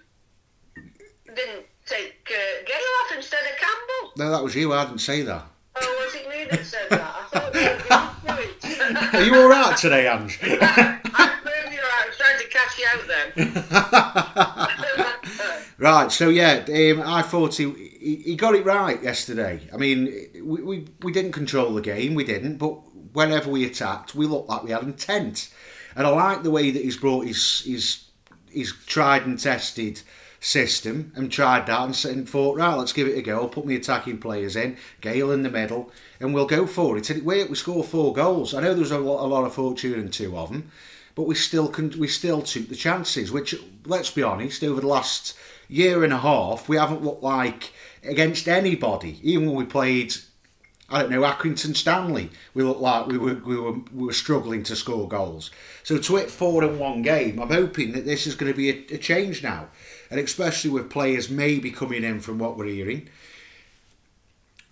didn't 1.36 1.66
take 1.86 2.30
uh, 2.32 2.64
Gayle 2.66 2.78
off 3.04 3.16
instead 3.16 3.42
of 3.42 3.58
Campbell. 3.58 4.14
No, 4.18 4.32
that 4.32 4.44
was 4.44 4.56
you. 4.56 4.74
I 4.74 4.86
didn't 4.86 5.00
say 5.00 5.22
that. 5.24 5.46
Oh, 5.76 6.06
was 6.06 6.16
it 6.16 6.30
me 6.30 6.46
that 6.50 6.66
said 6.66 6.90
that? 6.90 7.02
I 7.02 7.24
thought 7.30 7.54
you 7.56 7.62
were 8.36 8.42
it. 8.42 9.14
Are 9.14 9.24
you 9.24 9.36
all 9.42 9.50
right 9.50 9.76
today, 9.76 10.08
Ange? 10.08 10.40
I'm 10.44 11.40
moving 11.44 11.74
you 11.74 11.80
out. 11.80 12.00
I 12.00 12.08
was 12.08 12.18
trying 12.18 12.40
to 12.40 12.48
catch 12.50 12.78
you 12.78 12.86
out 12.94 13.08
then. 13.08 13.32
right. 15.80 16.12
So 16.12 16.30
yeah, 16.30 16.64
um, 16.68 17.02
I 17.06 17.24
thought 17.24 17.56
he, 17.56 17.72
he 17.72 18.16
he 18.18 18.36
got 18.36 18.54
it 18.56 18.66
right 18.66 19.02
yesterday. 19.02 19.62
I 19.74 19.78
mean, 19.78 20.14
we, 20.44 20.62
we 20.62 20.88
we 21.02 21.12
didn't 21.12 21.32
control 21.32 21.74
the 21.74 21.82
game. 21.82 22.14
We 22.14 22.24
didn't, 22.24 22.58
but 22.58 22.74
whenever 23.14 23.50
we 23.50 23.66
attacked, 23.66 24.14
we 24.14 24.28
looked 24.28 24.50
like 24.50 24.64
we 24.64 24.72
had 24.72 24.84
intent. 24.84 25.50
And 25.96 26.06
I 26.06 26.10
like 26.10 26.44
the 26.44 26.52
way 26.52 26.72
that 26.72 26.84
he's 26.84 26.98
brought 26.98 27.26
his 27.26 27.62
his 27.62 28.06
his 28.52 28.74
tried 28.86 29.26
and 29.26 29.40
tested 29.40 30.02
system 30.44 31.12
and 31.16 31.32
tried 31.32 31.66
that 31.66 31.82
and, 31.82 32.06
and 32.06 32.30
thought, 32.30 32.58
right, 32.58 32.76
let's 32.76 32.94
give 32.94 33.08
it 33.08 33.18
a 33.18 33.22
go. 33.22 33.40
I'll 33.40 33.48
put 33.48 33.66
my 33.66 33.74
attacking 33.74 34.18
players 34.18 34.58
in, 34.58 34.78
Gayle 35.00 35.32
in 35.32 35.42
the 35.42 35.50
middle, 35.50 35.90
and 36.20 36.34
we'll 36.34 36.46
go 36.46 36.68
for 36.68 36.98
it. 36.98 37.10
And 37.10 37.20
it 37.20 37.26
worked. 37.26 37.50
We 37.50 37.56
scored 37.56 37.88
four 37.88 38.14
goals. 38.14 38.54
I 38.54 38.62
know 38.62 38.74
there 38.74 38.80
was 38.80 38.92
a 38.92 39.00
lot, 39.00 39.26
a 39.26 39.28
lot 39.28 39.46
of 39.46 39.54
fortune 39.54 39.94
in 39.94 40.12
two 40.12 40.38
of 40.38 40.52
them, 40.52 40.70
but 41.16 41.24
we 41.24 41.36
still 41.36 41.70
con- 41.70 41.96
we 41.98 42.08
still 42.08 42.42
took 42.42 42.68
the 42.68 42.76
chances. 42.76 43.32
Which, 43.32 43.56
let's 43.86 44.12
be 44.12 44.22
honest, 44.22 44.64
over 44.64 44.82
the 44.82 44.88
last 44.88 45.36
year 45.70 46.04
and 46.04 46.12
a 46.12 46.18
half, 46.18 46.68
we 46.68 46.76
haven't 46.76 47.04
looked 47.04 47.24
like 47.24 47.72
against 48.04 48.50
anybody. 48.50 49.20
Even 49.24 49.48
when 49.48 49.56
we 49.56 49.66
played 49.66 50.14
I 50.90 51.02
don't 51.02 51.12
know, 51.12 51.22
Accrington 51.22 51.76
Stanley. 51.76 52.30
We 52.54 52.62
looked 52.62 52.82
like 52.82 53.08
we 53.08 53.18
were, 53.18 53.36
we 53.36 53.56
were 53.56 53.72
we 53.72 54.06
were 54.06 54.14
struggling 54.14 54.62
to 54.64 54.76
score 54.76 55.08
goals. 55.08 55.50
So 55.82 55.98
to 55.98 56.16
hit 56.18 56.30
four 56.30 56.64
in 56.64 56.78
one 56.78 57.02
game, 57.02 57.40
I'm 57.40 57.50
hoping 57.50 57.94
that 57.94 58.06
this 58.06 58.28
is 58.28 58.36
going 58.36 58.52
to 58.52 58.56
be 58.56 58.70
a, 58.70 58.96
a 58.96 58.98
change 59.00 59.42
now, 59.42 59.70
and 60.14 60.22
especially 60.22 60.70
with 60.70 60.92
players 60.92 61.30
maybe 61.30 61.72
coming 61.72 62.04
in 62.04 62.20
from 62.20 62.38
what 62.38 62.56
we're 62.56 62.66
hearing. 62.66 63.10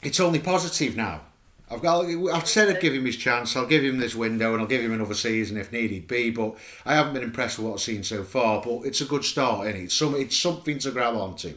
It's 0.04 0.20
only 0.20 0.40
positive 0.40 0.96
now. 0.96 1.22
I've 1.70 1.82
got. 1.82 2.06
I've 2.06 2.48
said 2.48 2.70
I'd 2.70 2.82
give 2.82 2.94
him 2.94 3.06
his 3.06 3.18
chance. 3.18 3.56
I'll 3.56 3.66
give 3.66 3.84
him 3.84 3.98
this 3.98 4.14
window, 4.14 4.54
and 4.54 4.62
I'll 4.62 4.68
give 4.68 4.82
him 4.82 4.94
another 4.94 5.16
season 5.16 5.58
if 5.58 5.72
needed 5.72 6.08
be. 6.08 6.30
But 6.30 6.58
I 6.86 6.94
haven't 6.94 7.14
been 7.14 7.24
impressed 7.24 7.58
with 7.58 7.68
what 7.68 7.74
I've 7.74 7.82
seen 7.82 8.04
so 8.04 8.24
far. 8.24 8.62
But 8.62 8.82
it's 8.82 9.02
a 9.02 9.06
good 9.06 9.24
start, 9.24 9.68
is 9.68 9.76
it? 9.76 9.84
It's 9.84 9.96
some. 9.96 10.16
It's 10.16 10.38
something 10.38 10.78
to 10.80 10.92
grab 10.92 11.16
onto. 11.16 11.56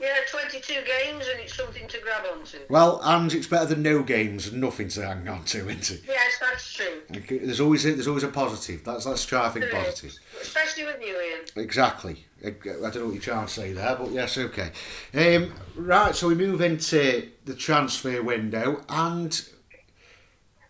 Yeah, 0.00 0.16
22 0.30 0.74
games 0.84 1.26
and 1.30 1.40
it's 1.40 1.54
something 1.54 1.86
to 1.88 1.98
grab 2.00 2.24
onto. 2.32 2.58
Well, 2.68 3.00
and 3.02 3.32
it's 3.32 3.46
better 3.46 3.66
than 3.66 3.82
no 3.82 4.02
games 4.02 4.46
and 4.48 4.60
nothing 4.60 4.88
to 4.88 5.06
hang 5.06 5.26
on 5.28 5.44
to, 5.44 5.68
isn't 5.68 5.90
it? 5.90 6.02
Yes, 6.06 6.32
that's 6.40 6.72
true. 6.74 7.02
Okay, 7.16 7.38
There's 7.38 7.60
always 7.60 7.86
a, 7.86 7.92
there's 7.92 8.08
always 8.08 8.24
a 8.24 8.28
positive. 8.28 8.84
That's 8.84 9.06
let's 9.06 9.24
try 9.24 9.48
think 9.48 9.64
There 9.70 9.80
is. 9.80 9.84
positive. 9.86 10.18
Especially 10.40 10.84
with 10.84 11.00
you, 11.00 11.18
Ian. 11.20 11.40
Exactly. 11.56 12.26
I 12.44 12.48
I 12.48 12.50
don't 12.52 12.96
know 12.96 13.04
what 13.06 13.14
you're 13.14 13.22
trying 13.22 13.46
to 13.46 13.52
say 13.52 13.72
there, 13.72 13.96
but 13.96 14.10
yes, 14.10 14.36
okay. 14.36 14.70
Um, 15.14 15.52
right, 15.74 16.14
so 16.14 16.28
we 16.28 16.34
move 16.34 16.60
into 16.60 17.30
the 17.44 17.54
transfer 17.54 18.22
window, 18.22 18.82
and 18.88 19.40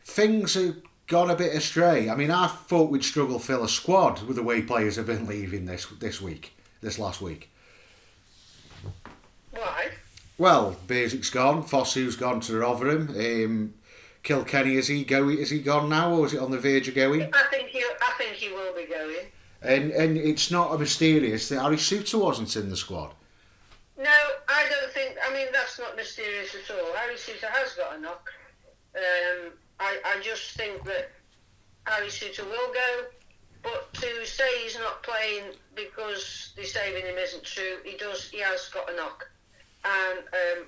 things 0.05 0.55
have 0.55 0.77
gone 1.07 1.31
a 1.31 1.37
bit 1.37 1.55
astray. 1.55 2.09
I 2.09 2.15
mean, 2.15 2.31
I 2.31 2.47
thought 2.47 2.91
we'd 2.91 3.05
struggle 3.05 3.39
to 3.39 3.45
fill 3.45 3.65
a 3.65 3.69
squad 3.69 4.23
with 4.23 4.37
the 4.37 4.43
way 4.43 4.63
players 4.63 4.97
have 4.97 5.07
been 5.07 5.27
leaving 5.27 5.67
this 5.67 5.87
this 6.01 6.21
week, 6.21 6.57
this 6.81 6.99
last 6.99 7.21
week. 7.21 7.51
Well, 10.39 10.77
Bursik's 10.87 11.31
gone, 11.31 11.63
Fosu's 11.63 12.17
gone 12.17 12.41
to 12.41 12.59
Rotherham. 12.59 13.09
Um, 13.09 13.75
Kilkenny 14.23 14.75
is 14.75 14.89
he 14.89 15.05
go? 15.05 15.29
Is 15.29 15.51
he 15.51 15.61
gone 15.61 15.89
now, 15.89 16.13
or 16.13 16.27
is 16.27 16.35
it 16.35 16.41
on 16.41 16.51
the 16.51 16.59
verge 16.59 16.89
of 16.89 16.95
going? 16.95 17.23
I 17.33 17.45
think 17.51 17.69
he, 17.69 17.79
I 17.79 18.13
think 18.19 18.35
he 18.35 18.53
will 18.53 18.75
be 18.75 18.87
going. 18.87 19.27
And 19.63 19.93
and 19.93 20.17
it's 20.17 20.51
not 20.51 20.75
a 20.75 20.79
mysterious 20.79 21.49
thing. 21.49 21.61
Harry 21.61 21.77
Souttar 21.77 22.21
wasn't 22.21 22.55
in 22.57 22.69
the 22.69 22.77
squad. 22.77 23.13
No, 23.97 24.11
I 24.49 24.67
don't 24.69 24.93
think. 24.93 25.17
I 25.27 25.33
mean, 25.33 25.47
that's 25.53 25.79
not 25.79 25.97
mysterious 25.97 26.55
at 26.55 26.77
all. 26.77 26.93
Harry 26.97 27.15
Souttar 27.15 27.51
has 27.51 27.73
got 27.75 27.97
a 27.97 28.01
knock. 28.01 28.31
Um, 28.95 29.53
I, 29.81 29.99
I 30.05 30.21
just 30.23 30.57
think 30.57 30.85
that 30.85 31.11
Harry 31.87 32.09
Souttar 32.09 32.45
will 32.45 32.73
go. 32.73 33.05
But 33.63 33.95
to 33.95 34.27
say 34.27 34.63
he's 34.63 34.79
not 34.79 35.03
playing 35.03 35.55
because 35.75 36.53
they're 36.57 36.65
saving 36.65 37.03
him 37.07 37.17
isn't 37.17 37.45
true. 37.45 37.79
He 37.85 37.97
does. 37.97 38.29
He 38.29 38.41
has 38.41 38.69
got 38.69 38.91
a 38.93 38.97
knock, 38.97 39.29
and 39.87 40.19
um, 40.19 40.67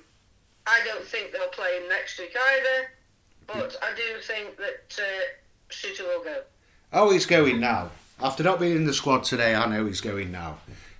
I 0.67 0.81
don't 0.85 1.03
think 1.05 1.31
they'll 1.31 1.47
play 1.49 1.77
him 1.81 1.89
next 1.89 2.17
week 2.19 2.35
either. 2.35 2.89
But 3.47 3.75
I 3.81 3.95
do 3.95 4.19
think 4.21 4.57
that 4.57 4.99
uh, 4.99 6.03
will 6.03 6.23
go. 6.23 6.41
Oh, 6.93 7.11
he's 7.11 7.25
going 7.25 7.59
now. 7.59 7.89
After 8.21 8.43
not 8.43 8.59
being 8.59 8.75
in 8.75 8.85
the 8.85 8.93
squad 8.93 9.23
today, 9.23 9.55
I 9.55 9.65
know 9.65 9.85
he's 9.85 10.01
going 10.01 10.31
now. 10.31 10.57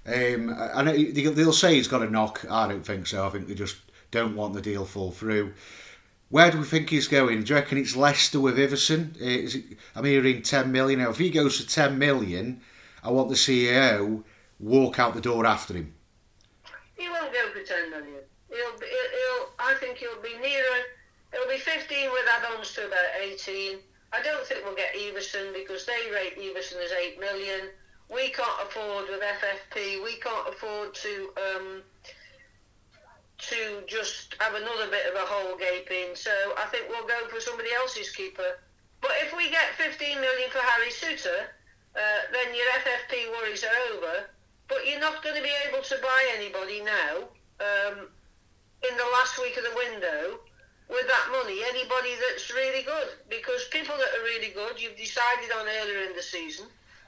Um, 0.08 0.56
I 0.74 0.82
know 0.82 0.94
they- 0.94 1.12
they'll 1.12 1.54
say 1.54 1.76
he's 1.76 1.88
got 1.88 2.02
a 2.02 2.10
knock. 2.10 2.46
I 2.50 2.68
don't 2.68 2.86
think 2.86 3.06
so. 3.08 3.26
I 3.26 3.30
think 3.30 3.48
they 3.48 3.54
just 3.54 3.78
don't 4.12 4.36
want 4.36 4.54
the 4.54 4.62
deal 4.62 4.86
fall 4.86 5.12
through. 5.12 5.54
Where 6.30 6.50
do 6.52 6.60
we 6.60 6.64
think 6.64 6.90
he's 6.90 7.08
going? 7.08 7.44
Do 7.44 7.50
you 7.50 7.56
reckon 7.56 7.78
it's 7.78 7.96
Leicester 7.96 8.40
with 8.40 8.58
Iversen? 8.58 9.16
Uh, 9.16 9.58
it, 9.58 9.78
I'm 9.96 10.06
hearing 10.06 10.42
10 10.42 10.72
million. 10.72 11.00
Now, 11.00 11.10
if 11.10 11.18
he 11.18 11.30
goes 11.30 11.60
for 11.60 11.70
10 11.70 11.98
million, 12.00 12.62
I 13.04 13.12
want 13.12 13.30
the 13.30 13.36
CEO 13.36 14.24
walk 14.60 15.00
out 15.00 15.14
the 15.14 15.22
door 15.22 15.46
after 15.46 15.74
him. 15.74 15.94
He 17.00 17.08
won't 17.08 17.32
go 17.32 17.48
for 17.56 17.64
10 17.64 17.90
million. 17.90 18.20
He'll 18.50 18.76
he'll, 18.76 19.44
I 19.58 19.74
think 19.80 19.98
he'll 19.98 20.22
be 20.22 20.36
nearer. 20.38 20.80
It'll 21.32 21.48
be 21.48 21.58
15 21.58 22.12
with 22.12 22.28
add-ons 22.28 22.74
to 22.74 22.88
about 22.88 23.16
18. 23.22 23.78
I 24.12 24.22
don't 24.22 24.46
think 24.46 24.66
we'll 24.66 24.76
get 24.76 24.94
Iversen 24.94 25.54
because 25.54 25.86
they 25.86 26.12
rate 26.12 26.36
Iversen 26.38 26.84
as 26.84 26.92
8 26.92 27.20
million. 27.20 27.70
We 28.12 28.30
can't 28.30 28.62
afford 28.68 29.06
with 29.08 29.22
FFP. 29.22 30.04
We 30.04 30.20
can't 30.20 30.50
afford 30.50 30.94
to 30.96 31.30
um, 31.38 31.84
to 33.38 33.84
just 33.88 34.36
have 34.42 34.56
another 34.56 34.92
bit 34.92 35.06
of 35.08 35.16
a 35.16 35.24
hole 35.24 35.56
gaping. 35.58 36.16
So 36.16 36.32
I 36.58 36.66
think 36.66 36.90
we'll 36.90 37.08
go 37.08 37.28
for 37.30 37.40
somebody 37.40 37.70
else's 37.72 38.12
keeper. 38.12 38.60
But 39.00 39.12
if 39.24 39.38
we 39.38 39.50
get 39.50 39.72
15 39.78 40.20
million 40.20 40.50
for 40.50 40.60
Harry 40.60 40.92
Souttar, 40.92 41.48
uh, 41.96 42.20
then 42.34 42.54
your 42.54 42.68
FFP 42.84 43.32
worries 43.32 43.64
are 43.64 43.96
over. 43.96 44.28
But 44.70 44.86
you're 44.88 45.00
not 45.02 45.24
going 45.24 45.36
to 45.36 45.42
be 45.42 45.54
able 45.68 45.84
to 45.84 45.98
buy 46.02 46.22
anybody 46.38 46.82
now 46.82 47.28
um, 47.60 48.08
in 48.88 48.96
the 48.96 49.10
last 49.18 49.42
week 49.42 49.58
of 49.58 49.64
the 49.64 49.76
window 49.76 50.40
with 50.88 51.08
that 51.08 51.28
money. 51.32 51.62
Anybody 51.68 52.14
that's 52.30 52.54
really 52.54 52.84
good, 52.84 53.10
because 53.30 53.66
people 53.72 53.96
that 53.98 54.14
are 54.18 54.24
really 54.24 54.54
good, 54.54 54.82
you've 54.82 54.96
decided 54.96 55.52
on 55.58 55.66
earlier 55.82 56.06
in 56.06 56.16
the 56.16 56.22
season. 56.22 56.68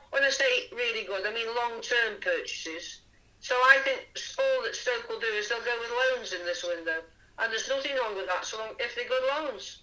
When 0.10 0.24
I 0.24 0.30
say 0.30 0.68
really 0.74 1.06
good, 1.06 1.26
I 1.26 1.34
mean 1.34 1.48
long-term 1.56 2.20
purchases. 2.20 3.02
So 3.40 3.56
I 3.56 3.80
think 3.84 4.08
all 4.38 4.64
that 4.64 4.76
Stoke 4.76 5.08
will 5.08 5.20
do 5.20 5.28
is 5.28 5.50
they'll 5.50 5.60
go 5.60 5.78
with 5.80 5.92
loans 6.18 6.34
in 6.34 6.46
this 6.46 6.64
window, 6.64 7.02
and 7.40 7.52
there's 7.52 7.70
nothing 7.70 7.96
wrong 7.96 8.16
with 8.16 8.28
that. 8.28 8.46
So 8.46 8.58
long 8.58 8.76
if 8.80 8.96
they're 8.96 9.08
good 9.08 9.24
loans. 9.36 9.80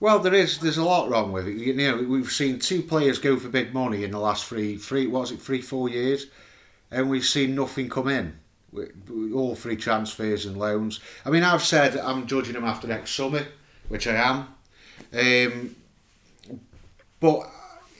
Well, 0.00 0.18
there 0.18 0.34
is. 0.34 0.58
There's 0.58 0.78
a 0.78 0.84
lot 0.84 1.08
wrong 1.08 1.30
with 1.30 1.46
it. 1.46 1.54
You 1.54 1.74
know, 1.74 1.96
we've 1.96 2.32
seen 2.32 2.58
two 2.58 2.82
players 2.82 3.20
go 3.20 3.38
for 3.38 3.48
big 3.48 3.72
money 3.72 4.02
in 4.02 4.10
the 4.10 4.18
last 4.18 4.46
three, 4.46 4.76
three, 4.76 5.06
what 5.06 5.20
was 5.20 5.30
it, 5.30 5.40
three, 5.40 5.62
four 5.62 5.88
years, 5.88 6.26
and 6.92 7.08
we've 7.08 7.24
seen 7.24 7.54
nothing 7.54 7.88
come 7.88 8.08
in. 8.08 8.38
all 9.34 9.54
free 9.54 9.76
transfers 9.76 10.46
and 10.46 10.56
loans. 10.56 11.00
I 11.24 11.30
mean, 11.30 11.42
I've 11.42 11.62
said 11.62 11.96
I'm 11.96 12.26
judging 12.26 12.54
them 12.54 12.64
after 12.64 12.86
next 12.86 13.12
summer, 13.12 13.46
which 13.88 14.06
I 14.06 14.14
am. 14.14 14.54
Um, 15.12 15.76
but 17.18 17.50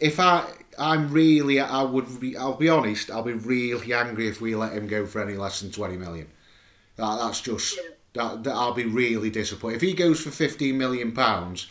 if 0.00 0.20
I, 0.20 0.44
I'm 0.78 1.10
really, 1.10 1.58
I 1.60 1.82
would 1.82 2.20
be, 2.20 2.36
I'll 2.36 2.54
be 2.54 2.68
honest, 2.68 3.10
I'll 3.10 3.22
be 3.22 3.32
really 3.32 3.92
angry 3.92 4.28
if 4.28 4.40
we 4.40 4.54
let 4.54 4.72
him 4.72 4.86
go 4.86 5.06
for 5.06 5.22
any 5.22 5.36
less 5.36 5.60
than 5.60 5.70
20 5.70 5.96
million. 5.96 6.28
That, 6.96 7.18
that's 7.18 7.40
just, 7.40 7.78
that, 8.14 8.44
that 8.44 8.52
I'll 8.52 8.74
be 8.74 8.84
really 8.84 9.30
disappointed. 9.30 9.76
If 9.76 9.82
he 9.82 9.94
goes 9.94 10.20
for 10.20 10.30
15 10.30 10.76
million 10.76 11.12
pounds, 11.12 11.68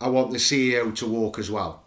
I 0.00 0.08
want 0.08 0.30
the 0.30 0.38
CEO 0.38 0.94
to 0.96 1.06
walk 1.06 1.38
as 1.38 1.50
well. 1.50 1.84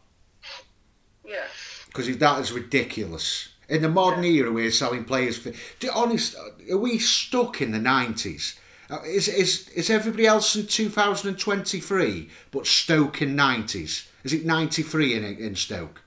Yeah. 1.25 1.45
Because 1.88 2.15
that 2.17 2.39
is 2.39 2.51
ridiculous. 2.51 3.51
In 3.72 3.82
the 3.82 3.89
modern 3.89 4.26
era, 4.26 4.51
we're 4.51 4.69
selling 4.69 5.05
players 5.05 5.38
for. 5.38 5.53
To 5.80 5.93
honest, 5.93 6.36
are 6.69 6.78
we 6.78 6.99
stuck 6.99 7.61
in 7.61 7.72
the 7.72 7.80
90s? 7.80 8.57
Uh, 8.89 8.99
is, 9.05 9.30
is, 9.30 9.69
is 9.69 9.89
everybody 9.89 10.28
else 10.28 10.57
in 10.57 10.67
2023 10.67 12.30
but 12.51 12.67
Stoke 12.67 13.22
in 13.22 13.34
90s? 13.34 14.07
Is 14.26 14.34
it 14.34 14.45
93 14.45 15.13
in, 15.13 15.24
in 15.24 15.55
Stoke? 15.55 16.01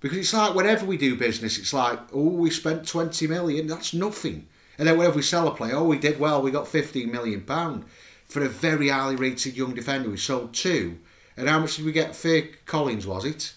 Because 0.00 0.18
it's 0.18 0.34
like 0.34 0.54
whenever 0.54 0.84
we 0.84 0.98
do 0.98 1.16
business, 1.16 1.56
it's 1.56 1.72
like, 1.72 1.98
oh, 2.12 2.28
we 2.28 2.50
spent 2.50 2.86
20 2.86 3.26
million, 3.26 3.66
that's 3.66 3.94
nothing. 3.94 4.46
And 4.76 4.86
then 4.86 4.98
whenever 4.98 5.16
we 5.16 5.22
sell 5.22 5.48
a 5.48 5.54
player, 5.54 5.76
oh, 5.76 5.84
we 5.84 5.98
did 5.98 6.20
well, 6.20 6.42
we 6.42 6.50
got 6.50 6.68
15 6.68 7.10
million 7.10 7.40
pound 7.40 7.86
for 8.26 8.44
a 8.44 8.50
very 8.50 8.90
highly 8.90 9.16
rated 9.16 9.56
young 9.56 9.72
defender. 9.72 10.10
We 10.10 10.18
sold 10.18 10.52
two. 10.52 10.98
And 11.38 11.48
how 11.48 11.58
much 11.58 11.76
did 11.76 11.86
we 11.86 11.92
get 11.92 12.14
for 12.14 12.42
Collins, 12.66 13.06
was 13.06 13.24
it? 13.24 13.54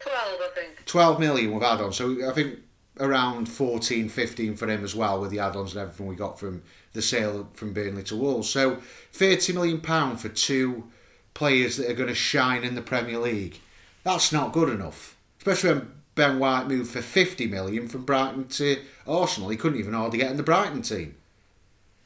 12, 0.00 0.16
I 0.18 0.48
think. 0.56 0.81
12 0.86 1.20
million 1.20 1.52
with 1.52 1.62
add-ons. 1.62 1.96
So 1.96 2.28
I 2.28 2.32
think 2.32 2.58
around 3.00 3.48
14, 3.48 4.08
15 4.08 4.56
for 4.56 4.68
him 4.68 4.84
as 4.84 4.94
well 4.94 5.20
with 5.20 5.30
the 5.30 5.38
add-ons 5.38 5.72
and 5.72 5.82
everything 5.82 6.06
we 6.06 6.14
got 6.14 6.38
from 6.38 6.62
the 6.92 7.02
sale 7.02 7.48
from 7.54 7.72
Burnley 7.72 8.02
to 8.04 8.16
Wolves. 8.16 8.48
So 8.48 8.78
30 9.12 9.52
million 9.52 9.80
pound 9.80 10.20
for 10.20 10.28
two 10.28 10.84
players 11.34 11.76
that 11.76 11.90
are 11.90 11.94
going 11.94 12.08
to 12.08 12.14
shine 12.14 12.64
in 12.64 12.74
the 12.74 12.82
Premier 12.82 13.18
League. 13.18 13.60
That's 14.04 14.32
not 14.32 14.52
good 14.52 14.68
enough. 14.68 15.16
Especially 15.38 15.72
when 15.72 15.92
Ben 16.14 16.38
White 16.38 16.68
moved 16.68 16.90
for 16.90 17.00
50 17.00 17.46
million 17.46 17.88
from 17.88 18.04
Brighton 18.04 18.48
to 18.48 18.82
Arsenal. 19.06 19.48
He 19.48 19.56
couldn't 19.56 19.78
even 19.78 19.94
hardly 19.94 20.18
get 20.18 20.30
in 20.30 20.36
the 20.36 20.42
Brighton 20.42 20.82
team. 20.82 21.16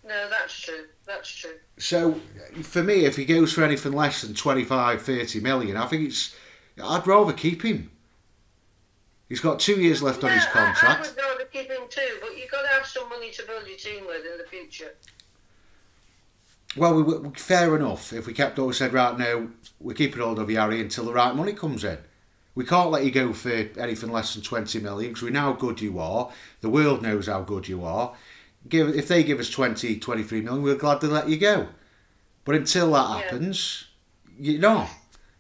No, 0.07 0.29
that's 0.31 0.59
true. 0.59 0.85
That's 1.05 1.29
true. 1.29 1.55
So 1.79 2.21
for 2.63 2.83
me, 2.83 3.05
if 3.05 3.17
he 3.17 3.25
goes 3.25 3.53
for 3.53 3.65
anything 3.65 3.93
less 3.93 4.23
than 4.23 4.35
25, 4.35 5.03
30 5.03 5.41
million, 5.41 5.77
I 5.77 5.87
think 5.87 6.09
it's. 6.09 6.35
I'd 6.83 7.07
rather 7.07 7.33
keep 7.33 7.65
him. 7.65 7.91
He's 9.29 9.41
got 9.41 9.59
two 9.59 9.81
years 9.81 10.03
left 10.03 10.23
yeah, 10.23 10.29
on 10.29 10.35
his 10.35 10.47
contract. 10.47 10.85
I, 10.85 10.95
I 10.95 11.01
would 11.01 11.17
rather 11.17 11.45
keep 11.47 11.71
him 11.71 11.83
too, 11.89 12.19
but 12.21 12.37
you've 12.39 12.51
got 12.51 12.63
to 12.63 12.69
have 12.69 12.87
some 12.87 13.09
money 13.09 13.31
to 13.33 13.43
build 13.45 13.67
your 13.67 13.77
team 13.77 14.07
with 14.07 14.25
in 14.25 14.39
the 14.39 14.45
future. 14.49 14.95
Well, 16.77 16.95
we, 16.95 17.03
we, 17.03 17.31
fair 17.31 17.75
enough. 17.77 18.13
If 18.13 18.27
we 18.27 18.33
kept 18.33 18.59
always 18.59 18.77
said, 18.77 18.93
right 18.93 19.19
now, 19.19 19.49
we're 19.81 19.95
keeping 19.95 20.21
hold 20.21 20.39
of 20.39 20.49
Harry 20.49 20.81
until 20.81 21.07
the 21.07 21.13
right 21.13 21.35
money 21.35 21.55
comes 21.55 21.85
in. 21.85 21.99
We 22.55 22.65
can't 22.65 22.91
let 22.91 23.05
you 23.05 23.11
go 23.11 23.33
for 23.33 23.51
anything 23.51 24.11
less 24.11 24.35
than 24.35 24.43
20 24.43 24.81
million 24.81 25.11
because 25.11 25.23
we 25.23 25.31
know 25.31 25.41
how 25.41 25.53
good 25.53 25.81
you 25.81 25.99
are. 25.99 26.31
The 26.61 26.71
world 26.71 27.03
knows 27.03 27.27
how 27.27 27.43
good 27.43 27.69
you 27.69 27.85
are. 27.85 28.15
Give 28.69 28.89
If 28.97 29.09
they 29.09 29.23
give 29.23 29.41
us 29.41 29.51
20, 29.51 29.99
23 29.99 30.41
million, 30.41 30.63
we're 30.63 30.75
glad 30.77 31.01
to 31.03 31.07
let 31.07 31.29
you 31.29 31.37
go. 31.37 31.69
But 32.45 32.55
until 32.55 32.93
that 32.93 33.09
Yeah. 33.11 33.23
happens, 33.23 33.87
you 34.39 34.59
know. 34.59 34.89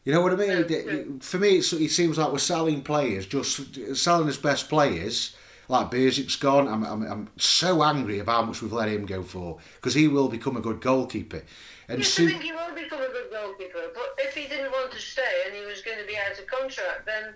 You 0.07 0.12
know 0.12 0.20
what 0.20 0.32
I 0.32 0.36
mean? 0.36 1.18
For 1.18 1.36
me, 1.36 1.57
it's, 1.57 1.72
it 1.72 1.90
seems 1.90 2.16
like 2.16 2.30
we're 2.30 2.38
selling 2.38 2.80
players, 2.80 3.26
just 3.26 3.96
selling 3.96 4.28
his 4.28 4.38
best 4.38 4.68
players. 4.68 5.34
Like 5.68 5.90
Bursik's 5.90 6.36
gone. 6.36 6.68
I'm, 6.68 6.84
I'm, 6.84 7.02
I'm 7.02 7.28
so 7.38 7.82
angry 7.82 8.20
about 8.20 8.36
how 8.36 8.42
much 8.44 8.62
we've 8.62 8.72
let 8.72 8.88
him 8.88 9.04
go 9.04 9.24
for 9.24 9.59
because 9.74 9.94
he 9.94 10.07
will 10.07 10.28
become 10.28 10.57
a 10.57 10.61
good 10.61 10.80
goalkeeper. 10.80 11.42
And 11.88 11.98
Yes, 11.98 12.09
Su- 12.09 12.28
I 12.28 12.30
think 12.30 12.42
he 12.42 12.52
will 12.52 12.72
become 12.72 13.00
a 13.00 13.09
good 13.09 13.32
goalkeeper, 13.32 13.90
but 13.92 14.14
if 14.18 14.32
he 14.32 14.46
didn't 14.46 14.70
want 14.70 14.92
to 14.92 14.98
stay 15.00 15.42
and 15.44 15.57
he 15.57 15.66
was 15.66 15.82
going 15.82 15.98
to 15.98 16.07
be 16.07 16.16
out 16.16 16.38
of 16.38 16.46
contract, 16.46 17.04
then 17.04 17.34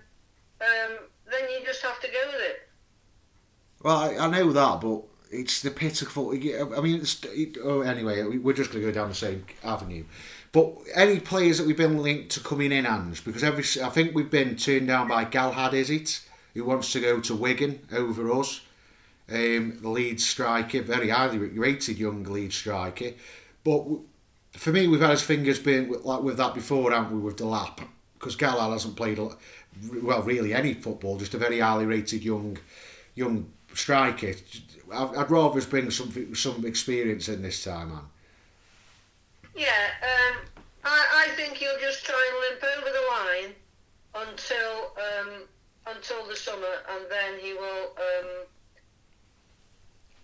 um, 0.61 0.97
then 1.29 1.49
you 1.49 1.65
just 1.65 1.81
have 1.81 1.99
to 1.99 2.07
go 2.07 2.27
with 2.27 2.41
it. 2.41 2.69
Well, 3.83 3.97
I, 3.97 4.15
I 4.15 4.27
know 4.29 4.53
that, 4.53 4.79
but 4.79 5.01
it's 5.29 5.61
the 5.61 5.71
pitiful. 5.71 6.31
I 6.31 6.79
mean, 6.79 7.01
it's, 7.01 7.21
it, 7.25 7.57
oh, 7.61 7.81
anyway, 7.81 8.23
we're 8.37 8.53
just 8.53 8.71
going 8.71 8.85
to 8.85 8.91
go 8.91 8.93
down 8.93 9.09
the 9.09 9.15
same 9.15 9.43
avenue. 9.61 10.05
But 10.51 10.73
any 10.93 11.19
players 11.19 11.57
that 11.57 11.67
we've 11.67 11.77
been 11.77 12.01
linked 12.01 12.31
to 12.31 12.39
coming 12.41 12.71
in, 12.71 12.85
hands 12.85 13.21
because 13.21 13.43
every 13.43 13.63
I 13.81 13.89
think 13.89 14.13
we've 14.13 14.29
been 14.29 14.57
turned 14.57 14.87
down 14.87 15.07
by 15.07 15.23
Gelhardt, 15.23 15.73
is 15.73 15.89
it? 15.89 16.21
Who 16.53 16.65
wants 16.65 16.91
to 16.91 16.99
go 16.99 17.21
to 17.21 17.35
Wigan 17.35 17.79
over 17.93 18.31
us? 18.33 18.61
Um, 19.29 19.79
the 19.81 19.87
lead 19.87 20.19
striker, 20.19 20.81
very 20.81 21.07
highly 21.07 21.37
rated 21.37 21.97
young 21.97 22.23
lead 22.23 22.51
striker. 22.51 23.11
But 23.63 23.85
for 24.51 24.71
me, 24.71 24.87
we've 24.87 24.99
had 24.99 25.11
his 25.11 25.21
fingers 25.21 25.59
burnt 25.59 25.87
with, 25.87 26.03
like 26.03 26.21
with 26.21 26.35
that 26.37 26.53
before, 26.53 26.91
haven't 26.91 27.15
we? 27.15 27.21
With 27.21 27.37
the 27.37 27.45
lap, 27.45 27.79
because 28.19 28.35
Gelhardt 28.35 28.73
hasn't 28.73 28.97
played 28.97 29.19
well, 29.19 30.21
really 30.23 30.53
any 30.53 30.73
football. 30.73 31.17
Just 31.17 31.33
a 31.33 31.37
very 31.37 31.59
highly 31.59 31.85
rated 31.85 32.25
young 32.25 32.57
young 33.15 33.49
striker. 33.73 34.33
I'd, 34.91 35.15
I'd 35.15 35.31
rather 35.31 35.59
us 35.59 35.65
bring 35.65 35.89
some 35.91 36.35
some 36.35 36.65
experience 36.65 37.29
in 37.29 37.41
this 37.41 37.63
time, 37.63 37.91
man. 37.91 38.03
Yeah, 39.61 39.67
um, 40.01 40.37
I, 40.83 41.27
I 41.27 41.35
think 41.35 41.53
he'll 41.57 41.79
just 41.79 42.03
try 42.03 42.29
and 42.31 42.39
limp 42.49 42.63
over 42.77 42.89
the 42.89 43.05
line 43.13 43.53
until 44.27 44.91
um, 44.97 45.43
until 45.85 46.25
the 46.27 46.35
summer, 46.35 46.81
and 46.89 47.05
then 47.11 47.39
he 47.39 47.53
will 47.53 47.91
um, 47.95 48.45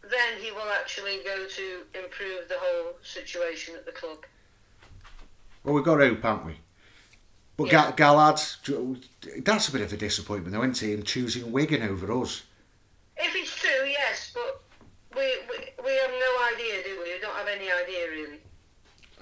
then 0.10 0.42
he 0.42 0.52
will 0.52 0.72
actually 0.82 1.20
go 1.24 1.46
to 1.46 1.82
improve 2.04 2.50
the 2.50 2.56
whole 2.58 2.94
situation 3.04 3.76
at 3.76 3.86
the 3.86 3.92
club. 3.92 4.26
Well, 5.64 5.76
we've 5.76 5.86
got 5.86 6.00
hope, 6.00 6.24
haven't 6.24 6.48
we? 6.48 6.58
But 7.58 7.66
Yeah. 7.66 7.92
Gal- 7.92 8.16
Gelhardt, 8.16 8.58
that's 9.44 9.70
a 9.70 9.72
bit 9.72 9.82
of 9.82 9.94
a 9.94 9.98
disappointment, 9.98 10.54
though, 10.54 10.64
isn't 10.64 10.80
he? 10.80 10.94
Him 10.94 11.04
choosing 11.04 11.52
Wigan 11.52 11.84
over 11.84 12.12
us. 12.22 12.42
If 13.18 13.36
it's 13.36 13.56
true, 13.56 13.86
yes, 13.86 14.32
but 14.34 14.64
we, 15.16 15.22
we 15.48 15.58
we 15.84 15.92
have 15.96 16.12
no 16.12 16.56
idea, 16.56 16.84
do 16.84 17.00
we? 17.04 17.14
We 17.14 17.20
don't 17.22 17.36
have 17.36 17.48
any 17.48 17.70
idea 17.72 18.10
really. 18.10 18.40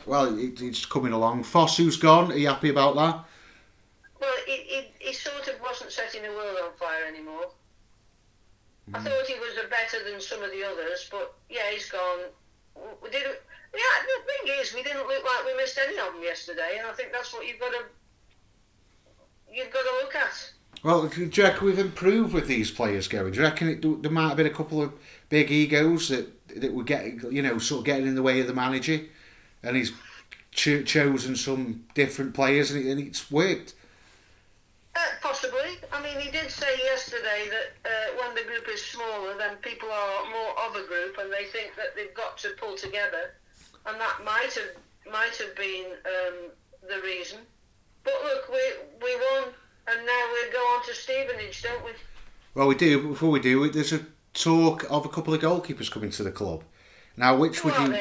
Well, 0.06 0.38
it, 0.38 0.62
it's 0.62 0.86
coming 0.86 1.14
along. 1.14 1.44
Fosu's 1.44 1.98
gone. 1.98 2.32
Are 2.32 2.38
you 2.38 2.48
happy 2.48 2.70
about 2.70 2.96
that? 2.96 3.24
Well, 4.22 4.34
it, 4.48 4.66
it, 4.70 4.94
he 5.00 5.14
sort 5.14 5.48
of 5.48 5.60
wasn't 5.62 5.92
setting 5.92 6.24
the 6.24 6.30
world 6.30 6.58
on 6.64 6.72
fire 6.78 7.06
anymore. 7.08 7.48
I 8.94 9.00
Mm. 9.00 9.04
thought 9.04 9.26
he 9.28 9.34
was 9.40 9.58
a 9.64 9.68
better 9.68 10.04
than 10.10 10.22
some 10.22 10.44
of 10.44 10.52
the 10.52 10.64
others, 10.64 11.08
but 11.12 11.34
yeah, 11.50 11.72
he's 11.74 11.90
gone. 11.90 12.20
We 13.02 13.10
did. 13.10 13.24
Yeah, 13.24 13.82
the 14.06 14.46
thing 14.46 14.54
is, 14.62 14.74
we 14.76 14.84
didn't 14.84 15.08
look 15.08 15.24
like 15.24 15.46
we 15.46 15.58
missed 15.58 15.78
any 15.84 15.98
of 15.98 16.14
them 16.14 16.22
yesterday, 16.22 16.78
and 16.78 16.88
I 16.88 16.94
think 16.94 17.12
that's 17.12 17.34
what 17.34 17.48
you've 17.48 17.60
got 17.60 17.72
to 17.72 17.80
you've 19.52 19.72
got 19.72 19.82
to 19.84 19.92
look 20.04 20.16
at. 20.16 20.52
Well, 20.84 21.08
do 21.08 21.22
you 21.32 21.44
reckon 21.44 21.66
we've 21.66 21.80
improved 21.80 22.32
with 22.34 22.48
these 22.48 22.70
players 22.70 23.08
going? 23.08 23.32
Do 23.32 23.40
you 23.40 23.44
reckon 23.46 23.70
it, 23.70 24.02
there 24.04 24.12
might 24.12 24.28
have 24.28 24.38
been 24.38 24.46
a 24.46 24.52
couple 24.52 24.84
of 24.84 24.94
big 25.30 25.50
egos 25.50 26.10
that 26.10 26.30
that 26.62 26.72
were 26.72 26.84
getting, 26.84 27.20
you 27.32 27.42
know, 27.42 27.58
sort 27.58 27.80
of 27.80 27.86
getting 27.86 28.06
in 28.06 28.14
the 28.16 28.22
way 28.22 28.40
of 28.40 28.46
the 28.48 28.54
manager, 28.54 29.02
and 29.66 29.76
he's 29.76 29.92
cho- 30.52 30.84
chosen 30.84 31.36
some 31.36 31.86
different 31.94 32.34
players, 32.34 32.72
and, 32.72 32.86
it, 32.86 32.90
and 32.90 33.00
it's 33.00 33.30
worked. 33.32 33.74
Uh, 34.96 35.00
possibly. 35.22 35.78
I 35.92 36.02
mean, 36.02 36.18
he 36.20 36.32
did 36.32 36.50
say 36.50 36.74
yesterday 36.84 37.50
that 37.50 37.90
uh, 37.90 38.18
when 38.22 38.34
the 38.36 38.44
group 38.44 38.68
is 38.70 38.82
smaller, 38.84 39.38
then 39.38 39.58
people 39.58 39.90
are 39.92 40.24
more 40.30 40.68
of 40.68 40.76
a 40.76 40.88
group, 40.88 41.18
and 41.20 41.32
they 41.32 41.46
think 41.46 41.76
that 41.76 41.96
they've 41.96 42.14
got 42.14 42.38
to 42.40 42.50
pull 42.58 42.78
together, 42.78 43.34
and 43.86 44.00
that 44.00 44.24
might 44.24 44.54
have 44.54 45.12
might 45.12 45.36
have 45.36 45.56
been 45.56 45.86
um, 46.06 46.50
the 46.88 47.02
reason. 47.04 47.40
But 48.04 48.14
look, 48.24 48.50
we 48.50 48.62
we 49.04 49.16
won, 49.16 49.50
and 49.88 50.06
now 50.06 50.24
we 50.34 50.52
go 50.54 50.60
on 50.60 50.86
to 50.86 50.94
Stevenage, 50.94 51.62
don't 51.64 51.84
we? 51.84 51.92
Well, 52.54 52.68
we 52.68 52.76
do. 52.76 53.02
but 53.02 53.10
Before 53.10 53.32
we 53.32 53.42
do, 53.42 53.70
there's 53.70 53.92
a 53.92 54.06
talk 54.34 54.86
of 54.90 55.06
a 55.06 55.10
couple 55.10 55.34
of 55.34 55.42
goalkeepers 55.42 55.92
coming 55.92 56.12
to 56.12 56.24
the 56.24 56.32
club. 56.32 56.64
Now, 57.18 57.36
which 57.38 57.64
would 57.66 57.74
you? 57.80 57.94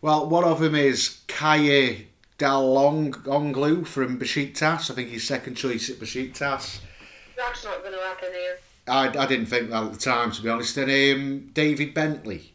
Well, 0.00 0.28
one 0.28 0.44
of 0.44 0.60
them 0.60 0.76
is 0.76 1.22
Kaya 1.26 1.96
Dalonglu 2.38 3.84
from 3.84 4.18
Besiktas. 4.18 4.90
I 4.90 4.94
think 4.94 5.08
he's 5.08 5.26
second 5.26 5.56
choice 5.56 5.90
at 5.90 5.96
Besiktas. 5.96 6.80
That's 7.36 7.64
not 7.64 7.80
going 7.82 7.94
to 7.94 8.00
happen, 8.00 8.28
Ian. 8.28 8.56
I, 8.86 9.24
I 9.24 9.26
didn't 9.26 9.46
think 9.46 9.70
that 9.70 9.82
at 9.82 9.92
the 9.92 9.98
time, 9.98 10.30
to 10.30 10.42
be 10.42 10.48
honest. 10.48 10.76
And 10.76 10.90
um, 10.90 11.50
David 11.52 11.94
Bentley. 11.94 12.52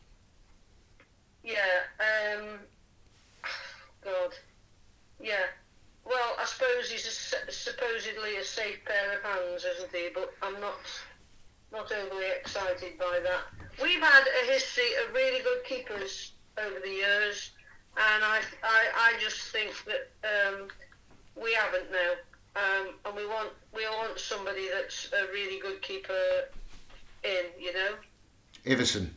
Yeah. 1.43 1.57
Um. 1.99 2.59
God. 4.03 4.33
Yeah. 5.19 5.45
Well, 6.05 6.35
I 6.39 6.45
suppose 6.45 6.89
he's 6.89 7.05
a, 7.05 7.51
supposedly 7.51 8.37
a 8.37 8.43
safe 8.43 8.83
pair 8.85 9.17
of 9.17 9.23
hands, 9.23 9.65
isn't 9.65 9.91
he? 9.93 10.09
But 10.13 10.33
I'm 10.41 10.59
not 10.59 10.79
not 11.71 11.91
overly 11.91 12.27
excited 12.39 12.97
by 12.99 13.19
that. 13.23 13.41
We've 13.81 14.01
had 14.01 14.23
a 14.43 14.45
history 14.51 14.91
of 15.03 15.13
really 15.13 15.41
good 15.41 15.63
keepers 15.65 16.32
over 16.57 16.79
the 16.83 16.89
years, 16.89 17.51
and 17.97 18.23
I 18.23 18.41
I, 18.63 18.81
I 18.95 19.13
just 19.19 19.41
think 19.51 19.71
that 19.85 20.11
um, 20.23 20.67
we 21.41 21.53
haven't 21.53 21.91
now. 21.91 22.13
Um, 22.55 22.89
and 23.05 23.15
we 23.15 23.25
want 23.25 23.49
we 23.75 23.83
want 23.85 24.19
somebody 24.19 24.67
that's 24.71 25.09
a 25.13 25.31
really 25.31 25.59
good 25.59 25.81
keeper 25.81 26.13
in, 27.23 27.45
you 27.59 27.73
know. 27.73 27.95
Iversen. 28.65 29.09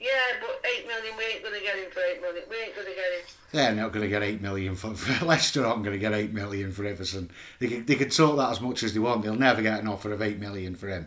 Yeah, 0.00 0.10
but 0.40 0.62
eight 0.76 0.86
million, 0.86 1.16
we 1.16 1.24
ain't 1.24 1.42
gonna 1.44 1.60
get 1.60 1.76
him 1.76 1.90
for 1.90 2.00
eight 2.00 2.20
million. 2.20 2.42
We 2.50 2.56
ain't 2.56 2.74
gonna 2.74 2.88
get 2.88 2.96
him. 2.96 3.26
They're 3.52 3.72
not 3.72 3.92
going 3.92 4.02
to 4.02 4.08
get 4.08 4.22
eight 4.22 4.42
million 4.42 4.74
for, 4.74 4.94
for 4.94 5.24
Leicester. 5.24 5.64
Aren't 5.64 5.84
going 5.84 5.94
to 5.94 5.98
get 6.00 6.12
eight 6.12 6.32
million 6.32 6.72
for 6.72 6.82
Iversen. 6.82 7.30
They 7.58 7.68
can, 7.68 7.86
they 7.86 7.94
can 7.94 8.10
talk 8.10 8.36
that 8.36 8.50
as 8.50 8.60
much 8.60 8.82
as 8.82 8.92
they 8.92 8.98
want. 9.00 9.22
They'll 9.22 9.34
never 9.36 9.62
get 9.62 9.80
an 9.80 9.88
offer 9.88 10.12
of 10.12 10.20
eight 10.20 10.38
million 10.38 10.74
for 10.74 10.88
him. 10.88 11.06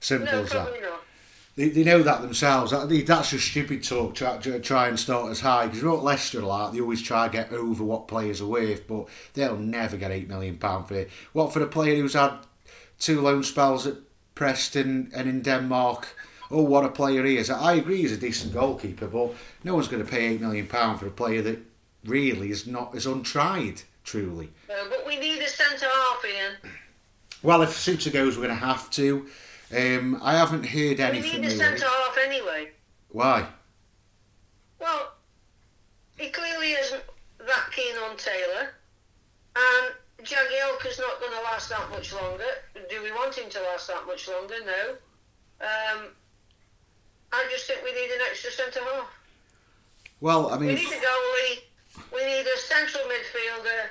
Simple 0.00 0.30
No, 0.30 0.42
as 0.42 0.50
that. 0.50 0.80
not. 0.82 1.00
They, 1.56 1.70
they 1.70 1.84
know 1.84 2.02
that 2.02 2.20
themselves. 2.20 2.70
That- 2.70 2.88
they- 2.88 3.02
That's 3.02 3.30
just 3.30 3.48
stupid 3.48 3.82
talk. 3.82 4.14
Try, 4.14 4.36
try- 4.38 4.88
and 4.88 4.98
start 5.00 5.30
as 5.30 5.40
high 5.40 5.64
because 5.66 5.78
you 5.80 5.88
know 5.88 5.94
what 5.94 6.04
Leicester 6.04 6.40
like. 6.42 6.72
They 6.72 6.80
always 6.80 7.02
try 7.02 7.26
to 7.26 7.32
get 7.32 7.52
over 7.52 7.82
what 7.82 8.08
players 8.08 8.40
are 8.40 8.46
worth, 8.46 8.86
but 8.86 9.06
they'll 9.34 9.56
never 9.56 9.96
get 9.96 10.10
eight 10.10 10.28
million 10.28 10.58
pound 10.58 10.86
for 10.88 10.94
it. 10.94 11.10
What 11.32 11.52
for 11.52 11.62
a 11.62 11.66
player 11.66 11.96
who's 11.96 12.12
had 12.14 12.32
two 12.98 13.20
loan 13.20 13.42
spells 13.42 13.86
at 13.86 13.94
Preston 14.34 15.10
and 15.14 15.28
in 15.28 15.40
Denmark? 15.42 16.08
Oh, 16.50 16.62
what 16.62 16.84
a 16.84 16.88
player 16.90 17.24
he 17.24 17.38
is! 17.38 17.50
I 17.50 17.72
agree, 17.74 18.02
he's 18.02 18.12
a 18.12 18.16
decent 18.16 18.52
goalkeeper, 18.54 19.08
but 19.08 19.32
no 19.64 19.74
one's 19.74 19.88
going 19.88 20.04
to 20.04 20.08
pay 20.08 20.26
eight 20.26 20.40
million 20.40 20.66
pound 20.68 21.00
for 21.00 21.06
a 21.08 21.10
player 21.10 21.42
that 21.42 21.58
really 22.04 22.50
is 22.50 22.66
not 22.66 22.94
is 22.94 23.06
untried. 23.06 23.82
Truly. 24.04 24.50
Uh, 24.70 24.88
but 24.88 25.04
we 25.04 25.16
need 25.18 25.40
a 25.40 25.48
centre 25.48 25.86
half, 25.92 26.24
Ian. 26.24 26.52
Well, 27.42 27.62
if 27.62 27.70
Souttar 27.70 28.12
goes, 28.12 28.36
we're 28.38 28.46
going 28.46 28.56
to 28.60 28.64
have 28.64 28.88
to. 28.90 29.26
Um, 29.74 30.20
I 30.22 30.34
haven't 30.36 30.64
heard 30.64 30.98
We 30.98 31.04
anything. 31.04 31.40
need 31.40 31.48
a 31.48 31.50
centre 31.50 31.86
half 31.86 32.16
anyway. 32.24 32.70
Why? 33.08 33.46
Well, 34.78 35.12
he 36.16 36.28
clearly 36.28 36.72
isn't 36.72 37.02
that 37.38 37.70
keen 37.74 37.96
on 38.08 38.16
Taylor, 38.16 38.70
and 39.56 39.94
Jagielka's 40.22 40.98
not 40.98 41.20
going 41.20 41.32
to 41.32 41.40
last 41.42 41.68
that 41.70 41.90
much 41.90 42.12
longer. 42.12 42.44
Do 42.88 43.02
we 43.02 43.10
want 43.12 43.34
him 43.34 43.50
to 43.50 43.60
last 43.62 43.88
that 43.88 44.06
much 44.06 44.28
longer? 44.28 44.54
No. 44.64 44.90
Um, 45.60 46.08
I 47.32 47.46
just 47.50 47.66
think 47.66 47.82
we 47.82 47.92
need 47.92 48.10
an 48.10 48.20
extra 48.30 48.50
centre 48.50 48.80
half. 48.94 49.08
Well, 50.20 50.50
I 50.50 50.58
mean, 50.58 50.68
We 50.68 50.74
need 50.76 50.84
a 50.92 50.96
goalie. 50.96 51.58
We 52.14 52.24
need 52.24 52.46
a 52.46 52.58
central 52.58 53.04
midfielder. 53.04 53.82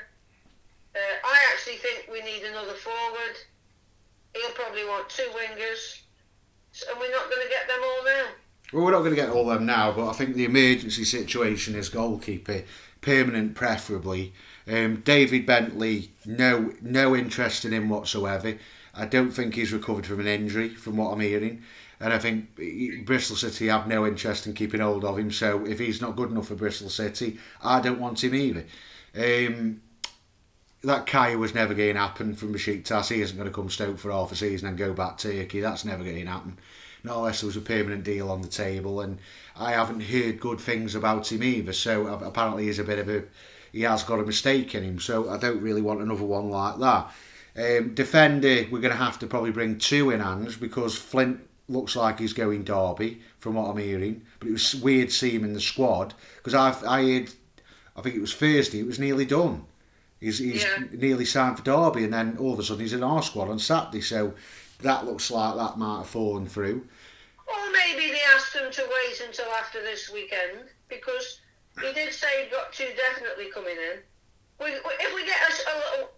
Uh, 0.96 1.00
I 1.24 1.38
actually 1.52 1.78
think 1.78 2.08
we 2.12 2.22
need 2.22 2.44
another 2.44 2.74
forward. 2.74 3.36
He'll 4.36 4.52
probably 4.52 4.84
want 4.86 5.10
two 5.10 5.30
wingers, 5.34 6.02
and 6.90 7.00
we're 7.00 7.12
not 7.12 7.30
going 7.30 7.42
to 7.42 7.50
get 7.50 7.68
them 7.68 7.80
all 7.84 8.04
now. 8.04 8.26
Well, 8.74 8.84
we're 8.84 8.92
not 8.92 9.00
going 9.00 9.12
to 9.12 9.22
get 9.22 9.30
all 9.30 9.46
them 9.46 9.66
now, 9.66 9.92
but 9.92 10.10
I 10.10 10.14
think 10.14 10.36
the 10.36 10.46
emergency 10.46 11.06
situation 11.06 11.76
is 11.76 11.90
goalkeeper, 11.90 12.64
permanent 13.02 13.56
preferably. 13.56 14.34
Um, 14.68 14.98
David 14.98 15.46
Bentley, 15.46 16.12
no 16.26 16.74
no 16.82 17.16
interest 17.16 17.64
in 17.64 17.72
him 17.72 17.88
whatsoever. 17.90 18.58
I 18.94 19.06
don't 19.06 19.32
think 19.32 19.56
he's 19.56 19.72
recovered 19.74 20.06
from 20.06 20.20
an 20.20 20.28
injury, 20.28 20.70
from 20.70 20.98
what 20.98 21.12
I'm 21.12 21.20
hearing. 21.20 21.64
And 22.00 22.12
I 22.12 22.20
think 22.20 22.56
Bristol 23.06 23.38
City 23.38 23.68
have 23.68 23.88
no 23.88 24.06
interest 24.06 24.48
in 24.48 24.54
keeping 24.54 24.82
hold 24.82 25.06
of 25.06 25.18
him. 25.18 25.32
So 25.32 25.66
if 25.66 25.80
he's 25.80 26.02
not 26.02 26.16
good 26.16 26.32
enough 26.32 26.48
for 26.48 26.56
Bristol 26.56 26.90
City, 26.90 27.40
I 27.64 27.80
don't 27.80 28.00
want 28.00 28.24
him 28.24 28.36
either. 28.36 28.66
Um, 29.16 29.82
that 30.86 31.08
Kaya 31.08 31.38
was 31.38 31.54
never 31.54 31.74
going 31.74 31.96
to 31.96 32.00
happen 32.00 32.36
from 32.36 32.54
Besiktas. 32.54 33.10
He 33.14 33.22
isn't 33.22 33.38
going 33.38 33.50
to 33.50 33.54
come 33.54 33.70
Stoke 33.70 33.98
for 33.98 34.12
half 34.12 34.32
a 34.32 34.36
season 34.36 34.68
and 34.68 34.78
go 34.78 34.94
back 34.94 35.18
to 35.18 35.32
Turkey. 35.32 35.60
That's 35.60 35.86
never 35.86 36.04
going 36.04 36.26
to 36.26 36.32
happen. 36.32 36.58
Not 37.04 37.18
unless 37.18 37.42
there 37.42 37.48
was 37.48 37.58
a 37.58 37.62
permanent 37.62 38.04
deal 38.04 38.32
on 38.32 38.42
the 38.42 38.48
table. 38.48 39.02
And 39.02 39.20
I 39.56 39.72
haven't 39.72 40.02
heard 40.02 40.40
good 40.40 40.60
things 40.60 40.96
about 40.96 41.32
him 41.32 41.44
either. 41.44 41.74
So 41.74 42.08
apparently 42.08 42.66
he's 42.66 42.80
a 42.80 42.84
bit 42.84 43.00
of 43.00 43.10
a... 43.10 43.24
He 43.72 43.82
has 43.82 44.04
got 44.04 44.20
a 44.20 44.26
mistake 44.26 44.74
in 44.74 44.84
him. 44.84 45.00
So 45.00 45.30
I 45.30 45.38
don't 45.38 45.62
really 45.62 45.82
want 45.82 46.02
another 46.02 46.24
one 46.24 46.50
like 46.50 46.80
that. 46.80 47.12
Um, 47.58 47.94
defender, 47.94 48.66
we're 48.72 48.82
going 48.82 48.92
to 48.92 49.04
have 49.04 49.20
to 49.20 49.28
probably 49.28 49.52
bring 49.52 49.78
two 49.78 50.12
in 50.12 50.20
hands 50.20 50.56
because 50.56 50.96
Flint 50.96 51.40
looks 51.68 51.96
like 51.96 52.20
he's 52.20 52.34
going 52.34 52.64
Derby 52.64 53.22
from 53.40 53.56
what 53.56 53.70
I'm 53.70 53.78
hearing. 53.78 54.22
But 54.40 54.50
it 54.50 54.54
was 54.54 54.76
weird 54.76 55.12
seeing 55.12 55.36
him 55.36 55.46
in 55.46 55.54
the 55.54 55.62
squad 55.62 56.14
because 56.38 56.54
I 56.54 56.70
I 56.88 57.04
heard 57.04 57.30
I 57.96 58.02
think 58.02 58.16
it 58.16 58.22
was 58.22 58.34
Thursday. 58.34 58.80
It 58.80 58.86
was 58.86 59.00
nearly 59.00 59.26
done. 59.26 59.66
He's, 60.20 60.40
he's 60.40 60.64
Yeah. 60.64 60.84
nearly 60.92 61.26
signed 61.26 61.58
for 61.58 61.64
Derby, 61.64 62.04
and 62.06 62.14
then 62.14 62.38
all 62.40 62.54
of 62.54 62.60
a 62.60 62.64
sudden 62.64 62.82
he's 62.82 62.94
in 62.94 63.04
our 63.04 63.22
squad 63.22 63.50
on 63.50 63.60
Saturday. 63.60 64.02
So 64.02 64.34
that 64.82 65.06
looks 65.06 65.30
like 65.32 65.56
that 65.56 65.78
might 65.78 65.98
have 66.00 66.10
fallen 66.10 66.48
through. 66.48 66.88
Or 67.48 67.72
maybe 67.72 68.12
they 68.12 68.22
asked 68.34 68.56
him 68.56 68.72
to 68.72 68.82
wait 68.82 69.22
until 69.28 69.52
after 69.54 69.82
this 69.82 70.10
weekend 70.12 70.70
because 70.88 71.42
he 71.82 71.92
did 71.94 72.14
say 72.14 72.44
he'd 72.44 72.52
got 72.52 72.74
two 72.74 72.90
definitely 72.96 73.52
coming 73.52 73.76
in. 73.76 74.00
We, 74.60 74.72
we, 74.72 74.92
if 75.00 75.14
we 75.14 75.26
get 75.26 75.42
us 75.44 75.62
a 75.68 75.76
little, 75.78 76.10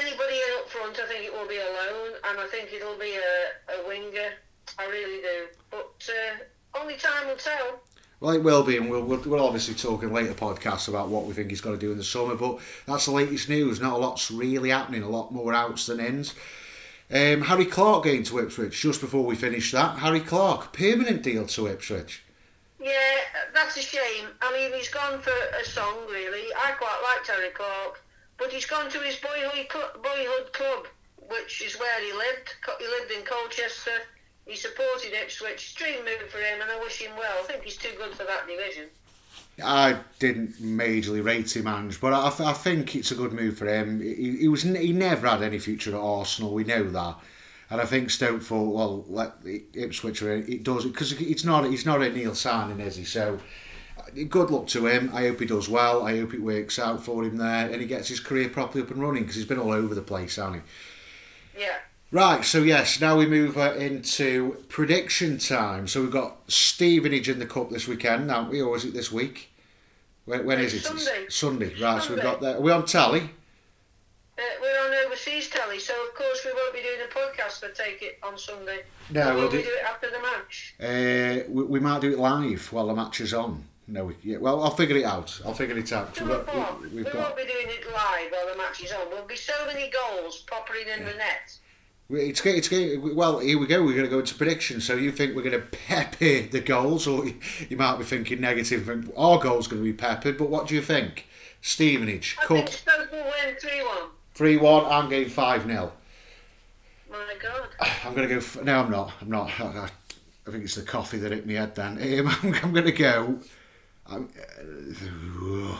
anybody 0.00 0.36
in 0.36 0.58
up 0.58 0.68
front, 0.70 0.98
I 0.98 1.06
think 1.06 1.24
it 1.26 1.32
will 1.32 1.46
be 1.46 1.58
a 1.58 1.64
loan, 1.64 2.12
and 2.24 2.40
I 2.40 2.46
think 2.46 2.72
it'll 2.72 2.98
be 2.98 3.14
a, 3.16 3.74
a 3.82 3.86
winger. 3.86 4.32
I 4.78 4.86
really 4.86 5.20
do. 5.20 5.46
But 5.70 6.08
uh, 6.08 6.80
only 6.80 6.94
time 6.96 7.28
will 7.28 7.36
tell. 7.36 7.81
Well, 8.22 8.36
it 8.36 8.44
will 8.44 8.62
be, 8.62 8.76
and 8.76 8.88
we'll, 8.88 9.02
we'll, 9.02 9.18
we'll 9.26 9.44
obviously 9.44 9.74
talk 9.74 10.04
in 10.04 10.12
later 10.12 10.32
podcasts 10.32 10.86
about 10.86 11.08
what 11.08 11.24
we 11.24 11.34
think 11.34 11.50
he's 11.50 11.60
got 11.60 11.72
to 11.72 11.76
do 11.76 11.90
in 11.90 11.98
the 11.98 12.04
summer. 12.04 12.36
But 12.36 12.60
that's 12.86 13.06
the 13.06 13.10
latest 13.10 13.48
news. 13.48 13.80
Not 13.80 13.94
a 13.94 13.96
lot's 13.96 14.30
really 14.30 14.70
happening. 14.70 15.02
A 15.02 15.08
lot 15.08 15.32
more 15.32 15.52
outs 15.52 15.86
than 15.86 15.98
ins. 15.98 16.32
Um, 17.10 17.40
Harry 17.42 17.64
Clarke 17.64 18.04
going 18.04 18.22
to 18.22 18.38
Ipswich 18.38 18.80
just 18.80 19.00
before 19.00 19.24
we 19.24 19.34
finish 19.34 19.72
that. 19.72 19.98
Harry 19.98 20.20
Clarke, 20.20 20.72
permanent 20.72 21.24
deal 21.24 21.48
to 21.48 21.66
Ipswich. 21.66 22.22
Yeah, 22.80 23.16
that's 23.52 23.76
a 23.76 23.82
shame. 23.82 24.28
I 24.40 24.52
mean, 24.52 24.72
he's 24.72 24.88
gone 24.88 25.20
for 25.20 25.34
a 25.60 25.64
song, 25.64 25.96
really. 26.08 26.46
I 26.64 26.70
quite 26.78 27.02
liked 27.02 27.26
Harry 27.26 27.50
Clarke, 27.50 28.04
but 28.38 28.52
he's 28.52 28.66
gone 28.66 28.88
to 28.88 29.00
his 29.00 29.16
boyhood, 29.16 29.66
cl- 29.68 30.00
boyhood 30.00 30.52
club, 30.52 30.86
which 31.28 31.60
is 31.60 31.74
where 31.80 32.00
he 32.00 32.12
lived. 32.12 32.54
He 32.78 32.86
lived 32.86 33.10
in 33.10 33.24
Colchester. 33.24 33.98
He 34.46 34.56
supported 34.56 35.12
Ipswich. 35.12 35.74
Dream 35.76 36.04
move 36.04 36.28
for 36.30 36.38
him, 36.38 36.60
and 36.60 36.70
I 36.70 36.78
wish 36.80 37.00
him 37.00 37.12
well. 37.16 37.42
I 37.42 37.46
think 37.46 37.62
he's 37.62 37.76
too 37.76 37.92
good 37.96 38.12
for 38.12 38.24
that 38.24 38.46
division. 38.46 38.88
I 39.62 39.98
didn't 40.18 40.54
majorly 40.62 41.22
rate 41.22 41.54
him, 41.54 41.66
Ange, 41.66 42.00
but 42.00 42.12
I, 42.12 42.50
I 42.50 42.52
think 42.52 42.96
it's 42.96 43.10
a 43.10 43.14
good 43.14 43.32
move 43.32 43.58
for 43.58 43.66
him. 43.66 44.00
He, 44.00 44.38
he 44.38 44.48
was 44.48 44.62
he 44.62 44.92
never 44.92 45.28
had 45.28 45.42
any 45.42 45.58
future 45.58 45.94
at 45.94 46.00
Arsenal. 46.00 46.54
We 46.54 46.64
know 46.64 46.90
that, 46.90 47.16
and 47.70 47.80
I 47.80 47.84
think 47.84 48.10
Stoke 48.10 48.42
thought, 48.42 48.74
well, 48.74 49.04
let 49.08 49.34
Ipswich 49.74 50.22
are 50.22 50.32
in- 50.32 50.50
it 50.50 50.62
does 50.64 50.84
because 50.84 51.12
it's 51.12 51.44
not 51.44 51.64
he's 51.64 51.86
not 51.86 52.02
a 52.02 52.10
Neil 52.10 52.34
signing, 52.34 52.80
is 52.80 52.96
he? 52.96 53.04
So 53.04 53.38
good 54.28 54.50
luck 54.50 54.66
to 54.68 54.86
him. 54.86 55.10
I 55.14 55.28
hope 55.28 55.40
he 55.40 55.46
does 55.46 55.68
well. 55.68 56.02
I 56.06 56.18
hope 56.18 56.34
it 56.34 56.42
works 56.42 56.78
out 56.78 57.04
for 57.04 57.22
him 57.22 57.36
there, 57.36 57.70
and 57.70 57.80
he 57.80 57.86
gets 57.86 58.08
his 58.08 58.20
career 58.20 58.48
properly 58.48 58.82
up 58.82 58.90
and 58.90 59.00
running 59.00 59.22
because 59.22 59.36
he's 59.36 59.44
been 59.44 59.60
all 59.60 59.72
over 59.72 59.94
the 59.94 60.02
place, 60.02 60.36
hasn't 60.36 60.62
he? 61.54 61.60
Yeah. 61.60 61.78
Right, 62.12 62.44
so 62.44 62.62
yes, 62.62 63.00
now 63.00 63.16
we 63.16 63.24
move 63.24 63.56
uh, 63.56 63.72
into 63.72 64.62
prediction 64.68 65.38
time. 65.38 65.88
So 65.88 66.02
we've 66.02 66.10
got 66.10 66.40
Stevenage 66.46 67.30
in 67.30 67.38
the 67.38 67.46
cup 67.46 67.70
this 67.70 67.88
weekend, 67.88 68.30
haven't 68.30 68.50
we? 68.50 68.60
Or 68.60 68.76
is 68.76 68.84
it 68.84 68.92
this 68.92 69.10
week? 69.10 69.50
When, 70.26 70.44
when 70.44 70.60
is 70.60 70.74
it? 70.74 70.80
Sunday. 70.82 71.22
It's 71.24 71.36
Sunday. 71.36 71.74
Right, 71.80 72.02
so 72.02 72.12
we've 72.12 72.22
got 72.22 72.42
that. 72.42 72.56
Are 72.56 72.60
we 72.60 72.70
on 72.70 72.84
tally? 72.84 73.30
Uh, 74.38 74.42
we're 74.60 74.78
on 74.86 75.06
overseas 75.06 75.48
telly, 75.48 75.78
so 75.78 75.94
of 76.06 76.14
course 76.14 76.44
we 76.44 76.52
won't 76.52 76.74
be 76.74 76.82
doing 76.82 77.00
a 77.00 77.14
podcast. 77.14 77.64
I 77.64 77.72
take 77.72 78.02
it 78.02 78.18
on 78.22 78.36
Sunday. 78.36 78.82
No, 79.10 79.30
Or 79.30 79.34
we'll 79.34 79.44
will 79.44 79.50
we 79.52 79.58
do. 79.58 79.64
do 79.64 79.70
it 79.70 79.84
after 79.84 80.10
the 80.10 80.20
match? 80.20 80.74
Uh, 80.78 81.50
we, 81.50 81.64
we 81.64 81.80
might 81.80 82.02
do 82.02 82.12
it 82.12 82.18
live 82.18 82.70
while 82.72 82.88
the 82.88 82.94
match 82.94 83.22
is 83.22 83.32
on. 83.32 83.64
No, 83.88 84.04
we, 84.04 84.16
yeah, 84.22 84.36
well, 84.36 84.62
I'll 84.62 84.70
figure 84.76 84.96
it 84.98 85.04
out. 85.04 85.40
I'll 85.46 85.54
figure 85.54 85.78
it 85.78 85.90
out. 85.92 86.14
Two 86.14 86.26
We've 86.26 86.44
got, 86.46 86.80
we, 86.82 86.88
We 86.88 87.02
we've 87.04 87.14
won't 87.14 87.36
be 87.36 87.44
doing 87.44 87.68
it 87.68 87.86
live 87.86 88.30
while 88.30 88.52
the 88.52 88.58
match 88.58 88.82
is 88.84 88.92
on. 88.92 89.08
There'll 89.10 89.26
be 89.26 89.36
so 89.36 89.54
many 89.66 89.90
goals 89.90 90.44
popping 90.46 90.88
in 90.94 91.04
the 91.06 91.14
net. 91.14 91.56
We- 92.08 92.20
It's, 92.20 92.44
it's 92.44 92.70
well. 93.14 93.38
Here 93.38 93.58
we 93.58 93.66
go. 93.66 93.82
We're 93.82 93.92
going 93.92 94.04
to 94.04 94.10
go 94.10 94.18
into 94.20 94.34
predictions. 94.34 94.84
So 94.84 94.94
you 94.94 95.12
think 95.12 95.34
we're 95.34 95.42
going 95.42 95.60
to 95.60 95.66
pepper 95.86 96.42
the 96.42 96.60
goals, 96.60 97.06
or 97.06 97.26
you, 97.26 97.76
might 97.76 97.96
be 97.98 98.04
thinking 98.04 98.40
negative. 98.40 98.86
think 98.86 99.12
Our 99.16 99.38
goal's 99.38 99.66
going 99.68 99.82
to 99.82 99.84
be 99.84 99.92
peppered, 99.92 100.36
but 100.38 100.48
what 100.50 100.66
do 100.68 100.74
you 100.74 100.82
think? 100.82 101.26
Stevenage 101.64 102.36
I 102.42 102.44
Cup 102.46 102.56
think 102.56 102.68
Stoke 102.70 103.12
will 103.12 103.22
win 103.24 103.54
3 103.60 103.70
1. 103.82 103.96
three 104.34 104.56
one. 104.56 104.84
I'm 104.86 105.08
going 105.08 105.28
five 105.28 105.64
0 105.64 105.92
My 107.08 107.34
God. 107.40 107.68
I'm 108.04 108.14
going 108.14 108.28
to 108.28 108.34
go. 108.34 108.38
F- 108.40 108.62
no, 108.64 108.80
I'm 108.80 108.90
not. 108.90 109.12
I'm 109.20 109.30
not. 109.30 109.60
I, 109.60 109.88
I, 110.46 110.50
think 110.50 110.64
it's 110.64 110.74
the 110.74 110.82
coffee 110.82 111.18
that 111.18 111.30
hit 111.30 111.46
me 111.46 111.54
head. 111.54 111.76
Then 111.76 111.98
um, 112.20 112.36
I'm, 112.42 112.54
I'm 112.64 112.72
going 112.72 112.86
to 112.86 112.92
go. 112.92 113.38
I'm, 114.06 114.28
uh, 115.70 115.76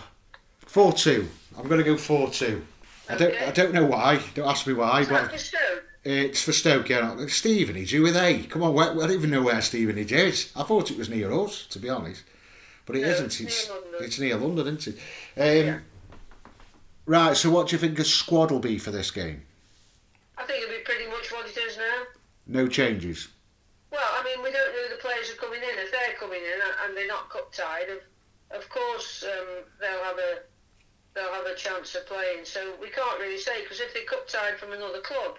four 0.60 0.92
two. 0.92 1.28
I'm 1.58 1.66
going 1.66 1.78
to 1.78 1.84
go 1.84 1.96
four 1.96 2.30
two. 2.30 2.64
I 3.10 3.16
don't. 3.16 3.34
I 3.42 3.50
don't 3.50 3.74
know 3.74 3.84
why. 3.84 4.22
Don't 4.34 4.48
ask 4.48 4.68
me 4.68 4.74
why. 4.74 5.04
But? 5.04 5.32
It's 6.04 6.42
for 6.42 6.52
Stoke. 6.52 6.88
Yeah. 6.88 7.26
Stevenage. 7.26 7.92
Who 7.92 8.04
are 8.06 8.10
they? 8.10 8.42
Come 8.44 8.62
on. 8.62 8.78
I 8.78 8.94
don't 8.94 9.10
even 9.12 9.30
know 9.30 9.42
where 9.42 9.60
Stevenage 9.60 10.12
is. 10.12 10.52
I 10.56 10.62
thought 10.64 10.90
it 10.90 10.98
was 10.98 11.08
near 11.08 11.32
us, 11.32 11.66
to 11.66 11.78
be 11.78 11.88
honest. 11.88 12.24
But 12.86 12.96
it 12.96 13.02
No, 13.02 13.08
not 13.10 13.20
it's 13.20 13.40
It's 13.40 13.68
near 13.68 13.74
London. 13.76 14.00
it's 14.04 14.18
near 14.18 14.36
London, 14.36 14.76
isn't 14.78 14.96
it? 14.96 15.00
Um, 15.40 15.66
Yeah. 15.66 15.78
Right. 17.06 17.36
So, 17.36 17.50
what 17.50 17.68
do 17.68 17.76
you 17.76 17.80
think 17.80 17.96
the 17.96 18.04
squad 18.04 18.50
will 18.50 18.58
be 18.60 18.78
for 18.78 18.90
this 18.90 19.10
game? 19.10 19.42
I 20.38 20.44
think 20.44 20.62
it'll 20.64 20.76
be 20.76 20.82
pretty 20.84 21.06
much 21.06 21.30
what 21.32 21.46
it 21.48 21.56
is 21.56 21.76
now. 21.76 22.02
No 22.46 22.66
changes. 22.66 23.28
Well, 23.90 24.00
I 24.02 24.24
mean, 24.24 24.42
we 24.42 24.50
don't 24.50 24.72
know 24.72 24.88
the 24.88 25.00
players 25.00 25.30
are 25.30 25.36
coming 25.36 25.60
in. 25.62 25.78
If 25.78 25.92
they're 25.92 26.16
coming 26.18 26.40
in 26.40 26.58
and 26.84 26.96
they're 26.96 27.06
not 27.06 27.28
cup 27.30 27.52
tied, 27.52 27.88
of, 27.90 28.58
of 28.58 28.68
course 28.68 29.22
um, 29.24 29.46
they'll 29.80 30.02
have 30.04 30.18
a 30.18 30.38
they'll 31.14 31.32
have 31.32 31.46
a 31.46 31.54
chance 31.54 31.94
of 31.94 32.06
playing. 32.06 32.44
So 32.44 32.72
we 32.80 32.88
can't 32.88 33.20
really 33.20 33.38
say 33.38 33.62
because 33.62 33.80
if 33.80 33.92
they're 33.94 34.04
cup 34.04 34.26
tied 34.26 34.58
from 34.58 34.72
another 34.72 35.00
club, 35.00 35.38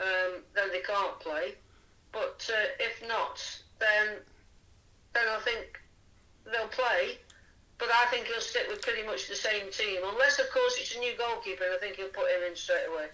um, 0.00 0.42
then 0.54 0.68
they 0.72 0.80
can't 0.80 1.18
play. 1.20 1.54
But 2.12 2.50
uh, 2.52 2.68
if 2.80 3.06
not, 3.06 3.40
then 3.78 4.16
then 5.14 5.24
I 5.28 5.40
think 5.40 5.78
they'll 6.44 6.68
play. 6.68 7.18
But 7.78 7.88
I 7.92 8.06
think 8.10 8.26
he'll 8.26 8.40
stick 8.40 8.66
with 8.68 8.82
pretty 8.82 9.06
much 9.06 9.28
the 9.28 9.36
same 9.36 9.70
team, 9.70 10.00
unless 10.04 10.38
of 10.38 10.50
course 10.50 10.78
it's 10.80 10.96
a 10.96 10.98
new 10.98 11.12
goalkeeper. 11.16 11.64
I 11.72 11.78
think 11.78 11.96
he'll 11.96 12.08
put 12.08 12.24
him 12.24 12.50
in 12.50 12.56
straight 12.56 12.86
away. 12.92 13.06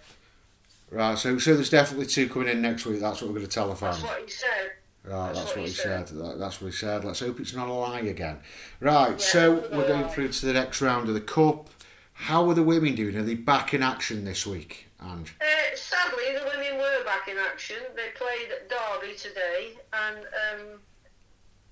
Right. 0.91 1.17
So 1.17 1.37
so 1.37 1.53
there's 1.53 1.69
definitely 1.69 2.07
two 2.07 2.27
coming 2.29 2.49
in 2.49 2.61
next 2.61 2.85
week. 2.85 2.99
That's 2.99 3.21
what 3.21 3.29
we're 3.29 3.37
going 3.37 3.47
to 3.47 3.51
tell 3.53 3.69
the 3.69 3.75
fans. 3.75 4.01
That's 4.01 4.09
what 4.09 4.21
he 4.21 4.31
said. 4.31 4.71
Right, 5.07 5.27
that's, 5.27 5.39
that's 5.39 5.49
what, 5.51 5.57
what, 5.57 5.67
he 5.67 5.73
said. 5.73 6.07
said. 6.07 6.17
That, 6.17 6.39
that's 6.39 6.61
what 6.61 6.67
he 6.67 6.73
said. 6.73 7.05
Let's 7.05 7.19
hope 7.19 7.39
it's 7.39 7.53
not 7.53 7.67
a 7.67 7.73
lie 7.73 7.99
again. 7.99 8.39
Right, 8.79 9.11
yeah, 9.11 9.17
so 9.17 9.53
we're 9.71 9.87
going 9.87 10.07
through 10.09 10.29
to 10.29 10.45
the 10.45 10.53
next 10.53 10.81
round 10.81 11.07
of 11.07 11.13
the 11.13 11.21
cup. 11.21 11.69
How 12.13 12.49
are 12.49 12.55
the 12.55 12.63
women 12.63 12.95
doing? 12.95 13.15
Are 13.15 13.23
they 13.23 13.35
back 13.35 13.73
in 13.73 13.83
action 13.83 14.25
this 14.25 14.47
week? 14.47 14.84
And 15.11 15.29
Uh, 15.41 15.75
sadly, 15.75 16.33
the 16.33 16.45
women 16.45 16.77
were 16.77 17.03
back 17.03 17.27
in 17.27 17.37
action. 17.37 17.77
They 17.95 18.09
played 18.15 18.51
at 18.51 18.69
Derby 18.69 19.15
today, 19.15 19.73
and 19.93 20.17
um, 20.17 20.79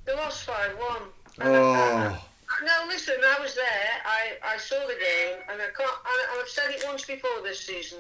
they 0.06 0.14
lost 0.14 0.44
five 0.44 0.78
one. 0.78 1.04
oh, 1.42 2.28
No, 2.64 2.86
listen, 2.88 3.16
I 3.26 3.40
was 3.42 3.56
there. 3.56 3.90
I, 4.06 4.54
I 4.54 4.58
saw 4.58 4.80
the 4.86 4.94
game, 4.94 5.40
and 5.50 5.62
I 5.62 5.66
can't. 5.76 5.98
And 6.06 6.40
I've 6.40 6.48
said 6.50 6.70
it 6.70 6.84
once 6.86 7.06
before 7.06 7.42
this 7.42 7.66
season. 7.66 8.00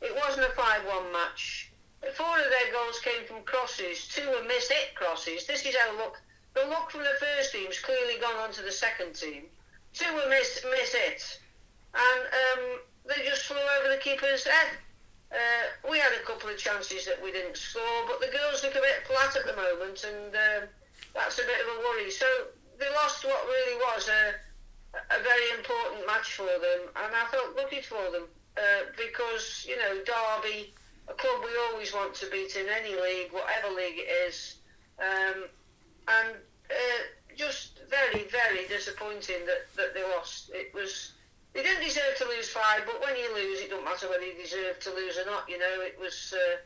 It 0.00 0.14
wasn't 0.16 0.46
a 0.46 0.52
five-one 0.54 1.12
match. 1.12 1.70
Four 2.16 2.36
of 2.36 2.44
their 2.50 2.72
goals 2.72 2.98
came 2.98 3.24
from 3.28 3.44
crosses. 3.44 4.08
Two 4.08 4.26
were 4.30 4.42
miss-hit 4.48 4.96
crosses. 4.96 5.46
This 5.46 5.64
is 5.64 5.76
how 5.76 5.96
look. 5.96 6.20
The 6.54 6.66
look 6.68 6.90
from 6.90 7.02
the 7.02 7.14
first 7.20 7.52
team's 7.52 7.78
clearly 7.78 8.18
gone 8.20 8.34
on 8.36 8.52
to 8.52 8.62
the 8.62 8.72
second 8.72 9.14
team. 9.14 9.44
Two 9.94 10.12
were 10.14 10.28
miss 10.28 10.60
miss-hit, 10.68 11.38
and 11.94 12.20
um, 12.42 12.80
they 13.06 13.22
just 13.24 13.42
flew 13.42 13.56
over 13.56 13.94
the 13.94 14.00
keeper's 14.00 14.44
head. 14.44 14.78
Uh, 15.32 15.88
we 15.90 15.98
had 15.98 16.12
a 16.12 16.24
couple 16.26 16.50
of 16.50 16.58
chances 16.58 17.06
that 17.06 17.22
we 17.22 17.32
didn't 17.32 17.56
score, 17.56 18.04
but 18.06 18.20
the 18.20 18.28
girls 18.36 18.62
look 18.62 18.76
a 18.76 18.80
bit 18.80 19.06
flat 19.06 19.34
at 19.34 19.46
the 19.46 19.56
moment, 19.56 20.04
and 20.04 20.34
um 20.34 20.68
that's 21.14 21.38
a 21.38 21.42
bit 21.42 21.60
of 21.60 21.68
a 21.68 21.78
worry. 21.80 22.10
So 22.10 22.26
they 22.78 22.88
lost 22.90 23.24
what 23.24 23.46
really 23.46 23.76
was 23.76 24.08
a, 24.08 24.34
a 24.94 25.22
very 25.22 25.58
important 25.58 26.06
match 26.06 26.34
for 26.34 26.46
them, 26.46 26.88
and 26.96 27.14
I 27.14 27.24
felt 27.30 27.56
lucky 27.56 27.80
for 27.80 28.10
them 28.10 28.24
uh, 28.56 28.92
because 28.96 29.66
you 29.68 29.76
know 29.76 30.02
Derby, 30.04 30.74
a 31.08 31.14
club 31.14 31.40
we 31.44 31.50
always 31.70 31.92
want 31.94 32.14
to 32.16 32.26
beat 32.30 32.56
in 32.56 32.66
any 32.68 32.94
league, 32.94 33.32
whatever 33.32 33.74
league 33.74 33.98
it 33.98 34.28
is, 34.28 34.56
um, 35.00 35.44
and 36.08 36.36
uh, 36.70 37.02
just 37.36 37.80
very 37.88 38.24
very 38.28 38.66
disappointing 38.68 39.46
that, 39.46 39.66
that 39.76 39.94
they 39.94 40.02
lost. 40.02 40.50
It 40.52 40.74
was 40.74 41.12
they 41.54 41.62
didn't 41.62 41.84
deserve 41.84 42.16
to 42.18 42.24
lose 42.24 42.48
five, 42.48 42.82
but 42.86 43.00
when 43.00 43.16
you 43.16 43.32
lose, 43.34 43.60
it 43.60 43.70
don't 43.70 43.84
matter 43.84 44.08
whether 44.08 44.24
you 44.24 44.34
deserve 44.34 44.80
to 44.80 44.90
lose 44.94 45.18
or 45.18 45.26
not. 45.26 45.48
You 45.48 45.58
know, 45.58 45.80
it 45.80 45.98
was. 46.00 46.34
Uh, 46.36 46.56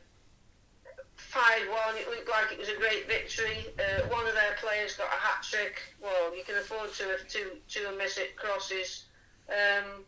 5 1.17 1.69
1. 1.69 1.97
It 1.97 2.09
looked 2.09 2.29
like 2.29 2.53
it 2.53 2.59
was 2.59 2.69
a 2.69 2.77
great 2.77 3.09
victory. 3.09 3.67
Uh, 3.79 4.05
one 4.09 4.27
of 4.27 4.35
their 4.35 4.55
players 4.61 4.97
got 4.97 5.09
a 5.09 5.21
hat 5.21 5.43
trick. 5.43 5.81
Well, 6.01 6.37
you 6.37 6.45
can 6.45 6.57
afford 6.57 6.93
to 6.95 7.05
have 7.05 7.27
two, 7.29 7.57
two 7.69 7.89
miss 7.97 8.19
it 8.19 8.37
crosses. 8.37 9.05
Um, 9.49 10.05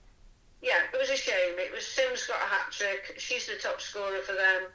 yeah, 0.60 0.84
it 0.92 0.98
was 0.98 1.10
a 1.10 1.16
shame. 1.16 1.56
It 1.56 1.72
was 1.72 1.86
Sims 1.86 2.26
got 2.26 2.42
a 2.42 2.48
hat 2.48 2.72
trick. 2.72 3.14
She's 3.18 3.46
the 3.46 3.56
top 3.56 3.80
scorer 3.80 4.20
for 4.20 4.34
them. 4.34 4.68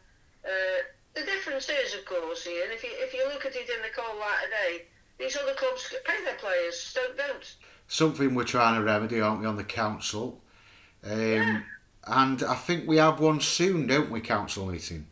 Uh, 0.45 0.79
the 1.13 1.23
difference 1.23 1.69
is, 1.69 1.93
of 1.93 2.05
course, 2.05 2.47
Ian, 2.47 2.71
if 2.71 2.83
you, 2.83 2.89
if 2.93 3.13
you 3.13 3.27
look 3.27 3.45
at 3.45 3.55
it 3.55 3.69
in 3.69 3.81
the 3.81 3.93
cold 3.95 4.17
light 4.19 4.45
of 4.45 4.49
day, 4.49 4.85
these 5.19 5.37
other 5.37 5.53
clubs 5.53 5.93
pay 6.05 6.23
their 6.23 6.35
players. 6.35 6.79
Stoke 6.79 7.17
don't. 7.17 7.55
Something 7.97 8.33
we're 8.33 8.43
trying 8.43 8.75
to 8.75 8.83
remedy, 8.83 9.21
aren't 9.21 9.39
we, 9.39 9.45
on 9.45 9.55
the 9.55 9.63
council? 9.63 10.41
Um, 11.03 11.63
And 12.05 12.43
I 12.43 12.55
think 12.55 12.87
we 12.87 12.97
have 12.97 13.19
one 13.19 13.39
soon, 13.39 13.87
don't 13.87 14.09
we, 14.09 14.19
council 14.19 14.65
meeting? 14.65 15.05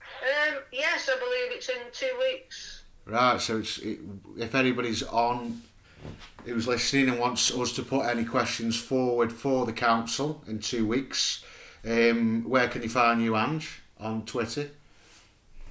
Um, 0.00 0.56
yes, 0.72 1.08
I 1.12 1.16
believe 1.18 1.52
it's 1.56 1.68
in 1.68 1.76
two 1.92 2.10
weeks. 2.18 2.82
Right, 3.04 3.40
so 3.40 3.58
it's, 3.58 3.78
it, 3.78 3.98
if 4.36 4.54
anybody's 4.54 5.02
on 5.04 5.62
who's 6.44 6.66
listening 6.66 7.10
and 7.10 7.18
wants 7.20 7.54
us 7.54 7.72
to 7.72 7.82
put 7.82 8.06
any 8.06 8.24
questions 8.24 8.76
forward 8.80 9.32
for 9.32 9.66
the 9.66 9.72
council 9.72 10.42
in 10.48 10.58
two 10.58 10.86
weeks, 10.86 11.44
um, 11.84 12.42
where 12.48 12.66
can 12.66 12.80
they 12.80 12.88
find 12.88 13.20
you, 13.22 13.36
Ange? 13.36 13.82
On 14.00 14.24
Twitter? 14.24 14.68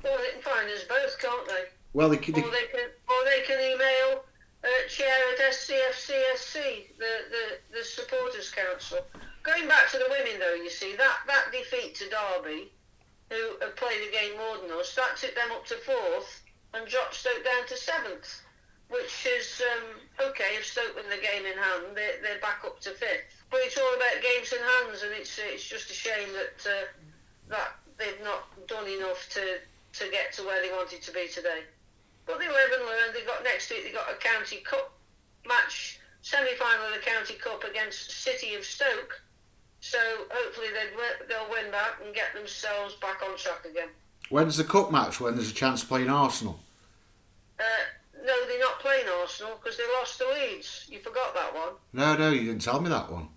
Well, 0.03 0.17
they 0.17 0.31
can 0.31 0.41
find 0.41 0.69
us 0.69 0.83
both, 0.87 1.19
can't 1.19 1.47
they? 1.47 1.63
Well, 1.93 2.09
they, 2.09 2.17
could- 2.17 2.35
they, 2.35 2.41
or 2.43 2.51
they 2.51 2.67
can 2.71 2.89
or 3.09 3.25
they 3.25 3.41
can 3.45 3.59
email 3.59 4.23
uh, 4.65 4.87
chair 4.89 5.13
at 5.33 5.53
SCFCSC, 5.53 6.97
the, 6.97 7.13
the, 7.29 7.77
the 7.77 7.83
supporters 7.83 8.49
council. 8.49 8.99
Going 9.43 9.67
back 9.67 9.91
to 9.91 9.97
the 9.97 10.09
women 10.09 10.39
though, 10.39 10.55
you 10.55 10.69
see 10.69 10.95
that 10.95 11.17
that 11.27 11.51
defeat 11.51 11.93
to 11.95 12.09
Derby, 12.09 12.71
who 13.29 13.57
have 13.61 13.75
played 13.75 14.01
the 14.01 14.11
game 14.11 14.37
more 14.37 14.57
than 14.57 14.71
us, 14.77 14.95
that 14.95 15.17
took 15.17 15.35
them 15.35 15.51
up 15.51 15.65
to 15.67 15.75
fourth 15.85 16.41
and 16.73 16.87
dropped 16.87 17.13
Stoke 17.13 17.43
down 17.45 17.67
to 17.67 17.77
seventh, 17.77 18.41
which 18.89 19.27
is 19.37 19.61
um, 19.77 20.29
okay 20.33 20.57
if 20.57 20.65
Stoke 20.65 20.95
win 20.95 21.05
the 21.09 21.21
game 21.21 21.45
in 21.45 21.57
hand, 21.57 21.93
they're, 21.93 22.17
they're 22.21 22.41
back 22.41 22.65
up 22.65 22.79
to 22.81 22.91
fifth. 22.91 23.45
But 23.51 23.61
it's 23.63 23.77
all 23.77 23.93
about 23.95 24.25
games 24.25 24.51
in 24.51 24.59
hands, 24.59 25.03
and 25.03 25.13
it's 25.13 25.37
it's 25.37 25.63
just 25.63 25.91
a 25.91 25.93
shame 25.93 26.33
that 26.33 26.57
uh, 26.65 26.85
that 27.49 27.77
they've 27.97 28.23
not 28.23 28.49
done 28.67 28.87
enough 28.87 29.29
to 29.37 29.61
to 29.93 30.11
get 30.11 30.33
to 30.33 30.43
where 30.43 30.61
they 30.61 30.73
wanted 30.73 31.01
to 31.03 31.11
be 31.13 31.27
today. 31.27 31.61
But 32.25 32.39
they 32.39 32.47
live 32.47 32.71
and 32.73 32.85
learn. 32.85 33.13
They 33.13 33.23
got 33.25 33.43
next 33.43 33.69
week. 33.69 33.83
They 33.83 33.91
got 33.91 34.09
a 34.11 34.15
county 34.15 34.57
cup 34.57 34.91
match, 35.47 35.99
semi-final 36.21 36.85
of 36.87 36.93
the 36.93 36.99
county 36.99 37.35
cup 37.35 37.63
against 37.63 38.11
City 38.11 38.55
of 38.55 38.63
Stoke. 38.63 39.21
So 39.79 39.99
hopefully 40.31 40.67
they'd, 40.73 40.91
wi- 40.91 41.21
they'll 41.29 41.51
win 41.51 41.71
that 41.71 41.95
and 42.03 42.15
get 42.15 42.33
themselves 42.33 42.95
back 42.95 43.21
on 43.21 43.37
track 43.37 43.65
again. 43.69 43.89
when's 44.29 44.57
the 44.57 44.63
cup 44.63 44.91
match? 44.91 45.19
When 45.19 45.35
there's 45.35 45.51
a 45.51 45.53
chance 45.53 45.83
of 45.83 45.89
playing 45.89 46.09
Arsenal? 46.09 46.59
Uh, 47.59 47.63
no, 48.25 48.33
they're 48.47 48.59
not 48.59 48.79
playing 48.79 49.05
Arsenal 49.21 49.59
because 49.61 49.77
they 49.77 49.83
lost 49.99 50.17
to 50.17 50.25
Leeds. 50.29 50.87
You 50.89 50.99
forgot 50.99 51.35
that 51.35 51.53
one. 51.53 51.73
No, 51.93 52.15
no, 52.17 52.31
you 52.31 52.45
didn't 52.45 52.63
tell 52.63 52.81
me 52.81 52.89
that 52.89 53.11
one. 53.11 53.27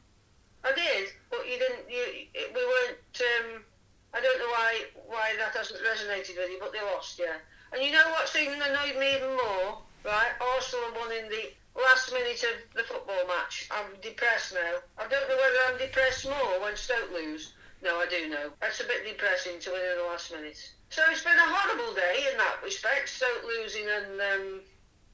I 0.65 0.73
did, 0.73 1.09
but 1.31 1.41
you 1.47 1.59
didn't. 1.59 1.89
You 1.89 2.03
we 2.35 2.61
weren't. 2.65 3.21
Um, 3.21 3.63
I 4.15 4.21
don't 4.21 4.39
know 4.39 4.47
why 4.49 4.83
why 5.07 5.31
that 5.39 5.55
hasn't 5.55 5.81
resonated 5.81 6.37
with 6.37 6.51
you, 6.51 6.57
but 6.61 6.73
they 6.73 6.81
lost, 6.81 7.19
yeah. 7.19 7.37
And 7.73 7.83
you 7.83 7.93
know 7.93 8.09
what's 8.11 8.35
even 8.37 8.61
annoyed 8.61 8.99
me 8.99 9.17
even 9.17 9.31
more, 9.31 9.79
right? 10.05 10.33
Arsenal 10.55 10.91
won 10.99 11.13
in 11.13 11.29
the 11.29 11.53
last 11.77 12.13
minute 12.13 12.43
of 12.43 12.75
the 12.75 12.83
football 12.83 13.27
match. 13.27 13.69
I'm 13.71 14.01
depressed 14.01 14.55
now. 14.55 14.81
I 14.97 15.09
don't 15.09 15.29
know 15.29 15.37
whether 15.37 15.59
I'm 15.69 15.79
depressed 15.79 16.27
more 16.27 16.61
when 16.61 16.77
Stoke 16.77 17.13
lose. 17.13 17.53
No, 17.83 17.99
I 17.99 18.07
do 18.07 18.29
know. 18.29 18.51
That's 18.61 18.81
a 18.81 18.85
bit 18.85 19.07
depressing 19.07 19.61
to 19.61 19.71
win 19.71 19.81
in 19.93 19.99
the 19.99 20.05
last 20.05 20.33
minute. 20.33 20.73
So 20.91 21.03
it's 21.11 21.23
been 21.23 21.37
a 21.37 21.47
horrible 21.47 21.95
day 21.95 22.27
in 22.33 22.39
that 22.39 22.57
respect. 22.65 23.09
Stoke 23.09 23.45
losing 23.45 23.85
and 23.87 24.21
um, 24.21 24.61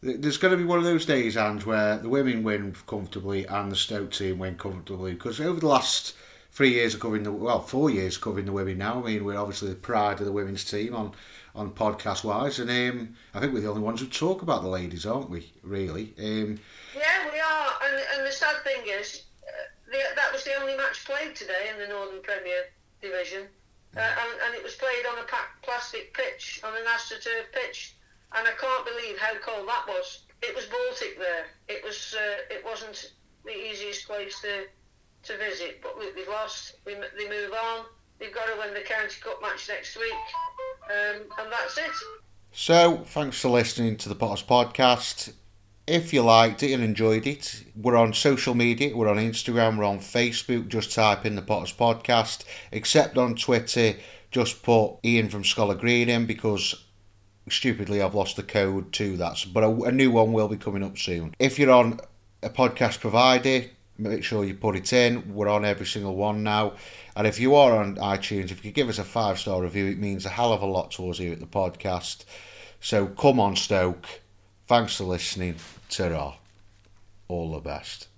There's 0.01 0.39
going 0.39 0.53
to 0.53 0.59
be 0.59 0.65
one 0.65 0.79
of 0.79 0.85
those 0.85 1.05
days, 1.05 1.37
Ange, 1.37 1.67
where 1.67 1.99
the 1.99 2.09
women 2.09 2.43
win 2.43 2.75
comfortably 2.87 3.45
and 3.47 3.71
the 3.71 3.77
Stoke 3.77 4.13
team 4.13 4.39
win 4.39 4.57
comfortably. 4.57 5.13
Because 5.13 5.41
over 5.41 5.61
the 5.61 5.67
last 5.67 6.15
three 6.55 6.71
years 6.71 6.95
of 6.95 7.01
covering 7.01 7.25
the 7.25 7.33
well, 7.33 7.61
four 7.61 7.91
years 7.91 8.17
covering 8.17 8.47
the 8.47 8.53
women 8.53 8.79
now. 8.79 9.03
I 9.03 9.07
mean, 9.07 9.25
we're 9.25 9.37
obviously 9.37 9.71
the 9.71 9.75
pride 9.75 10.21
of 10.21 10.27
the 10.27 10.33
women's 10.33 10.65
team 10.65 10.95
on 10.95 11.13
on 11.55 11.71
podcast 11.71 12.25
wise, 12.25 12.59
and 12.59 12.71
um, 12.71 13.17
I 13.33 13.41
think 13.41 13.55
we're 13.55 13.61
the 13.61 13.69
only 13.69 13.83
ones 13.83 14.01
who 14.01 14.07
talk 14.07 14.43
about 14.43 14.63
the 14.63 14.69
ladies, 14.69 15.07
aren't 15.07 15.31
we? 15.31 15.53
Really. 15.63 16.13
Um, 16.19 16.59
Yeah, 16.97 17.31
we 17.33 17.39
are. 17.39 17.71
And, 17.85 18.03
and 18.17 18.27
the 18.27 18.33
sad 18.33 18.57
thing 18.65 18.83
is, 18.87 19.23
uh, 19.43 19.91
the, 19.91 19.99
that 20.17 20.33
was 20.33 20.45
the 20.45 20.55
only 20.61 20.77
match 20.77 21.05
played 21.05 21.37
today 21.37 21.71
in 21.73 21.79
the 21.79 21.89
Northern 21.89 22.23
Premier 22.23 22.65
Division. 23.01 23.47
Uh, 23.97 24.01
and, 24.01 24.31
and 24.47 24.55
it 24.57 24.63
was 24.65 24.75
played 24.75 25.07
on 25.13 25.19
a 25.19 25.27
plastic 25.63 26.13
pitch, 26.15 26.61
on 26.65 26.73
an 26.75 26.83
AstroTurf 26.89 27.53
pitch. 27.53 27.95
And 28.37 28.49
I 28.49 28.51
can't 28.59 28.85
believe 28.85 29.17
how 29.19 29.35
cold 29.39 29.69
that 29.69 29.87
was. 29.87 30.25
It 30.43 30.55
was 30.57 30.67
Baltic 30.67 31.17
there. 31.19 31.47
It 31.69 31.85
was. 31.85 32.17
Uh, 32.19 32.53
it 32.53 32.65
wasn't 32.65 33.13
the 33.45 33.55
easiest 33.55 34.09
place 34.09 34.41
to 34.41 34.67
to 35.31 35.39
visit. 35.39 35.81
But 35.81 35.97
look, 35.97 36.17
they've 36.17 36.29
lost. 36.29 36.75
We, 36.85 36.95
they 36.95 37.29
move 37.29 37.53
on. 37.53 37.85
They've 38.19 38.35
got 38.35 38.47
to 38.47 38.59
win 38.59 38.75
the 38.75 38.81
County 38.81 39.15
Cup 39.21 39.41
match 39.41 39.69
next 39.69 39.97
week. 39.97 40.13
Um, 40.91 41.23
and 41.39 41.53
that's 41.53 41.79
it. 41.79 41.91
So, 42.53 43.05
thanks 43.07 43.41
for 43.41 43.49
listening 43.49 43.97
to 43.99 44.09
the 44.09 44.15
Potters 44.15 44.43
Podcast. 44.43 45.33
If 45.87 46.13
you 46.13 46.23
liked 46.23 46.63
it 46.63 46.73
and 46.73 46.83
enjoyed 46.83 47.27
it, 47.27 47.65
we're 47.77 47.97
on 47.97 48.13
social 48.13 48.55
media. 48.55 48.97
We're 48.97 49.09
on 49.09 49.17
Instagram, 49.17 49.77
we're 49.77 49.85
on 49.85 49.99
Facebook. 49.99 50.69
Just 50.69 50.95
type 50.95 51.27
in 51.27 51.37
the 51.37 51.43
Potters 51.43 51.73
Podcast. 51.73 52.45
Except 52.73 53.19
on 53.19 53.35
Twitter, 53.35 53.95
just 54.31 54.63
put 54.63 54.97
Ian 55.05 55.29
from 55.29 55.45
Scholar 55.45 55.75
Green 55.75 56.09
in 56.09 56.27
because 56.27 56.85
stupidly 57.49 58.01
I've 58.01 58.15
lost 58.15 58.37
the 58.37 58.43
code 58.43 58.93
to 58.95 59.17
that. 59.19 59.45
But 59.53 59.65
a, 59.65 59.71
a 59.83 59.93
new 59.93 60.11
one 60.11 60.33
will 60.33 60.49
be 60.49 60.57
coming 60.57 60.83
up 60.83 60.97
soon. 60.97 61.35
If 61.39 61.59
you're 61.59 61.71
on 61.71 62.01
a 62.43 62.51
podcast 62.51 63.01
provider, 63.01 63.65
make 63.99 64.25
sure 64.25 64.45
you 64.45 64.55
put 64.55 64.77
it 64.77 64.93
in. 64.93 65.35
We're 65.35 65.49
on 65.49 65.65
every 65.65 65.87
single 65.87 66.17
one 66.17 66.43
now. 66.43 66.75
And 67.17 67.27
if 67.27 67.39
you 67.39 67.55
are 67.55 67.77
on 67.77 67.97
iTunes, 67.97 68.51
if 68.51 68.65
you 68.65 68.73
give 68.73 68.89
us 68.89 68.99
a 68.99 69.05
five 69.05 69.39
star 69.39 69.63
review, 69.63 69.87
it 69.87 69.99
means 69.99 70.27
a 70.27 70.31
hell 70.31 70.53
of 70.53 70.63
a 70.63 70.67
lot 70.67 70.91
to 70.93 71.11
us 71.11 71.19
here 71.19 71.33
at 71.33 71.41
the 71.41 71.47
podcast. 71.47 72.25
So 72.81 73.07
come 73.07 73.41
on, 73.41 73.57
Stoke. 73.57 74.07
Thanks 74.67 74.97
for 74.97 75.05
listening. 75.05 75.57
Ta 75.89 76.37
All 77.29 77.53
the 77.53 77.61
best. 77.61 78.09